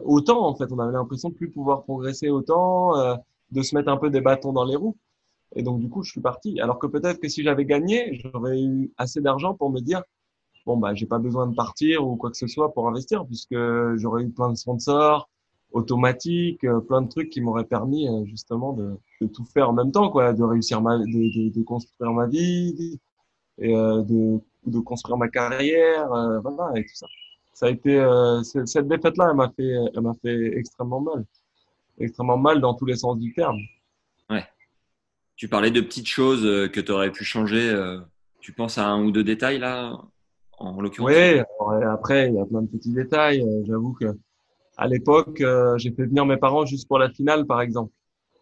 autant. 0.06 0.48
En 0.48 0.56
fait, 0.56 0.72
on 0.72 0.80
avait 0.80 0.94
l'impression 0.94 1.30
de 1.30 1.36
plus 1.36 1.52
pouvoir 1.52 1.84
progresser 1.84 2.30
autant, 2.30 2.94
de 3.52 3.62
se 3.62 3.76
mettre 3.76 3.90
un 3.90 3.98
peu 3.98 4.10
des 4.10 4.22
bâtons 4.22 4.52
dans 4.52 4.66
les 4.66 4.76
roues. 4.76 4.96
Et 5.56 5.62
donc, 5.62 5.80
du 5.80 5.90
coup, 5.90 6.02
je 6.04 6.12
suis 6.12 6.22
parti. 6.22 6.60
Alors 6.60 6.80
que 6.80 6.88
peut-être 6.88 7.20
que 7.20 7.30
si 7.30 7.44
j'avais 7.44 7.66
gagné, 7.66 8.16
j'aurais 8.16 8.60
eu 8.60 8.92
assez 8.98 9.22
d'argent 9.22 9.54
pour 9.54 9.70
me 9.70 9.80
dire 9.80 10.02
bon 10.66 10.78
bah 10.78 10.94
j'ai 10.94 11.06
pas 11.06 11.20
besoin 11.20 11.48
de 11.48 11.56
partir 11.56 12.08
ou 12.08 12.16
quoi 12.16 12.32
que 12.32 12.38
ce 12.38 12.48
soit 12.48 12.74
pour 12.74 12.88
investir 12.88 13.26
puisque 13.26 13.56
j'aurais 13.96 14.24
eu 14.24 14.30
plein 14.30 14.50
de 14.50 14.56
sponsors 14.56 15.30
automatiques, 15.74 16.64
euh, 16.64 16.80
plein 16.80 17.02
de 17.02 17.10
trucs 17.10 17.30
qui 17.30 17.42
m'auraient 17.42 17.66
permis 17.66 18.08
euh, 18.08 18.26
justement 18.26 18.74
de, 18.74 18.96
de, 19.22 19.28
tout 19.28 19.44
faire 19.46 19.70
en 19.70 19.74
même 19.74 19.92
temps 19.92 20.10
quoi, 20.10 20.32
de 20.32 20.44
réussir 20.44 20.82
ma, 20.82 20.98
de, 21.00 21.06
de, 21.06 21.50
de 21.50 21.64
construire 21.64 22.12
ma 22.12 22.28
vie 22.28 23.00
et 23.58 23.76
euh, 23.76 24.02
de, 24.04 24.40
de 24.68 24.80
construire 24.80 25.18
ma 25.18 25.28
carrière, 25.28 26.08
voilà 26.42 26.72
et 26.76 26.84
tout 26.84 26.96
ça. 26.96 27.08
Ça 27.54 27.68
a 27.68 27.70
été 27.70 28.04
cette 28.44 28.88
défaite 28.88 29.18
là, 29.18 29.28
elle 29.30 29.36
m'a 29.36 29.52
fait, 29.56 29.76
elle 29.94 30.02
m'a 30.02 30.14
fait 30.22 30.58
extrêmement 30.58 31.02
mal, 31.02 31.26
extrêmement 32.00 32.38
mal 32.38 32.62
dans 32.62 32.74
tous 32.74 32.86
les 32.86 32.96
sens 32.96 33.20
du 33.20 33.32
terme. 33.34 33.60
Ouais. 34.30 34.46
Tu 35.36 35.48
parlais 35.48 35.70
de 35.70 35.82
petites 35.82 36.08
choses 36.08 36.42
que 36.72 36.80
tu 36.80 36.92
aurais 36.92 37.12
pu 37.12 37.24
changer. 37.24 37.72
Tu 38.40 38.54
penses 38.54 38.78
à 38.78 38.88
un 38.88 39.04
ou 39.04 39.12
deux 39.12 39.24
détails 39.24 39.60
là? 39.60 40.00
En 40.64 40.82
l'occurrence 40.82 41.12
Oui, 41.12 41.40
après, 41.84 42.30
il 42.30 42.36
y 42.36 42.40
a 42.40 42.46
plein 42.46 42.62
de 42.62 42.68
petits 42.68 42.94
détails. 42.94 43.42
Euh, 43.42 43.64
j'avoue 43.66 43.94
que 43.94 44.06
à 44.78 44.88
l'époque, 44.88 45.40
euh, 45.42 45.78
j'ai 45.78 45.92
fait 45.92 46.06
venir 46.06 46.26
mes 46.26 46.38
parents 46.38 46.66
juste 46.66 46.88
pour 46.88 46.98
la 46.98 47.10
finale, 47.10 47.46
par 47.46 47.62
exemple. 47.62 47.92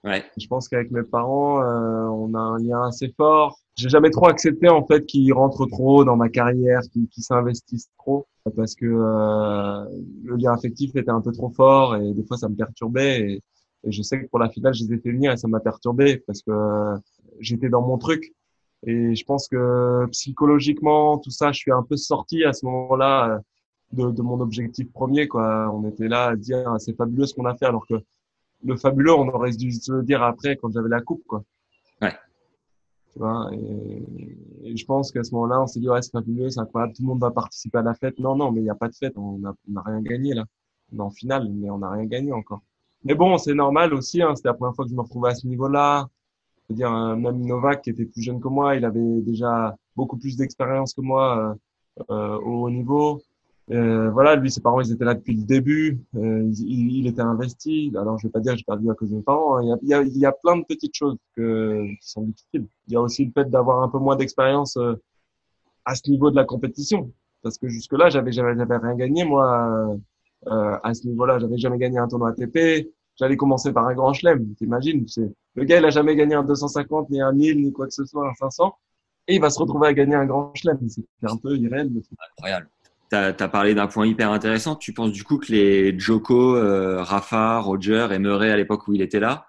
Ouais. 0.03 0.23
Je 0.37 0.47
pense 0.47 0.67
qu'avec 0.67 0.89
mes 0.91 1.03
parents, 1.03 1.61
euh, 1.61 2.05
on 2.07 2.33
a 2.33 2.39
un 2.39 2.57
lien 2.57 2.87
assez 2.87 3.13
fort. 3.17 3.59
J'ai 3.75 3.89
jamais 3.89 4.09
trop 4.09 4.27
accepté 4.27 4.67
en 4.67 4.85
fait 4.85 5.05
qu'ils 5.05 5.31
rentrent 5.33 5.65
trop 5.67 6.03
dans 6.03 6.15
ma 6.15 6.29
carrière, 6.29 6.81
qu'ils 6.91 7.23
s'investissent 7.23 7.89
trop, 7.97 8.27
parce 8.55 8.75
que 8.75 8.85
le 8.85 10.35
lien 10.35 10.53
affectif 10.53 10.95
était 10.95 11.11
un 11.11 11.21
peu 11.21 11.31
trop 11.31 11.49
fort 11.49 11.95
et 11.95 12.13
des 12.13 12.23
fois 12.23 12.37
ça 12.37 12.49
me 12.49 12.55
perturbait. 12.55 13.21
Et, 13.21 13.43
et 13.83 13.91
je 13.91 14.01
sais 14.01 14.21
que 14.21 14.27
pour 14.27 14.39
la 14.39 14.49
finale, 14.49 14.73
je 14.73 14.83
les 14.83 14.93
ai 14.95 14.97
fait 14.97 15.11
venir 15.11 15.31
et 15.31 15.37
ça 15.37 15.47
m'a 15.47 15.59
perturbé 15.59 16.17
parce 16.25 16.41
que 16.41 16.51
j'étais 17.39 17.69
dans 17.69 17.81
mon 17.81 17.97
truc. 17.97 18.33
Et 18.83 19.15
je 19.15 19.25
pense 19.25 19.47
que 19.47 20.05
psychologiquement, 20.11 21.17
tout 21.19 21.29
ça, 21.29 21.51
je 21.51 21.59
suis 21.59 21.71
un 21.71 21.83
peu 21.83 21.97
sorti 21.97 22.43
à 22.43 22.53
ce 22.53 22.65
moment-là 22.65 23.29
euh, 23.29 23.39
de, 23.91 24.11
de, 24.11 24.21
mon 24.21 24.39
objectif 24.39 24.91
premier. 24.91 25.27
Quoi. 25.27 25.69
On 25.73 25.87
était 25.87 26.07
là 26.07 26.29
à 26.29 26.35
dire 26.35 26.67
ah, 26.67 26.79
c'est 26.79 26.95
fabuleux 26.95 27.27
ce 27.27 27.33
qu'on 27.33 27.45
a 27.45 27.55
fait, 27.55 27.65
alors 27.65 27.85
que 27.85 27.95
le 28.63 28.77
fabuleux, 28.77 29.13
on 29.13 29.27
aurait 29.27 29.51
dû 29.51 29.71
se 29.71 29.91
le 29.91 30.03
dire 30.03 30.23
après 30.23 30.55
quand 30.55 30.71
j'avais 30.71 30.89
la 30.89 31.01
coupe. 31.01 31.23
Quoi. 31.27 31.43
Ouais. 32.01 32.13
Tu 33.13 33.19
vois, 33.19 33.49
et, 33.53 34.75
je 34.75 34.85
pense 34.85 35.11
qu'à 35.11 35.23
ce 35.23 35.33
moment-là, 35.35 35.61
on 35.61 35.67
s'est 35.67 35.79
dit 35.79 35.89
ouais, 35.89 36.01
c'est 36.01 36.11
fabuleux, 36.11 36.49
c'est 36.49 36.59
incroyable, 36.59 36.93
tout 36.93 37.03
le 37.03 37.07
monde 37.07 37.19
va 37.19 37.31
participer 37.31 37.79
à 37.79 37.81
la 37.83 37.93
fête. 37.93 38.19
Non, 38.19 38.35
non, 38.35 38.51
mais 38.51 38.61
il 38.61 38.63
n'y 38.63 38.69
a 38.69 38.75
pas 38.75 38.87
de 38.87 38.95
fête, 38.95 39.13
on 39.17 39.37
n'a 39.39 39.53
on 39.71 39.75
a 39.75 39.81
rien 39.83 40.01
gagné 40.01 40.33
là. 40.33 40.45
On 40.93 40.97
est 40.97 41.01
en 41.01 41.11
finale, 41.11 41.49
mais 41.49 41.69
on 41.69 41.79
n'a 41.79 41.91
rien 41.91 42.05
gagné 42.05 42.31
encore. 42.31 42.61
Mais 43.03 43.15
bon, 43.15 43.37
c'est 43.37 43.53
normal 43.53 43.93
aussi, 43.93 44.21
hein, 44.21 44.35
c'était 44.35 44.49
la 44.49 44.53
première 44.53 44.75
fois 44.75 44.85
que 44.85 44.91
je 44.91 44.95
me 44.95 45.01
retrouvais 45.01 45.29
à 45.29 45.35
ce 45.35 45.47
niveau-là 45.47 46.07
dire 46.69 46.91
même 46.91 47.45
Novak 47.45 47.81
qui 47.81 47.89
était 47.89 48.05
plus 48.05 48.21
jeune 48.21 48.39
que 48.39 48.47
moi, 48.47 48.75
il 48.75 48.85
avait 48.85 49.21
déjà 49.21 49.75
beaucoup 49.95 50.17
plus 50.17 50.37
d'expérience 50.37 50.93
que 50.93 51.01
moi 51.01 51.55
euh, 51.99 52.03
euh, 52.09 52.37
au 52.39 52.63
haut 52.65 52.69
niveau. 52.69 53.21
Euh, 53.71 54.09
voilà, 54.11 54.35
lui, 54.35 54.51
ses 54.51 54.59
parents, 54.61 54.81
ils 54.81 54.91
étaient 54.91 55.05
là 55.05 55.13
depuis 55.13 55.35
le 55.35 55.43
début. 55.43 56.01
Euh, 56.15 56.49
il, 56.57 56.97
il, 56.97 57.07
était 57.07 57.21
investi. 57.21 57.91
Alors, 57.95 58.17
je 58.17 58.27
vais 58.27 58.31
pas 58.31 58.39
dire 58.39 58.55
j'ai 58.57 58.63
perdu 58.63 58.89
à 58.89 58.95
cause 58.95 59.11
de 59.11 59.15
mes 59.17 59.21
parents. 59.21 59.57
Hein. 59.57 59.61
Il, 59.63 59.67
y 59.69 59.71
a, 59.71 59.77
il, 59.81 59.87
y 59.89 59.93
a, 59.93 60.01
il 60.01 60.17
y 60.17 60.25
a, 60.25 60.31
plein 60.31 60.57
de 60.57 60.65
petites 60.65 60.95
choses 60.95 61.17
que, 61.35 61.85
qui 62.01 62.09
sont 62.09 62.23
difficiles. 62.23 62.67
Il 62.87 62.93
y 62.93 62.95
a 62.97 63.01
aussi 63.01 63.25
le 63.25 63.31
fait 63.31 63.49
d'avoir 63.49 63.81
un 63.81 63.89
peu 63.89 63.99
moins 63.99 64.15
d'expérience 64.15 64.75
euh, 64.77 64.95
à 65.85 65.95
ce 65.95 66.09
niveau 66.09 66.31
de 66.31 66.35
la 66.35 66.43
compétition, 66.43 67.11
parce 67.43 67.57
que 67.57 67.67
jusque 67.67 67.93
là, 67.93 68.09
j'avais 68.09 68.31
j'avais 68.31 68.53
rien 68.53 68.95
gagné 68.95 69.23
moi 69.23 69.97
à 70.45 70.93
ce 70.93 71.07
niveau-là. 71.07 71.39
J'avais 71.39 71.57
jamais 71.57 71.77
gagné 71.77 71.97
un 71.97 72.07
tournoi 72.07 72.29
ATP 72.29 72.87
j'allais 73.17 73.37
commencer 73.37 73.71
par 73.73 73.87
un 73.87 73.93
grand 73.93 74.13
chelem. 74.13 74.53
T'imagines, 74.55 75.07
c'est, 75.07 75.31
le 75.55 75.63
gars, 75.63 75.79
il 75.79 75.85
a 75.85 75.89
jamais 75.89 76.15
gagné 76.15 76.35
un 76.35 76.43
250, 76.43 77.09
ni 77.09 77.21
un 77.21 77.31
1000, 77.31 77.61
ni 77.61 77.71
quoi 77.71 77.87
que 77.87 77.93
ce 77.93 78.05
soit, 78.05 78.27
un 78.27 78.33
500. 78.33 78.73
Et 79.27 79.35
il 79.35 79.41
va 79.41 79.49
se 79.49 79.59
retrouver 79.59 79.87
à 79.87 79.93
gagner 79.93 80.15
un 80.15 80.25
grand 80.25 80.53
chelem. 80.55 80.79
C'est 80.89 81.03
un 81.23 81.37
peu 81.37 81.55
irréel. 81.55 81.91
Incroyable. 82.37 82.69
Tu 83.09 83.17
as, 83.17 83.33
parlé 83.33 83.75
d'un 83.75 83.87
point 83.87 84.07
hyper 84.07 84.31
intéressant. 84.31 84.75
Tu 84.75 84.93
penses 84.93 85.11
du 85.11 85.23
coup 85.23 85.37
que 85.37 85.51
les 85.51 85.97
Joko, 85.99 86.55
euh, 86.55 87.03
Rafa, 87.03 87.59
Roger 87.59 88.07
et 88.11 88.19
Murray 88.19 88.51
à 88.51 88.57
l'époque 88.57 88.87
où 88.87 88.93
il 88.93 89.01
était 89.01 89.19
là 89.19 89.47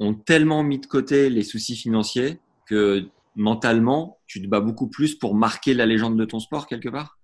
ont 0.00 0.14
tellement 0.14 0.62
mis 0.62 0.78
de 0.78 0.86
côté 0.86 1.30
les 1.30 1.44
soucis 1.44 1.76
financiers 1.76 2.40
que 2.66 3.04
mentalement, 3.36 4.18
tu 4.26 4.42
te 4.42 4.48
bats 4.48 4.60
beaucoup 4.60 4.88
plus 4.88 5.14
pour 5.14 5.34
marquer 5.34 5.74
la 5.74 5.86
légende 5.86 6.18
de 6.18 6.24
ton 6.24 6.40
sport 6.40 6.66
quelque 6.66 6.88
part? 6.88 7.18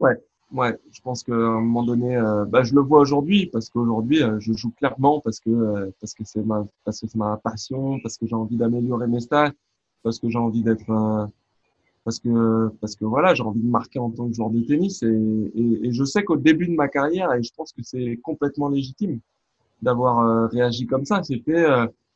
Ouais, 0.00 0.16
Ouais, 0.52 0.78
je 0.90 1.00
pense 1.00 1.22
qu'à 1.22 1.32
un 1.32 1.60
moment 1.60 1.82
donné, 1.82 2.14
euh, 2.14 2.44
bah, 2.44 2.62
je 2.62 2.74
le 2.74 2.82
vois 2.82 3.00
aujourd'hui 3.00 3.46
parce 3.46 3.70
qu'aujourd'hui, 3.70 4.22
euh, 4.22 4.38
je 4.38 4.52
joue 4.52 4.70
clairement 4.72 5.20
parce 5.20 5.40
que 5.40 5.48
euh, 5.48 5.90
parce 5.98 6.12
que 6.12 6.24
c'est 6.26 6.44
ma 6.44 6.66
parce 6.84 7.00
que 7.00 7.06
c'est 7.06 7.16
ma 7.16 7.38
passion, 7.38 7.98
parce 8.02 8.18
que 8.18 8.26
j'ai 8.26 8.34
envie 8.34 8.56
d'améliorer 8.58 9.06
mes 9.06 9.20
stats, 9.20 9.52
parce 10.02 10.18
que 10.18 10.28
j'ai 10.28 10.38
envie 10.38 10.62
d'être 10.62 11.30
parce 12.04 12.18
que 12.18 12.68
parce 12.80 12.96
que 12.96 13.06
voilà, 13.06 13.34
j'ai 13.34 13.42
envie 13.42 13.62
de 13.62 13.70
marquer 13.70 13.98
en 13.98 14.10
tant 14.10 14.28
que 14.28 14.34
joueur 14.34 14.50
de 14.50 14.60
tennis 14.60 15.02
et, 15.02 15.06
et, 15.54 15.86
et 15.86 15.92
je 15.92 16.04
sais 16.04 16.22
qu'au 16.24 16.36
début 16.36 16.66
de 16.66 16.74
ma 16.74 16.88
carrière 16.88 17.32
et 17.32 17.42
je 17.42 17.52
pense 17.56 17.72
que 17.72 17.82
c'est 17.82 18.18
complètement 18.22 18.68
légitime 18.68 19.20
d'avoir 19.80 20.50
réagi 20.50 20.86
comme 20.86 21.06
ça. 21.06 21.22
C'était 21.22 21.64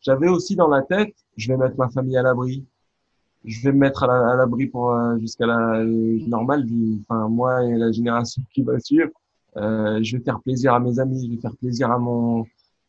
j'avais 0.02 0.28
aussi 0.28 0.56
dans 0.56 0.68
la 0.68 0.82
tête, 0.82 1.14
je 1.36 1.48
vais 1.48 1.56
mettre 1.56 1.76
ma 1.78 1.88
famille 1.88 2.18
à 2.18 2.22
l'abri, 2.22 2.64
je 3.44 3.62
vais 3.62 3.72
me 3.72 3.78
mettre 3.78 4.04
à 4.04 4.36
l'abri 4.36 4.66
pour 4.66 4.92
euh, 4.92 5.18
jusqu'à 5.18 5.46
la 5.46 5.84
normale 5.84 6.64
du, 6.64 6.98
enfin 7.02 7.28
moi 7.28 7.64
et 7.64 7.76
la 7.76 7.92
génération 7.92 8.42
qui 8.52 8.62
va 8.62 8.78
suivre. 8.80 9.10
Euh, 9.56 10.00
je 10.02 10.16
vais 10.16 10.22
faire 10.22 10.40
plaisir 10.40 10.74
à 10.74 10.80
mes 10.80 10.98
amis, 10.98 11.26
je 11.26 11.34
vais 11.34 11.40
faire 11.40 11.56
plaisir 11.56 11.90
à 11.90 11.98
mon, 11.98 12.44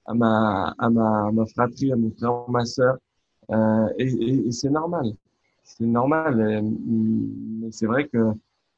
à 0.06 0.14
ma, 0.14 0.76
à 0.78 0.90
ma, 0.90 1.32
ma 1.32 1.46
fratrie, 1.46 1.92
à 1.92 1.96
mon 1.96 2.12
frère, 2.12 2.32
à 2.32 2.46
ma 2.50 2.66
sœur. 2.66 2.98
Euh, 3.52 3.88
et, 3.98 4.08
et, 4.08 4.48
et 4.48 4.52
c'est 4.52 4.70
normal, 4.70 5.14
c'est 5.64 5.86
normal. 5.86 6.62
Mais 6.86 7.72
c'est 7.72 7.86
vrai 7.86 8.08
que 8.08 8.34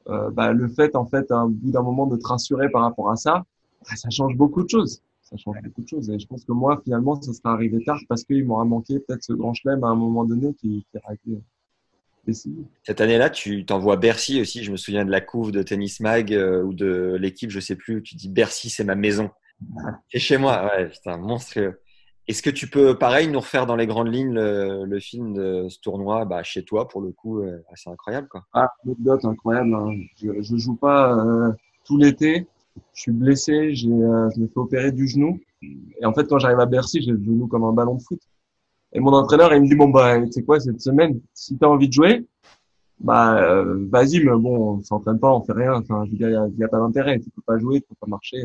euh, 0.08 0.30
bah, 0.30 0.52
le 0.52 0.68
fait, 0.68 0.96
en 0.96 1.06
fait, 1.06 1.30
à 1.30 1.46
bout 1.46 1.70
d'un 1.70 1.82
moment, 1.82 2.06
de 2.06 2.16
te 2.16 2.26
rassurer 2.26 2.70
par 2.70 2.82
rapport 2.82 3.10
à 3.10 3.16
ça, 3.16 3.44
bah, 3.88 3.96
ça 3.96 4.10
change 4.10 4.36
beaucoup 4.36 4.62
de 4.62 4.68
choses. 4.68 5.02
Ça 5.22 5.36
change 5.36 5.56
beaucoup 5.62 5.82
de 5.82 5.88
choses. 5.88 6.10
Et 6.10 6.18
je 6.18 6.26
pense 6.26 6.44
que 6.44 6.52
moi, 6.52 6.80
finalement, 6.82 7.20
ça 7.20 7.32
sera 7.32 7.52
arrivé 7.52 7.82
tard 7.84 7.98
parce 8.08 8.24
qu'il 8.24 8.44
m'aura 8.44 8.64
manqué 8.64 8.98
peut-être 8.98 9.22
ce 9.22 9.32
grand 9.32 9.54
chelem 9.54 9.84
à 9.84 9.88
un 9.88 9.94
moment 9.94 10.24
donné 10.24 10.54
qui, 10.54 10.84
qui 10.90 10.98
a 11.04 11.12
été 11.12 11.40
cette 12.82 13.00
année-là, 13.00 13.30
tu 13.30 13.64
t'envoies 13.64 13.96
Bercy 13.96 14.40
aussi. 14.40 14.62
Je 14.62 14.72
me 14.72 14.76
souviens 14.76 15.04
de 15.04 15.10
la 15.10 15.20
couve 15.20 15.52
de 15.52 15.62
Tennis 15.62 16.00
Mag 16.00 16.32
euh, 16.32 16.62
ou 16.62 16.74
de 16.74 17.16
l'équipe, 17.18 17.50
je 17.50 17.60
sais 17.60 17.76
plus. 17.76 18.02
Tu 18.02 18.14
dis 18.14 18.28
Bercy, 18.28 18.70
c'est 18.70 18.84
ma 18.84 18.94
maison. 18.94 19.30
C'est 20.10 20.18
chez 20.18 20.38
moi. 20.38 20.64
Ouais, 20.64 20.88
putain, 20.88 21.18
monstrueux. 21.18 21.80
Est-ce 22.26 22.42
que 22.42 22.50
tu 22.50 22.68
peux, 22.68 22.96
pareil, 22.96 23.28
nous 23.28 23.40
refaire 23.40 23.66
dans 23.66 23.76
les 23.76 23.86
grandes 23.86 24.12
lignes 24.12 24.32
le, 24.32 25.00
film 25.00 25.34
de 25.34 25.66
ce 25.68 25.78
tournoi? 25.80 26.24
Bah, 26.24 26.42
chez 26.42 26.64
toi, 26.64 26.88
pour 26.88 27.00
le 27.02 27.12
coup, 27.12 27.40
euh, 27.40 27.58
c'est 27.74 27.90
incroyable. 27.90 28.28
Quoi. 28.28 28.44
Ah, 28.52 28.68
anecdote 28.84 29.24
incroyable. 29.24 29.74
Hein. 29.74 29.90
Je 30.16 30.52
ne 30.52 30.58
joue 30.58 30.76
pas 30.76 31.18
euh, 31.18 31.52
tout 31.84 31.98
l'été. 31.98 32.46
Je 32.94 33.02
suis 33.02 33.12
blessé. 33.12 33.74
J'ai, 33.74 33.88
je 33.88 34.40
me 34.40 34.46
fais 34.46 34.58
opérer 34.58 34.92
du 34.92 35.08
genou. 35.08 35.40
Et 35.62 36.06
en 36.06 36.14
fait, 36.14 36.26
quand 36.26 36.38
j'arrive 36.38 36.60
à 36.60 36.66
Bercy, 36.66 37.02
j'ai 37.02 37.10
le 37.10 37.22
genou 37.22 37.46
comme 37.48 37.64
un 37.64 37.72
ballon 37.72 37.96
de 37.96 38.02
foot. 38.02 38.20
Et 38.92 39.00
mon 39.00 39.12
entraîneur, 39.12 39.54
il 39.54 39.62
me 39.62 39.68
dit, 39.68 39.74
bon, 39.74 39.88
bah, 39.88 40.20
tu 40.26 40.32
sais 40.32 40.42
quoi, 40.42 40.58
cette 40.60 40.80
semaine, 40.80 41.20
si 41.32 41.56
tu 41.56 41.64
as 41.64 41.68
envie 41.68 41.88
de 41.88 41.92
jouer, 41.92 42.26
bah, 42.98 43.40
euh, 43.40 43.86
vas-y, 43.90 44.22
mais 44.24 44.32
bon, 44.32 44.78
on 44.78 44.82
s'entraîne 44.82 45.18
pas, 45.18 45.32
on 45.32 45.42
fait 45.42 45.52
rien. 45.52 45.74
Enfin, 45.74 46.04
il 46.10 46.18
n'y 46.56 46.64
a, 46.64 46.68
pas 46.68 46.78
d'intérêt. 46.78 47.18
Tu 47.20 47.30
peux 47.30 47.42
pas 47.42 47.58
jouer, 47.58 47.80
tu 47.80 47.88
peux 47.88 47.94
pas 48.00 48.08
marcher. 48.08 48.42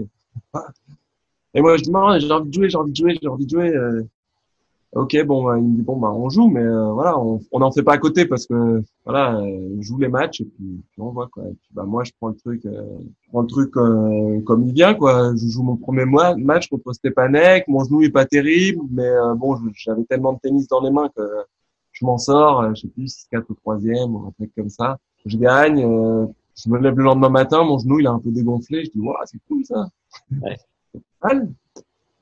Et 1.54 1.62
moi, 1.62 1.78
je 1.78 1.84
dis, 1.84 1.92
non, 1.92 2.20
j'ai 2.20 2.32
envie 2.32 2.50
de 2.50 2.54
jouer, 2.54 2.70
j'ai 2.70 2.78
envie 2.78 2.92
de 2.92 2.98
jouer, 2.98 3.18
j'ai 3.22 3.28
envie 3.28 3.46
de 3.46 3.50
jouer. 3.50 3.74
Euh, 4.96 5.02
Ok, 5.02 5.16
bon, 5.26 5.44
bah, 5.44 5.58
il 5.58 5.64
me 5.64 5.76
dit 5.76 5.82
bon, 5.82 5.98
bah, 5.98 6.12
on 6.12 6.30
joue, 6.30 6.48
mais 6.48 6.62
euh, 6.62 6.92
voilà, 6.92 7.18
on 7.20 7.60
n'en 7.60 7.72
fait 7.72 7.84
pas 7.84 7.94
à 7.94 7.98
côté 7.98 8.26
parce 8.26 8.46
que 8.46 8.82
voilà, 9.04 9.38
euh, 9.40 9.82
joue 9.82 9.98
les 9.98 10.08
matchs 10.08 10.42
et 10.42 10.46
puis, 10.46 10.84
puis 10.92 11.02
on 11.02 11.10
voit 11.10 11.28
quoi. 11.28 11.44
Et 11.44 11.54
puis, 11.54 11.70
bah, 11.72 11.84
moi, 11.84 12.04
je 12.04 12.12
prends 12.20 12.30
le 12.30 12.36
truc, 12.36 12.66
euh, 12.66 12.82
je 13.22 13.30
prends 13.30 13.42
le 13.42 13.48
truc 13.48 13.76
euh, 13.78 14.42
comme 14.42 14.64
il 14.64 14.74
vient 14.74 14.94
quoi. 14.94 15.34
Je 15.36 15.48
joue 15.48 15.64
mon 15.64 15.76
premier 15.76 16.06
match 16.06 16.70
contre 16.70 16.94
Stepanek, 16.94 17.68
mon 17.68 17.84
genou 17.84 18.02
est 18.04 18.10
pas 18.10 18.26
terrible, 18.26 18.82
mais 18.92 19.12
bon, 19.36 19.58
j'avais 19.74 20.04
tellement 20.06 20.34
de 20.34 20.40
tennis 20.40 20.68
dans 20.68 20.82
les 20.82 20.92
mains 20.92 21.10
que 21.16 21.22
je 21.92 22.06
m'en 22.06 22.18
sors. 22.18 22.74
Je 22.76 22.82
sais 22.82 22.88
plus, 22.88 23.26
4 23.32 23.50
ou 23.50 23.54
troisième 23.56 24.16
ou 24.16 24.28
un 24.28 24.32
truc 24.32 24.52
comme 24.56 24.70
ça. 24.70 24.98
Je 25.26 25.38
gagne. 25.38 25.80
je 26.56 26.70
me 26.70 26.80
lève 26.80 26.98
le 26.98 27.04
lendemain 27.04 27.30
matin, 27.30 27.64
mon 27.64 27.78
genou 27.80 28.00
il 28.00 28.06
est 28.06 28.10
un 28.10 28.20
peu 28.20 28.32
dégonflé. 28.32 28.86
Je 28.86 28.92
dis 28.92 29.00
waouh, 29.00 29.16
c'est 29.26 29.40
cool 29.48 29.66
ça. 29.66 29.90
Ouais. 30.42 30.58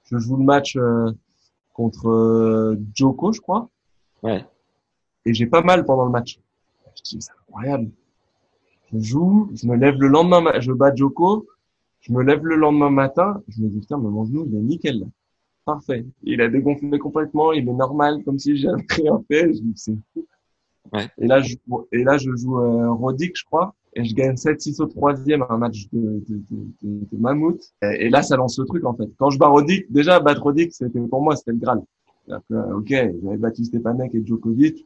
je 0.06 0.18
joue 0.18 0.38
le 0.38 0.44
match 0.44 0.78
contre 1.74 2.10
euh, 2.10 2.80
Joko, 2.94 3.32
je 3.32 3.42
crois. 3.42 3.70
Ouais. 4.22 4.46
Et 5.26 5.34
j'ai 5.34 5.48
pas 5.48 5.62
mal 5.62 5.86
pendant 5.86 6.06
le 6.06 6.12
match. 6.12 6.40
Je 6.96 7.04
dis, 7.04 7.22
c'est 7.22 7.32
incroyable. 7.32 7.90
Je 8.92 9.00
joue, 9.00 9.50
je 9.54 9.68
me 9.68 9.76
lève 9.76 9.96
le 10.00 10.08
lendemain, 10.08 10.60
je 10.60 10.72
bats 10.72 10.94
Joko, 10.96 11.48
je 12.02 12.14
me 12.14 12.22
lève 12.24 12.46
le 12.46 12.56
lendemain 12.56 12.90
matin, 12.90 13.42
je 13.48 13.62
me 13.62 13.70
dis, 13.70 13.80
putain, 13.80 13.98
mais 13.98 14.10
mon 14.10 14.26
genou, 14.26 14.46
il 14.48 14.56
est 14.56 14.62
nickel. 14.62 15.06
Parfait. 15.66 16.06
Il 16.24 16.42
a 16.42 16.50
dégonflé 16.50 17.00
complètement, 17.00 17.54
il 17.54 17.68
est 17.68 17.74
normal, 17.74 18.24
comme 18.24 18.38
si 18.38 18.58
j'avais 18.58 18.86
rien 18.90 19.24
fait. 19.28 19.54
Je 19.54 19.62
dis, 19.62 19.74
c'est 19.76 19.96
fou. 20.14 20.26
Ouais. 20.92 21.10
Et 21.18 21.28
là, 21.28 21.42
je, 21.42 21.56
et 21.92 22.04
là, 22.04 22.18
je 22.18 22.36
joue 22.36 22.60
euh, 22.60 22.92
Rodic, 22.92 23.36
je 23.36 23.46
crois 23.46 23.74
et 23.96 24.04
je 24.04 24.16
gagne 24.16 24.36
7-6 24.36 24.82
au 24.82 24.86
troisième, 24.86 25.46
un 25.50 25.58
match 25.58 25.88
de, 25.92 26.24
de, 26.28 26.42
de, 26.52 27.06
de, 27.12 27.18
mammouth. 27.18 27.62
Et, 27.82 28.10
là, 28.10 28.22
ça 28.22 28.36
lance 28.36 28.58
le 28.58 28.66
truc, 28.66 28.86
en 28.86 28.94
fait. 28.94 29.10
Quand 29.18 29.30
je 29.30 29.38
bats 29.38 29.48
Rodic, 29.48 29.92
déjà, 29.92 30.20
battre 30.20 30.42
Rodic, 30.42 30.74
c'était, 30.74 31.00
pour 31.00 31.22
moi, 31.22 31.36
c'était 31.36 31.52
le 31.52 31.58
Graal. 31.58 31.82
Que, 32.28 32.74
ok, 32.74 32.88
j'avais 32.90 33.38
battu 33.38 33.66
Stepanek 33.66 34.16
et 34.16 34.26
Djokovic. 34.26 34.86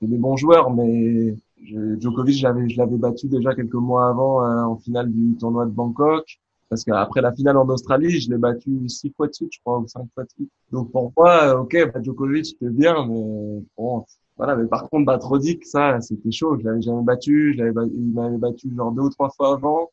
C'est 0.00 0.08
des 0.08 0.16
bons 0.16 0.36
joueurs, 0.36 0.70
mais 0.70 1.36
je, 1.62 1.98
Djokovic, 2.00 2.36
j'avais, 2.36 2.68
je 2.68 2.78
l'avais 2.78 2.96
battu 2.96 3.28
déjà 3.28 3.54
quelques 3.54 3.74
mois 3.74 4.08
avant 4.08 4.44
euh, 4.44 4.62
en 4.62 4.76
finale 4.76 5.10
du 5.12 5.36
tournoi 5.36 5.66
de 5.66 5.70
Bangkok. 5.70 6.24
Parce 6.68 6.84
qu'après 6.84 7.22
la 7.22 7.32
finale 7.32 7.56
en 7.56 7.68
Australie, 7.68 8.20
je 8.20 8.30
l'ai 8.30 8.36
battu 8.36 8.88
six 8.88 9.10
fois 9.16 9.26
de 9.26 9.32
suite, 9.32 9.52
je 9.52 9.60
crois, 9.60 9.78
ou 9.78 9.86
cinq 9.86 10.06
fois 10.14 10.24
de 10.24 10.30
suite. 10.30 10.50
Donc 10.70 10.92
pour 10.92 11.12
moi, 11.16 11.58
ok, 11.60 11.90
bah, 11.92 12.02
Djokovic, 12.02 12.46
c'était 12.46 12.68
bien, 12.68 13.06
mais 13.06 13.62
bon, 13.76 14.04
voilà, 14.38 14.54
mais 14.54 14.68
par 14.68 14.88
contre, 14.88 15.04
battre 15.04 15.36
ça, 15.64 16.00
c'était 16.00 16.30
chaud. 16.30 16.56
Je 16.58 16.64
l'avais 16.64 16.80
jamais 16.80 17.02
battu. 17.02 17.54
Je 17.54 17.64
l'avais, 17.64 17.90
il 17.92 18.12
m'avait 18.12 18.38
battu 18.38 18.72
genre 18.74 18.92
deux 18.92 19.02
ou 19.02 19.10
trois 19.10 19.30
fois 19.30 19.54
avant. 19.54 19.90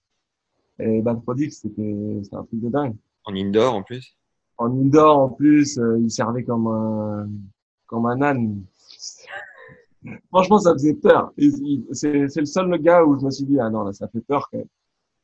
Et 0.77 1.01
battre 1.01 1.21
c'était, 1.49 2.19
c'était 2.23 2.35
un 2.35 2.43
truc 2.43 2.61
de 2.61 2.69
dingue. 2.69 2.95
En 3.25 3.35
indoor, 3.35 3.73
en 3.73 3.81
plus? 3.81 4.15
En 4.57 4.71
indoor, 4.71 5.17
en 5.17 5.29
plus, 5.29 5.79
euh, 5.79 5.97
il 5.99 6.11
servait 6.11 6.43
comme 6.43 6.67
un, 6.67 7.27
comme 7.87 8.05
un 8.05 8.21
âne. 8.21 8.63
Franchement, 10.29 10.59
ça 10.59 10.73
faisait 10.73 10.93
peur. 10.93 11.33
C'est, 11.91 12.27
c'est 12.27 12.39
le 12.41 12.45
seul 12.45 12.77
gars 12.79 13.03
où 13.03 13.19
je 13.19 13.25
me 13.25 13.31
suis 13.31 13.45
dit, 13.45 13.59
ah 13.59 13.71
non, 13.71 13.83
là, 13.83 13.93
ça 13.93 14.07
fait 14.09 14.21
peur 14.21 14.47
quand 14.51 14.63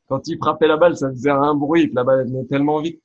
Quand 0.08 0.26
il 0.26 0.36
frappait 0.38 0.66
la 0.66 0.76
balle, 0.76 0.96
ça 0.96 1.10
faisait 1.10 1.30
un 1.30 1.54
bruit, 1.54 1.90
que 1.90 1.94
la 1.94 2.02
balle 2.02 2.26
venait 2.26 2.44
tellement 2.46 2.80
vite 2.80 3.00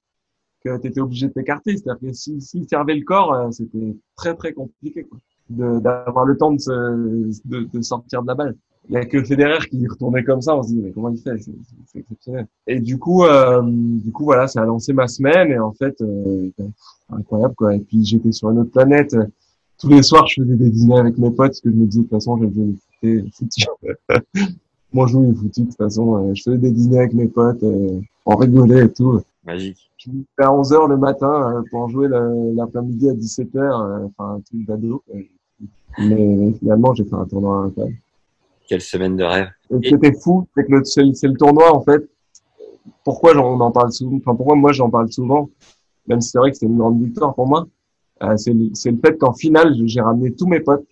que 0.65 0.81
tu 0.81 0.87
étais 0.87 0.99
obligé 0.99 1.27
de 1.27 1.33
t'écarter. 1.33 1.77
C'est-à-dire 1.77 2.09
que 2.09 2.13
s'il 2.13 2.41
si, 2.41 2.65
servait 2.65 2.95
le 2.95 3.03
corps, 3.03 3.33
euh, 3.33 3.51
c'était 3.51 3.95
très, 4.15 4.35
très 4.35 4.53
compliqué, 4.53 5.03
quoi 5.03 5.19
d'avoir 5.49 6.25
le 6.25 6.37
temps 6.37 6.51
de, 6.51 6.59
se, 6.59 7.41
de, 7.45 7.67
de, 7.71 7.81
sortir 7.81 8.21
de 8.21 8.27
la 8.27 8.35
balle. 8.35 8.55
Il 8.89 8.93
y 8.93 8.97
a 8.97 9.05
que 9.05 9.21
Federer 9.23 9.59
qui 9.69 9.85
retournait 9.87 10.23
comme 10.23 10.41
ça. 10.41 10.55
On 10.55 10.63
se 10.63 10.69
dit 10.69 10.81
mais 10.81 10.91
comment 10.91 11.09
il 11.09 11.17
fait? 11.17 11.37
C'est 11.39 11.99
exceptionnel. 11.99 12.47
Et 12.67 12.79
du 12.79 12.97
coup, 12.97 13.25
euh, 13.25 13.61
du 13.65 14.11
coup 14.11 14.23
voilà, 14.23 14.47
ça 14.47 14.61
a 14.61 14.65
lancé 14.65 14.93
ma 14.93 15.07
semaine 15.07 15.51
et 15.51 15.59
en 15.59 15.73
fait, 15.73 15.99
euh, 16.01 16.49
incroyable 17.09 17.55
quoi. 17.55 17.75
Et 17.75 17.79
puis 17.79 18.05
j'étais 18.05 18.31
sur 18.31 18.49
une 18.51 18.59
autre 18.59 18.71
planète. 18.71 19.15
Tous 19.79 19.89
les 19.89 20.01
soirs, 20.01 20.25
je 20.27 20.41
faisais 20.41 20.55
des 20.55 20.69
dîners 20.69 20.99
avec 20.99 21.17
mes 21.17 21.29
potes 21.29 21.49
parce 21.49 21.61
que 21.61 21.69
je 21.69 21.75
me 21.75 21.85
disais 21.85 21.99
de 21.99 22.07
toute 22.07 22.11
façon, 22.11 22.37
j'avais 22.37 23.23
foutu. 23.31 23.65
Moi, 24.93 25.05
je 25.07 25.11
jouais 25.13 25.33
foutu 25.33 25.61
de 25.61 25.65
toute 25.67 25.77
façon. 25.77 26.15
Euh, 26.15 26.33
je 26.33 26.43
faisais 26.43 26.57
des 26.57 26.71
dîners 26.71 26.99
avec 26.99 27.13
mes 27.13 27.27
potes, 27.27 27.61
euh, 27.63 27.99
on 28.25 28.35
rigolait 28.35 28.85
et 28.85 28.91
tout. 28.91 29.21
Magique. 29.45 29.91
Je 29.97 30.11
me 30.11 30.23
à 30.39 30.47
11h 30.47 30.89
le 30.89 30.97
matin 30.97 31.57
euh, 31.57 31.61
pour 31.69 31.89
jouer 31.89 32.07
l'après-midi 32.07 33.09
à 33.09 33.13
17h, 33.13 34.05
enfin 34.05 34.35
un 34.35 34.39
truc 34.41 34.65
d'ado. 34.65 35.03
Mais 35.97 36.53
finalement, 36.59 36.93
j'ai 36.93 37.03
fait 37.03 37.15
un 37.15 37.25
tournoi 37.25 37.65
incroyable. 37.65 37.97
Quelle 38.67 38.81
semaine 38.81 39.15
de 39.15 39.23
rêve. 39.23 39.49
Et 39.71 39.89
c'était 39.89 40.13
fou, 40.13 40.47
c'est 40.55 40.65
que 40.65 40.83
c'est 40.83 41.27
le 41.27 41.37
tournoi, 41.37 41.73
en 41.73 41.81
fait. 41.81 42.07
Pourquoi 43.03 43.35
on 43.37 43.59
en 43.59 43.71
parle 43.71 43.91
souvent, 43.91 44.17
enfin, 44.17 44.35
pourquoi 44.35 44.55
moi 44.55 44.73
j'en 44.73 44.89
parle 44.89 45.11
souvent, 45.11 45.49
même 46.07 46.21
si 46.21 46.29
c'est 46.29 46.37
vrai 46.39 46.51
que 46.51 46.57
c'est 46.57 46.65
une 46.65 46.77
grande 46.77 47.01
victoire 47.01 47.33
pour 47.33 47.47
moi, 47.47 47.67
euh, 48.23 48.35
c'est 48.37 48.53
le, 48.53 48.69
le 48.69 48.97
fait 48.97 49.17
qu'en 49.17 49.33
finale, 49.33 49.75
j'ai 49.85 50.01
ramené 50.01 50.33
tous 50.33 50.47
mes 50.47 50.59
potes, 50.59 50.85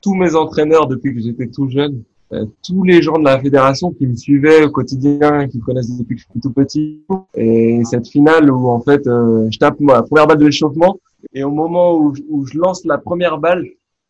tous 0.00 0.14
mes 0.14 0.34
entraîneurs 0.34 0.86
depuis 0.86 1.14
que 1.14 1.20
j'étais 1.20 1.48
tout 1.48 1.68
jeune, 1.68 2.02
euh, 2.32 2.46
tous 2.66 2.82
les 2.82 3.02
gens 3.02 3.18
de 3.18 3.24
la 3.24 3.38
fédération 3.38 3.92
qui 3.92 4.06
me 4.06 4.16
suivaient 4.16 4.64
au 4.64 4.70
quotidien, 4.70 5.48
qui 5.48 5.58
me 5.58 5.62
connaissent 5.62 5.96
depuis 5.96 6.16
que 6.16 6.22
je 6.22 6.26
suis 6.30 6.40
tout 6.40 6.52
petit. 6.52 7.04
Et 7.34 7.82
cette 7.84 8.08
finale 8.08 8.50
où 8.50 8.68
en 8.68 8.80
fait, 8.80 9.06
euh, 9.06 9.48
je 9.50 9.58
tape 9.58 9.78
ma 9.80 10.02
première 10.02 10.26
balle 10.26 10.38
de 10.38 10.46
l'échauffement 10.46 10.98
et 11.32 11.44
au 11.44 11.50
moment 11.50 11.96
où, 11.96 12.12
où 12.28 12.46
je 12.46 12.58
lance 12.58 12.84
la 12.84 12.98
première 12.98 13.38
balle, 13.38 13.66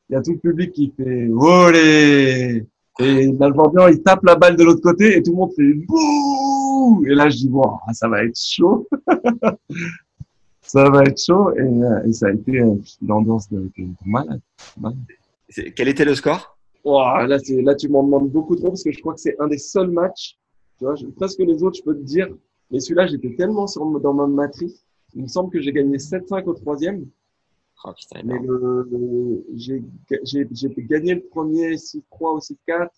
il 0.08 0.14
y 0.14 0.16
a 0.16 0.22
tout 0.22 0.32
le 0.32 0.38
public 0.38 0.72
qui 0.72 0.92
fait 0.96 1.28
Olé 1.30 2.66
Et 3.00 3.32
l'Albandien, 3.32 3.88
il 3.88 4.02
tape 4.02 4.24
la 4.24 4.36
balle 4.36 4.56
de 4.56 4.64
l'autre 4.64 4.82
côté 4.82 5.16
et 5.16 5.22
tout 5.22 5.30
le 5.30 5.36
monde 5.38 5.52
fait 5.56 5.72
Bouh 5.72 7.04
Et 7.06 7.14
là, 7.14 7.30
je 7.30 7.36
dis, 7.38 7.48
wow, 7.48 7.78
ça 7.92 8.08
va 8.08 8.24
être 8.24 8.38
chaud. 8.38 8.86
ça 10.60 10.90
va 10.90 11.04
être 11.04 11.18
chaud. 11.18 11.52
Et, 11.56 11.62
euh, 11.62 12.12
ça 12.12 12.26
a 12.26 12.32
été 12.32 12.60
euh, 12.60 12.74
l'ambiance 13.06 13.48
de, 13.48 13.70
de 13.78 13.86
malade. 14.04 14.40
Quel 15.74 15.88
était 15.88 16.04
le 16.04 16.14
score? 16.14 16.58
Wow, 16.84 17.26
là, 17.26 17.38
là, 17.48 17.74
tu 17.74 17.88
m'en 17.88 18.02
demandes 18.02 18.30
beaucoup 18.30 18.56
trop 18.56 18.68
parce 18.68 18.82
que 18.82 18.92
je 18.92 19.00
crois 19.00 19.14
que 19.14 19.20
c'est 19.20 19.36
un 19.40 19.46
des 19.46 19.58
seuls 19.58 19.90
matchs. 19.90 20.36
Tu 20.78 20.84
vois, 20.84 20.94
presque 21.16 21.38
les 21.38 21.62
autres, 21.62 21.78
je 21.78 21.84
peux 21.84 21.96
te 21.96 22.04
dire. 22.04 22.28
Mais 22.70 22.80
celui-là, 22.80 23.06
j'étais 23.06 23.34
tellement 23.34 23.66
sur, 23.66 23.84
dans 24.00 24.14
ma 24.14 24.26
matrice. 24.26 24.84
Il 25.14 25.22
me 25.22 25.28
semble 25.28 25.50
que 25.50 25.60
j'ai 25.60 25.72
gagné 25.72 25.96
7-5 25.98 26.44
au 26.44 26.54
troisième. 26.54 27.06
Oh, 27.84 27.92
putain, 27.92 28.22
mais 28.24 28.38
le, 28.38 29.44
j'ai, 29.54 29.82
j'ai, 30.24 30.46
j'ai 30.50 30.68
gagné 30.78 31.14
le 31.14 31.22
premier 31.22 31.74
6-3 31.74 32.02
ou 32.20 32.38
6-4. 32.38 32.88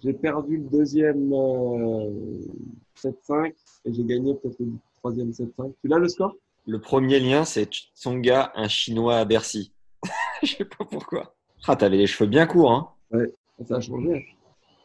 J'ai 0.00 0.12
perdu 0.12 0.58
le 0.58 0.68
deuxième 0.68 1.32
euh, 1.32 2.40
7-5 2.96 3.54
et 3.84 3.92
j'ai 3.92 4.04
gagné 4.04 4.34
peut-être 4.34 4.58
le 4.58 4.72
troisième 4.96 5.30
7-5. 5.30 5.72
Tu 5.80 5.88
l'as 5.88 5.98
le 5.98 6.08
score? 6.08 6.34
Le 6.66 6.80
premier 6.80 7.20
lien, 7.20 7.44
c'est 7.44 7.68
Tsonga, 7.94 8.52
un 8.54 8.68
Chinois 8.68 9.16
à 9.16 9.24
Bercy. 9.24 9.72
Je 10.42 10.56
sais 10.56 10.64
pas 10.64 10.84
pourquoi. 10.84 11.34
Ah, 11.66 11.76
t'avais 11.76 11.96
les 11.96 12.06
cheveux 12.06 12.28
bien 12.28 12.46
courts, 12.46 12.72
hein 12.72 12.88
Ouais, 13.12 13.32
ça 13.66 13.76
a 13.76 13.80
changé. 13.80 14.26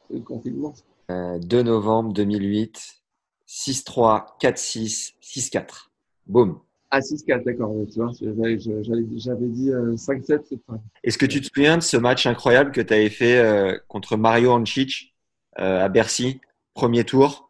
C'est 0.08 0.18
le 0.18 0.22
confinement. 0.22 0.74
Euh, 1.10 1.40
2 1.40 1.64
novembre 1.64 2.14
2008, 2.14 3.04
6-3, 3.48 4.38
4-6, 4.40 5.14
6-4. 5.22 5.87
Boum. 6.28 6.60
Ah, 6.90 7.00
6-4, 7.00 7.44
d'accord. 7.44 7.74
Tu 7.92 8.00
vois, 8.00 8.12
j'avais 8.20 9.48
dit 9.48 9.72
5-7, 9.72 10.32
euh, 10.32 10.76
Est-ce 11.04 11.18
que 11.18 11.26
tu 11.26 11.42
te 11.42 11.48
souviens 11.54 11.78
de 11.78 11.84
ce 11.84 11.98
match 11.98 12.26
incroyable 12.26 12.72
que 12.72 12.82
tu 12.82 12.94
avais 12.94 13.10
fait 13.10 13.38
euh, 13.38 13.78
contre 13.88 14.16
Mario 14.16 14.52
Ancic 14.52 15.14
euh, 15.60 15.84
à 15.84 15.90
Bercy, 15.90 16.40
premier 16.74 17.04
tour, 17.04 17.50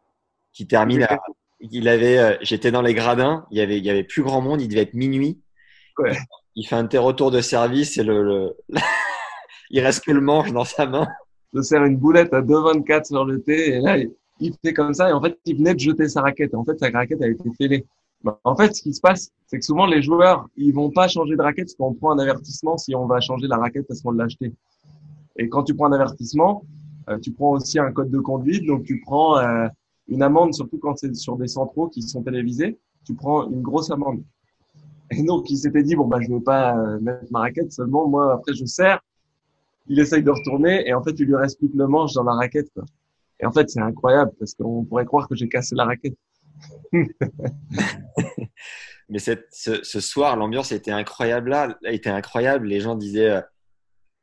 qui 0.53 0.67
termine 0.67 1.03
à. 1.03 1.19
Il 1.59 1.87
avait, 1.87 2.37
j'étais 2.41 2.69
dans 2.69 2.83
les 2.83 2.93
gradins, 2.93 3.47
il 3.49 3.57
y 3.57 3.61
avait, 3.61 3.79
il 3.79 3.85
y 3.85 3.89
avait 3.89 4.03
plus 4.03 4.21
grand 4.21 4.41
monde, 4.41 4.61
il 4.61 4.67
devait 4.67 4.81
être 4.81 4.93
minuit. 4.93 5.41
Ouais. 5.97 6.15
Il 6.55 6.67
fait 6.67 6.75
un 6.75 6.87
retour 6.99 7.31
de 7.31 7.41
service 7.41 7.97
et 7.97 8.03
le, 8.03 8.23
le... 8.23 8.57
il 9.71 9.79
reste 9.79 10.03
que 10.03 10.11
le 10.11 10.21
manche 10.21 10.51
dans 10.51 10.65
sa 10.65 10.85
main. 10.85 11.07
Je 11.53 11.61
sers 11.61 11.83
une 11.83 11.97
boulette 11.97 12.31
à 12.31 12.41
2,24 12.41 13.05
sur 13.05 13.25
le 13.25 13.41
thé 13.41 13.75
et 13.75 13.79
là, 13.79 13.97
il 14.39 14.53
fait 14.63 14.73
comme 14.73 14.93
ça 14.93 15.09
et 15.09 15.13
en 15.13 15.21
fait, 15.21 15.35
il 15.45 15.57
venait 15.57 15.73
de 15.73 15.79
jeter 15.79 16.07
sa 16.07 16.21
raquette. 16.21 16.53
En 16.53 16.63
fait, 16.63 16.77
sa 16.77 16.89
raquette 16.89 17.23
a 17.23 17.27
été 17.27 17.49
fêlée. 17.57 17.85
Bah, 18.23 18.39
en 18.43 18.55
fait, 18.55 18.75
ce 18.75 18.81
qui 18.81 18.93
se 18.93 19.01
passe, 19.01 19.31
c'est 19.45 19.59
que 19.59 19.65
souvent 19.65 19.85
les 19.85 20.01
joueurs, 20.01 20.47
ils 20.57 20.73
vont 20.73 20.89
pas 20.89 21.07
changer 21.07 21.35
de 21.35 21.41
raquette 21.41 21.67
parce 21.67 21.75
qu'on 21.75 21.93
prend 21.93 22.11
un 22.11 22.19
avertissement 22.19 22.77
si 22.77 22.95
on 22.95 23.05
va 23.05 23.19
changer 23.19 23.47
la 23.47 23.57
raquette 23.57 23.87
parce 23.87 24.01
qu'on 24.01 24.11
l'a 24.11 24.25
acheté. 24.25 24.53
Et 25.37 25.49
quand 25.49 25.63
tu 25.63 25.75
prends 25.75 25.87
un 25.87 25.93
avertissement, 25.93 26.63
euh, 27.09 27.19
tu 27.19 27.31
prends 27.31 27.51
aussi 27.51 27.79
un 27.79 27.91
code 27.91 28.09
de 28.09 28.19
conduite, 28.19 28.65
donc 28.65 28.83
tu 28.83 28.99
prends 28.99 29.37
euh, 29.37 29.67
une 30.07 30.23
amende, 30.23 30.53
surtout 30.53 30.77
quand 30.77 30.97
c'est 30.97 31.15
sur 31.15 31.37
des 31.37 31.47
centraux 31.47 31.87
qui 31.87 32.01
sont 32.01 32.23
télévisés, 32.23 32.79
tu 33.05 33.13
prends 33.13 33.49
une 33.49 33.61
grosse 33.61 33.91
amende. 33.91 34.23
Et 35.11 35.23
donc 35.23 35.49
il 35.49 35.57
s'était 35.57 35.83
dit 35.83 35.95
bon 35.95 36.05
bah 36.05 36.19
je 36.19 36.29
veux 36.29 36.43
pas 36.43 36.77
euh, 36.77 36.99
mettre 36.99 37.31
ma 37.31 37.39
raquette 37.39 37.71
seulement 37.71 38.07
moi 38.07 38.33
après 38.33 38.53
je 38.53 38.65
sers. 38.65 38.99
Il 39.87 39.99
essaye 39.99 40.21
de 40.21 40.31
retourner 40.31 40.85
et 40.85 40.93
en 40.93 41.01
fait 41.01 41.11
il 41.11 41.25
lui 41.25 41.35
reste 41.35 41.59
plus 41.59 41.69
que 41.69 41.77
le 41.77 41.87
manche 41.87 42.13
dans 42.13 42.23
la 42.23 42.33
raquette. 42.33 42.69
Quoi. 42.73 42.83
Et 43.39 43.45
en 43.45 43.51
fait 43.51 43.69
c'est 43.69 43.79
incroyable 43.79 44.31
parce 44.37 44.53
qu'on 44.53 44.83
pourrait 44.83 45.05
croire 45.05 45.29
que 45.29 45.35
j'ai 45.35 45.47
cassé 45.47 45.75
la 45.75 45.85
raquette. 45.85 46.17
Mais 49.09 49.19
cette, 49.19 49.47
ce, 49.51 49.99
soir, 50.01 50.35
l'ambiance 50.35 50.71
était 50.73 50.91
incroyable 50.91 51.51
là, 51.51 51.77
était 51.83 52.09
incroyable. 52.09 52.67
Les 52.67 52.81
gens 52.81 52.95
disaient 52.95 53.29
euh, 53.29 53.41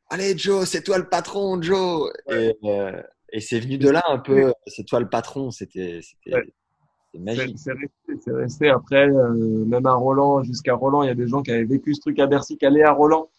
Allez, 0.09 0.37
Joe, 0.37 0.67
c'est 0.67 0.83
toi 0.83 0.99
le 0.99 1.09
patron, 1.09 1.59
Joe. 1.61 2.11
Et, 2.29 2.55
euh, 2.63 3.01
et 3.31 3.39
c'est 3.39 3.59
venu 3.59 3.77
de 3.77 3.89
là 3.89 4.03
un 4.07 4.19
peu. 4.19 4.53
C'est 4.67 4.85
toi 4.85 4.99
le 4.99 5.09
patron. 5.09 5.49
C'était 5.49 6.01
C'est 6.23 7.19
magique. 7.19 7.57
C'est 7.57 8.31
resté. 8.31 8.69
Après, 8.69 9.09
euh, 9.09 9.65
même 9.65 9.87
à 9.87 9.93
Roland, 9.93 10.43
jusqu'à 10.43 10.75
Roland, 10.75 11.01
il 11.01 11.07
y 11.07 11.11
a 11.11 11.15
des 11.15 11.27
gens 11.27 11.41
qui 11.41 11.51
avaient 11.51 11.63
vécu 11.63 11.95
ce 11.95 12.01
truc 12.01 12.19
à 12.19 12.27
Bercy, 12.27 12.57
qui 12.57 12.65
allaient 12.65 12.83
à 12.83 12.91
Roland. 12.91 13.29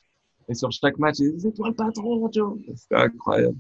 Et 0.48 0.54
sur 0.54 0.70
chaque 0.72 0.98
match, 0.98 1.16
ils 1.20 1.32
disaient, 1.32 1.50
c'est 1.50 1.54
toi 1.54 1.68
le 1.68 1.74
patron, 1.74 2.28
Joe. 2.32 2.58
C'était 2.74 2.96
incroyable. 2.96 3.56